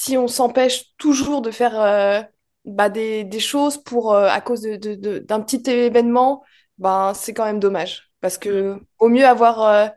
si 0.00 0.16
on 0.16 0.28
s'empêche 0.28 0.94
toujours 0.98 1.42
de 1.42 1.50
faire 1.50 1.80
euh, 1.80 2.20
bah, 2.64 2.88
des, 2.88 3.24
des 3.24 3.40
choses 3.40 3.78
pour, 3.82 4.12
euh, 4.14 4.28
à 4.28 4.40
cause 4.40 4.62
de, 4.62 4.76
de- 4.76 4.94
de- 4.94 5.18
d'un 5.18 5.40
petit 5.40 5.62
événement, 5.70 6.44
ben, 6.78 7.14
c'est 7.14 7.34
quand 7.34 7.44
même 7.44 7.60
dommage. 7.60 8.10
Parce 8.20 8.38
que 8.38 8.78
vaut 9.00 9.08
mieux 9.08 9.26
avoir 9.26 9.62
euh, 9.62 9.88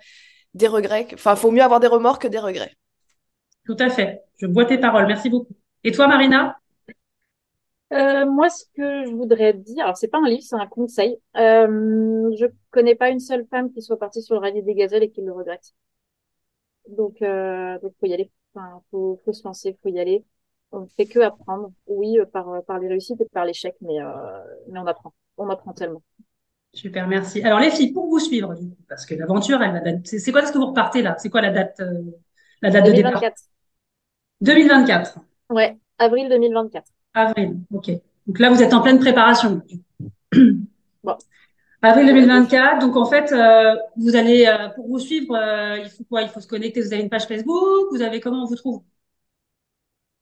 des 0.54 0.68
regrets, 0.68 1.08
que- 1.08 1.16
enfin, 1.16 1.36
faut 1.36 1.52
mieux 1.52 1.64
avoir 1.64 1.80
des 1.80 1.88
remords 1.88 2.20
que 2.20 2.28
des 2.28 2.40
regrets. 2.40 2.74
Tout 3.66 3.78
à 3.80 3.90
fait. 3.90 4.24
Je 4.38 4.46
bois 4.48 4.66
tes 4.66 4.78
paroles. 4.78 5.08
Merci 5.08 5.30
beaucoup. 5.30 5.56
Et 5.84 5.92
toi, 5.92 6.08
Marina? 6.08 6.58
Euh, 7.94 8.26
moi, 8.26 8.50
ce 8.50 8.64
que 8.76 9.06
je 9.06 9.12
voudrais 9.14 9.54
dire, 9.54 9.84
alors 9.84 9.98
c'est 9.98 10.08
pas 10.08 10.20
un 10.20 10.30
livre, 10.30 10.44
c'est 10.44 10.56
un 10.56 10.68
conseil. 10.68 11.18
Euh, 11.36 12.32
je 12.40 12.46
connais 12.72 12.96
pas 12.96 13.10
une 13.10 13.20
seule 13.20 13.46
femme 13.50 13.72
qui 13.74 13.82
soit 13.82 14.00
partie 14.00 14.22
sur 14.22 14.36
le 14.36 14.40
rallye 14.42 14.64
des 14.64 14.76
gazelles 14.76 15.04
et 15.04 15.12
qui 15.12 15.22
le 15.22 15.34
regrette. 15.34 15.74
Donc, 16.88 17.22
euh, 17.22 17.80
donc 17.80 17.94
faut 18.00 18.06
y 18.08 18.14
aller. 18.14 18.32
Enfin, 18.54 18.82
faut, 18.92 19.20
faut 19.24 19.34
se 19.34 19.44
lancer, 19.44 19.78
faut 19.82 19.90
y 19.90 20.00
aller. 20.00 20.24
On 20.72 20.88
fait 20.88 21.06
que 21.06 21.20
apprendre. 21.20 21.72
Oui, 21.88 22.18
euh, 22.20 22.26
par 22.26 22.64
par 22.66 22.80
les 22.80 22.88
réussites 22.88 23.20
et 23.22 23.26
par 23.32 23.46
l'échec, 23.46 23.76
mais 23.82 24.02
euh, 24.02 24.12
mais 24.70 24.80
on 24.80 24.88
apprend. 24.88 25.14
On 25.38 25.50
apprend 25.50 25.74
tellement. 25.74 26.02
Super, 26.74 27.08
merci. 27.08 27.42
Alors 27.44 27.60
les 27.60 27.72
filles, 27.72 27.92
pour 27.92 28.08
vous 28.08 28.20
suivre, 28.20 28.54
du 28.56 28.70
coup, 28.70 28.78
parce 28.88 29.06
que 29.06 29.16
l'aventure, 29.16 29.62
elle 29.62 29.74
va 29.74 29.80
date. 29.82 30.08
C'est 30.08 30.32
quoi 30.32 30.46
ce 30.46 30.52
que 30.54 30.58
vous 30.58 30.68
repartez 30.68 31.02
là? 31.02 31.16
C'est 31.20 31.30
quoi 31.30 31.42
la 31.42 31.52
date 31.52 31.80
euh, 31.82 32.02
la 32.62 32.72
date 32.72 32.86
de 32.86 32.92
départ? 32.94 33.12
2024. 33.12 33.42
2024. 34.42 35.20
Ouais, 35.50 35.78
avril 35.98 36.30
2024. 36.30 36.88
Avril, 37.14 37.58
ok. 37.74 37.92
Donc 38.28 38.40
là, 38.40 38.50
vous 38.50 38.62
êtes 38.62 38.74
en 38.74 38.82
pleine 38.82 39.00
préparation. 39.00 39.62
Bon. 41.04 41.18
Avril 41.82 42.06
2024. 42.08 42.80
Donc 42.80 42.96
en 42.96 43.06
fait, 43.06 43.32
euh, 43.32 43.76
vous 43.98 44.16
allez 44.16 44.46
euh, 44.46 44.70
pour 44.70 44.88
vous 44.88 45.00
suivre, 45.00 45.36
euh, 45.36 45.80
il 45.80 45.90
faut 45.90 46.04
quoi? 46.04 46.22
Il 46.22 46.30
faut 46.30 46.40
se 46.40 46.48
connecter. 46.48 46.82
Vous 46.82 46.94
avez 46.94 47.02
une 47.02 47.10
page 47.10 47.26
Facebook? 47.26 47.88
Vous 47.92 48.02
avez 48.02 48.20
comment 48.20 48.44
on 48.44 48.46
vous 48.46 48.56
trouve? 48.56 48.84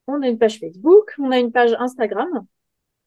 On 0.07 0.22
a 0.22 0.28
une 0.28 0.38
page 0.39 0.60
Facebook, 0.60 1.14
on 1.20 1.32
a 1.32 1.38
une 1.38 1.51
page 1.51 1.74
Instagram. 1.80 2.45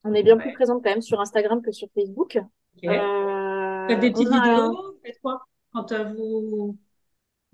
On 0.04 0.12
est 0.14 0.22
bien 0.22 0.36
Ouais. 0.36 0.42
plus 0.42 0.52
présente 0.52 0.82
quand 0.84 0.90
même 0.90 1.02
sur 1.02 1.20
Instagram 1.20 1.62
que 1.62 1.72
sur 1.72 1.88
Facebook. 1.94 2.38
Ok. 2.76 2.84
Euh, 2.90 3.88
faites 3.88 4.00
des 4.00 4.10
petites 4.10 4.28
a- 4.32 4.40
vidéos? 4.40 4.96
Faites 5.04 5.18
quoi? 5.22 5.46
Quand 5.72 5.90
euh, 5.92 6.04
vous 6.12 6.76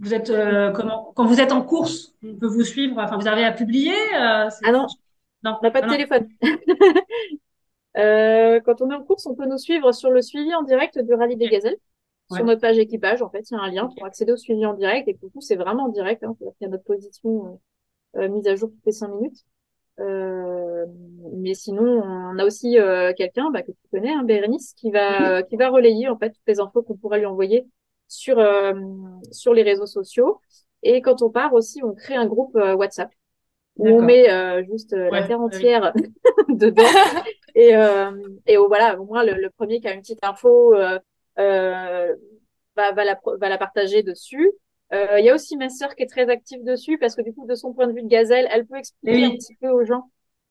vous 0.01 0.15
êtes 0.15 0.31
euh, 0.31 0.71
comment 0.73 1.13
quand 1.15 1.25
vous 1.27 1.41
êtes 1.41 1.53
en 1.53 1.63
course, 1.63 2.15
on 2.25 2.35
peut 2.35 2.47
vous 2.47 2.65
suivre. 2.65 2.99
Enfin, 2.99 3.17
vous 3.17 3.29
arrivez 3.29 3.47
à 3.47 3.53
publier. 3.53 3.95
euh, 4.15 4.49
Ah 4.65 4.73
non, 4.73 4.87
non, 5.45 5.57
on 5.61 5.63
n'a 5.63 5.71
pas 5.71 5.81
de 5.81 5.87
non. 5.87 5.93
téléphone. 5.93 6.29
Euh, 7.97 8.61
quand 8.61 8.81
on 8.83 8.91
est 8.91 8.95
en 8.95 9.03
course, 9.03 9.27
on 9.27 9.35
peut 9.35 9.47
nous 9.47 9.59
suivre 9.59 9.93
sur 9.93 10.11
le 10.11 10.23
suivi 10.23 10.55
en 10.55 10.63
direct 10.63 10.99
du 10.99 11.15
rallye 11.15 11.37
des 11.37 11.49
gazelles. 11.49 11.79
Ouais. 12.31 12.39
Sur 12.39 12.45
notre 12.45 12.61
page 12.61 12.79
équipage, 12.79 13.23
en 13.23 13.31
fait, 13.31 13.51
il 13.51 13.55
y 13.55 13.57
a 13.57 13.61
un 13.61 13.71
lien 13.71 13.89
pour 13.97 14.05
accéder 14.05 14.33
au 14.33 14.37
suivi 14.37 14.65
en 14.67 14.75
direct. 14.75 15.09
Et 15.09 15.15
pour 15.15 15.31
tout, 15.31 15.41
c'est 15.41 15.57
vraiment 15.57 15.85
en 15.85 15.89
direct. 15.89 16.23
Hein, 16.23 16.37
qu'il 16.39 16.53
y 16.61 16.65
a 16.67 16.69
notre 16.69 16.85
position 16.85 17.59
euh, 18.17 18.23
euh, 18.23 18.29
mise 18.29 18.47
à 18.47 18.55
jour 18.55 18.71
toutes 18.71 18.87
les 18.87 18.93
cinq 18.93 19.09
minutes. 19.09 19.45
Euh, 20.01 20.87
mais 21.33 21.55
sinon, 21.55 21.83
on 21.83 22.39
a 22.39 22.45
aussi 22.45 22.79
euh, 22.79 23.13
quelqu'un 23.17 23.51
bah, 23.51 23.63
que 23.63 23.73
tu 23.73 23.89
connais, 23.91 24.13
hein, 24.13 24.23
Bérénice, 24.23 24.75
qui 24.75 24.91
va 24.91 25.43
qui 25.43 25.57
va 25.57 25.71
relayer 25.71 26.09
en 26.09 26.17
fait 26.17 26.31
toutes 26.31 26.47
les 26.47 26.61
infos 26.61 26.83
qu'on 26.83 26.97
pourrait 26.97 27.19
lui 27.19 27.27
envoyer 27.27 27.67
sur 28.07 28.39
euh, 28.39 28.75
sur 29.33 29.55
les 29.55 29.63
réseaux 29.63 29.87
sociaux. 29.87 30.41
Et 30.85 31.03
quand 31.03 31.23
on 31.23 31.31
part 31.31 31.53
aussi, 31.55 31.83
on 31.83 31.95
crée 31.95 32.15
un 32.15 32.27
groupe 32.27 32.55
WhatsApp 32.55 33.11
où 33.79 33.89
on 33.89 34.03
met 34.03 34.31
euh, 34.31 34.63
juste 34.65 34.93
euh, 34.93 35.09
la 35.11 35.23
terre 35.27 35.39
oui. 35.39 35.47
entière 35.47 35.93
dedans. 36.49 36.83
Et, 37.63 37.75
euh, 37.75 38.13
et 38.47 38.57
voilà, 38.57 38.89
au 39.01 39.05
moins 39.11 39.25
le, 39.25 39.35
le 39.35 39.51
premier 39.51 39.81
qui 39.81 39.89
a 39.89 39.93
une 39.93 40.03
petite 40.03 40.25
info 40.25 40.75
euh, 40.75 40.99
euh, 41.41 42.15
va, 42.77 42.93
va, 42.93 43.05
la, 43.05 43.19
va 43.41 43.49
la 43.49 43.59
partager 43.59 44.05
dessus. 44.05 44.53
Euh, 44.93 45.19
Il 45.19 45.25
y 45.25 45.31
a 45.31 45.35
aussi 45.35 45.57
ma 45.57 45.69
sœur 45.69 45.91
qui 45.97 46.03
est 46.05 46.13
très 46.17 46.29
active 46.31 46.63
dessus 46.63 46.99
parce 46.99 47.15
que 47.17 47.23
du 47.23 47.33
coup, 47.35 47.47
de 47.47 47.57
son 47.57 47.73
point 47.75 47.89
de 47.89 47.93
vue 47.93 48.05
de 48.09 48.09
gazelle, 48.09 48.47
elle 48.53 48.65
peut 48.65 48.79
expliquer 48.79 49.25
un 49.25 49.35
petit 49.41 49.57
peu 49.61 49.71
aux 49.71 49.85
gens 49.85 50.05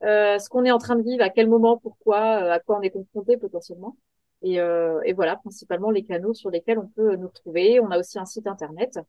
euh, 0.03 0.37
ce 0.37 0.49
qu'on 0.49 0.65
est 0.65 0.71
en 0.71 0.79
train 0.85 0.97
de 0.97 1.01
vivre, 1.01 1.23
à 1.23 1.29
quel 1.29 1.47
moment, 1.47 1.77
pourquoi, 1.77 2.21
euh, 2.43 2.51
à 2.51 2.59
quoi 2.59 2.77
on 2.77 2.81
est 2.81 2.91
confronté 2.91 3.37
potentiellement. 3.37 3.95
Et, 4.41 4.59
euh, 4.59 4.99
et 5.05 5.13
voilà, 5.13 5.37
principalement 5.37 5.91
les 5.91 6.03
canaux 6.03 6.33
sur 6.33 6.49
lesquels 6.51 6.77
on 6.77 6.89
peut 6.97 7.15
nous 7.15 7.27
retrouver. 7.27 7.79
On 7.79 7.89
a 7.89 7.97
aussi 7.97 8.19
un 8.19 8.25
site 8.25 8.47
internet, 8.47 8.99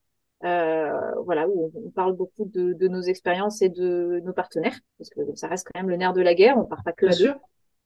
euh, 0.45 0.93
voilà, 1.25 1.49
où 1.49 1.55
on, 1.75 1.87
on 1.87 1.91
parle 1.91 2.15
beaucoup 2.15 2.47
de, 2.47 2.73
de 2.73 2.89
nos 2.89 3.03
expériences 3.03 3.61
et 3.61 3.69
de 3.69 4.23
nos 4.25 4.33
partenaires, 4.33 4.79
parce 4.99 5.11
que 5.11 5.21
ça 5.35 5.49
reste 5.49 5.67
quand 5.69 5.81
même 5.81 5.91
le 5.91 5.97
nerf 5.97 6.13
de 6.15 6.23
la 6.23 6.35
guerre. 6.35 6.57
On 6.57 6.65
part 6.65 6.85
pas 6.85 6.93
que 6.93 7.11
sûr. 7.11 7.35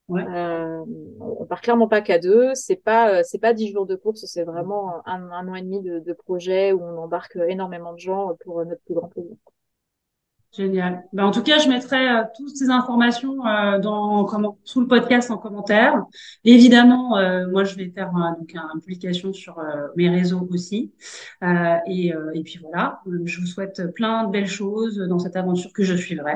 Ouais. 0.09 0.23
Euh, 0.27 0.83
on 1.19 1.45
part 1.45 1.61
clairement 1.61 1.87
pas 1.87 2.01
qu'à 2.01 2.19
deux. 2.19 2.53
C'est 2.55 2.75
pas, 2.75 3.19
euh, 3.19 3.21
c'est 3.23 3.39
pas 3.39 3.53
dix 3.53 3.71
jours 3.71 3.85
de 3.85 3.95
course. 3.95 4.25
C'est 4.25 4.43
vraiment 4.43 5.01
un, 5.07 5.31
un 5.31 5.47
an 5.47 5.55
et 5.55 5.61
demi 5.61 5.81
de, 5.81 5.99
de 5.99 6.13
projet 6.13 6.73
où 6.73 6.81
on 6.83 6.97
embarque 6.97 7.37
énormément 7.47 7.93
de 7.93 7.99
gens 7.99 8.35
pour 8.43 8.65
notre 8.65 8.81
plus 8.83 8.95
grand 8.95 9.07
plaisir. 9.07 9.35
Génial. 10.55 11.03
Ben, 11.13 11.25
en 11.25 11.31
tout 11.31 11.41
cas, 11.41 11.57
je 11.57 11.67
mettrai 11.67 12.07
euh, 12.07 12.23
toutes 12.37 12.55
ces 12.55 12.69
informations 12.69 13.43
euh, 13.43 13.79
dans 13.79 14.23
comment 14.25 14.59
sous 14.63 14.81
le 14.81 14.87
podcast 14.87 15.31
en 15.31 15.39
commentaire. 15.39 16.03
Évidemment, 16.43 17.17
euh, 17.17 17.47
moi, 17.49 17.63
je 17.63 17.75
vais 17.75 17.89
faire 17.89 18.09
euh, 18.15 18.39
donc 18.39 18.53
une 18.53 18.79
publication 18.81 19.33
sur 19.33 19.57
euh, 19.57 19.87
mes 19.95 20.09
réseaux 20.09 20.47
aussi. 20.51 20.93
Euh, 21.43 21.77
et, 21.87 22.13
euh, 22.13 22.29
et 22.35 22.43
puis 22.43 22.59
voilà, 22.61 23.01
Euh, 23.07 23.23
je 23.25 23.39
vous 23.41 23.47
souhaite 23.47 23.81
plein 23.95 24.25
de 24.25 24.31
belles 24.31 24.45
choses 24.45 24.99
dans 24.99 25.17
cette 25.17 25.35
aventure 25.35 25.73
que 25.73 25.83
je 25.83 25.95
suivrai. 25.95 26.35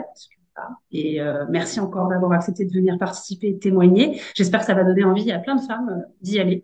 Et 0.91 1.21
euh, 1.21 1.45
merci 1.49 1.79
encore 1.79 2.07
d'avoir 2.07 2.31
accepté 2.33 2.65
de 2.65 2.73
venir 2.73 2.97
participer 2.97 3.47
et 3.49 3.59
témoigner. 3.59 4.21
J'espère 4.35 4.61
que 4.61 4.65
ça 4.65 4.73
va 4.73 4.83
donner 4.83 5.03
envie 5.03 5.31
à 5.31 5.39
plein 5.39 5.55
de 5.55 5.61
femmes 5.61 5.89
euh, 5.89 6.13
d'y 6.21 6.39
aller. 6.39 6.63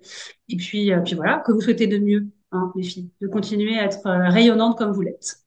Et 0.49 0.57
puis, 0.57 0.91
euh, 0.93 0.99
puis 1.01 1.15
voilà, 1.15 1.39
que 1.45 1.51
vous 1.51 1.61
souhaitez 1.61 1.87
de 1.87 1.97
mieux, 1.99 2.27
hein, 2.51 2.71
les 2.75 2.83
filles, 2.83 3.09
de 3.21 3.27
continuer 3.27 3.77
à 3.79 3.85
être 3.85 4.05
euh, 4.07 4.29
rayonnantes 4.29 4.77
comme 4.77 4.91
vous 4.91 5.01
l'êtes. 5.01 5.37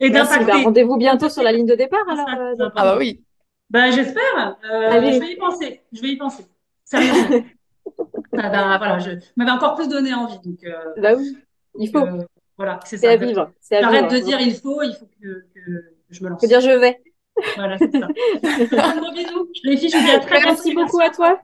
Et. 0.00 0.10
Bah, 0.10 0.24
d'impacter. 0.24 0.64
rendez-vous 0.64 0.96
bientôt 0.96 1.28
sur 1.28 1.42
la 1.42 1.52
ligne 1.52 1.66
de 1.66 1.74
départ. 1.74 2.00
Alors, 2.08 2.26
ça, 2.26 2.64
euh, 2.64 2.70
Ah 2.76 2.84
bah 2.84 2.96
oui. 2.98 3.24
Ben, 3.70 3.90
j'espère. 3.90 4.56
Euh, 4.70 4.90
Allez. 4.90 5.12
je 5.14 5.20
vais 5.20 5.32
y 5.32 5.36
penser. 5.36 5.80
Je 5.92 6.02
vais 6.02 6.08
y 6.08 6.16
penser. 6.16 6.44
Sérieusement. 6.84 7.38
Ah 8.34 8.48
ben, 8.48 8.78
voilà, 8.78 8.98
je 8.98 9.10
m'avez 9.36 9.50
encore 9.50 9.74
plus 9.74 9.88
donné 9.88 10.14
envie. 10.14 10.38
Donc, 10.42 10.58
euh, 10.64 10.72
bah 11.02 11.14
oui, 11.14 11.36
il 11.78 11.90
faut. 11.90 11.98
euh, 11.98 12.24
voilà, 12.56 12.80
c'est 12.84 12.96
C'est 12.96 13.06
ça. 13.08 13.12
à 13.12 13.16
vivre. 13.16 13.52
J'arrête 13.70 14.10
de 14.10 14.18
dire 14.24 14.40
il 14.40 14.54
faut, 14.54 14.80
il 14.82 14.94
faut 14.94 15.06
que, 15.20 15.44
que 15.54 15.94
je 16.12 16.22
me 16.24 16.28
lance. 16.28 16.40
Faut 16.40 16.46
dire 16.46 16.60
je 16.60 16.70
vais. 16.70 17.00
Voilà, 17.56 17.78
c'est 17.78 17.90
ça. 17.98 18.08
Un 18.84 18.96
gros 19.00 19.12
bisou. 19.12 19.48
Les 19.64 19.76
filles, 19.76 19.88
je 19.90 19.96
vous 19.96 20.04
dis 20.04 20.10
à 20.10 20.20
très 20.20 20.40
bientôt. 20.40 20.48
Merci 20.50 20.74
beaucoup 20.74 21.00
à 21.00 21.10
toi. 21.10 21.40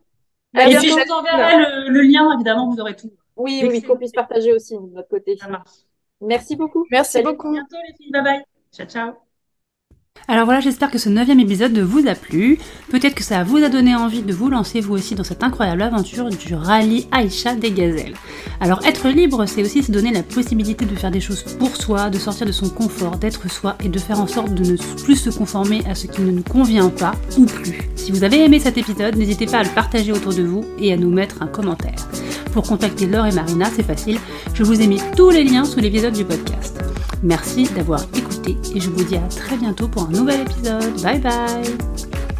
Et 0.54 0.60
puis, 0.60 0.68
bientôt. 0.70 0.86
je 0.86 1.06
vous 1.06 1.12
enverrai 1.12 1.56
le, 1.58 1.90
le 1.90 2.00
lien, 2.02 2.32
évidemment, 2.34 2.70
vous 2.70 2.80
aurez 2.80 2.96
tout. 2.96 3.12
Oui, 3.36 3.60
Dès 3.60 3.68
oui, 3.68 3.82
qu'on 3.82 3.96
puisse 3.96 4.12
partager 4.12 4.52
aussi 4.52 4.74
de 4.74 4.80
notre 4.94 5.08
côté. 5.08 5.36
Ça 5.36 5.48
marche. 5.48 5.70
Merci 6.20 6.56
beaucoup. 6.56 6.86
Merci 6.90 7.12
Salut. 7.12 7.28
À 7.28 7.32
beaucoup. 7.32 7.52
bientôt, 7.52 7.76
les 7.86 7.94
filles. 7.94 8.10
Bye 8.10 8.22
bye. 8.22 8.44
Ciao, 8.72 8.86
ciao. 8.86 9.27
Alors 10.26 10.44
voilà, 10.44 10.60
j'espère 10.60 10.90
que 10.90 10.98
ce 10.98 11.08
neuvième 11.08 11.40
épisode 11.40 11.78
vous 11.78 12.06
a 12.06 12.14
plu. 12.14 12.58
Peut-être 12.90 13.14
que 13.14 13.22
ça 13.22 13.44
vous 13.44 13.58
a 13.58 13.68
donné 13.68 13.94
envie 13.94 14.22
de 14.22 14.32
vous 14.32 14.50
lancer 14.50 14.80
vous 14.80 14.94
aussi 14.94 15.14
dans 15.14 15.24
cette 15.24 15.42
incroyable 15.42 15.82
aventure 15.82 16.28
du 16.28 16.54
rallye 16.54 17.06
Aïcha 17.12 17.54
des 17.54 17.70
gazelles. 17.70 18.14
Alors 18.60 18.84
être 18.86 19.08
libre, 19.08 19.46
c'est 19.46 19.62
aussi 19.62 19.82
se 19.82 19.92
donner 19.92 20.12
la 20.12 20.22
possibilité 20.22 20.84
de 20.84 20.94
faire 20.94 21.10
des 21.10 21.20
choses 21.20 21.42
pour 21.58 21.76
soi, 21.76 22.10
de 22.10 22.18
sortir 22.18 22.46
de 22.46 22.52
son 22.52 22.68
confort, 22.68 23.16
d'être 23.16 23.50
soi 23.50 23.76
et 23.82 23.88
de 23.88 23.98
faire 23.98 24.20
en 24.20 24.26
sorte 24.26 24.52
de 24.52 24.72
ne 24.72 24.76
plus 25.02 25.16
se 25.16 25.30
conformer 25.30 25.82
à 25.88 25.94
ce 25.94 26.06
qui 26.06 26.22
ne 26.22 26.30
nous 26.30 26.42
convient 26.42 26.90
pas 26.90 27.12
ou 27.38 27.46
plus. 27.46 27.78
Si 27.96 28.12
vous 28.12 28.24
avez 28.24 28.44
aimé 28.44 28.58
cet 28.58 28.76
épisode, 28.78 29.16
n'hésitez 29.16 29.46
pas 29.46 29.58
à 29.58 29.62
le 29.62 29.70
partager 29.70 30.12
autour 30.12 30.34
de 30.34 30.42
vous 30.42 30.64
et 30.78 30.92
à 30.92 30.96
nous 30.96 31.10
mettre 31.10 31.42
un 31.42 31.46
commentaire. 31.46 32.08
Pour 32.52 32.64
contacter 32.64 33.06
Laure 33.06 33.26
et 33.26 33.32
Marina, 33.32 33.66
c'est 33.74 33.82
facile, 33.82 34.18
je 34.54 34.62
vous 34.62 34.80
ai 34.80 34.86
mis 34.86 35.00
tous 35.16 35.30
les 35.30 35.44
liens 35.44 35.64
sous 35.64 35.80
l'épisode 35.80 36.14
du 36.14 36.24
podcast. 36.24 36.78
Merci 37.22 37.64
d'avoir 37.74 38.02
écouté 38.14 38.56
et 38.74 38.80
je 38.80 38.90
vous 38.90 39.04
dis 39.04 39.16
à 39.16 39.28
très 39.28 39.56
bientôt 39.56 39.88
pour 39.88 40.04
un 40.04 40.10
nouvel 40.10 40.40
épisode. 40.42 41.00
Bye 41.02 41.20
bye 41.20 42.37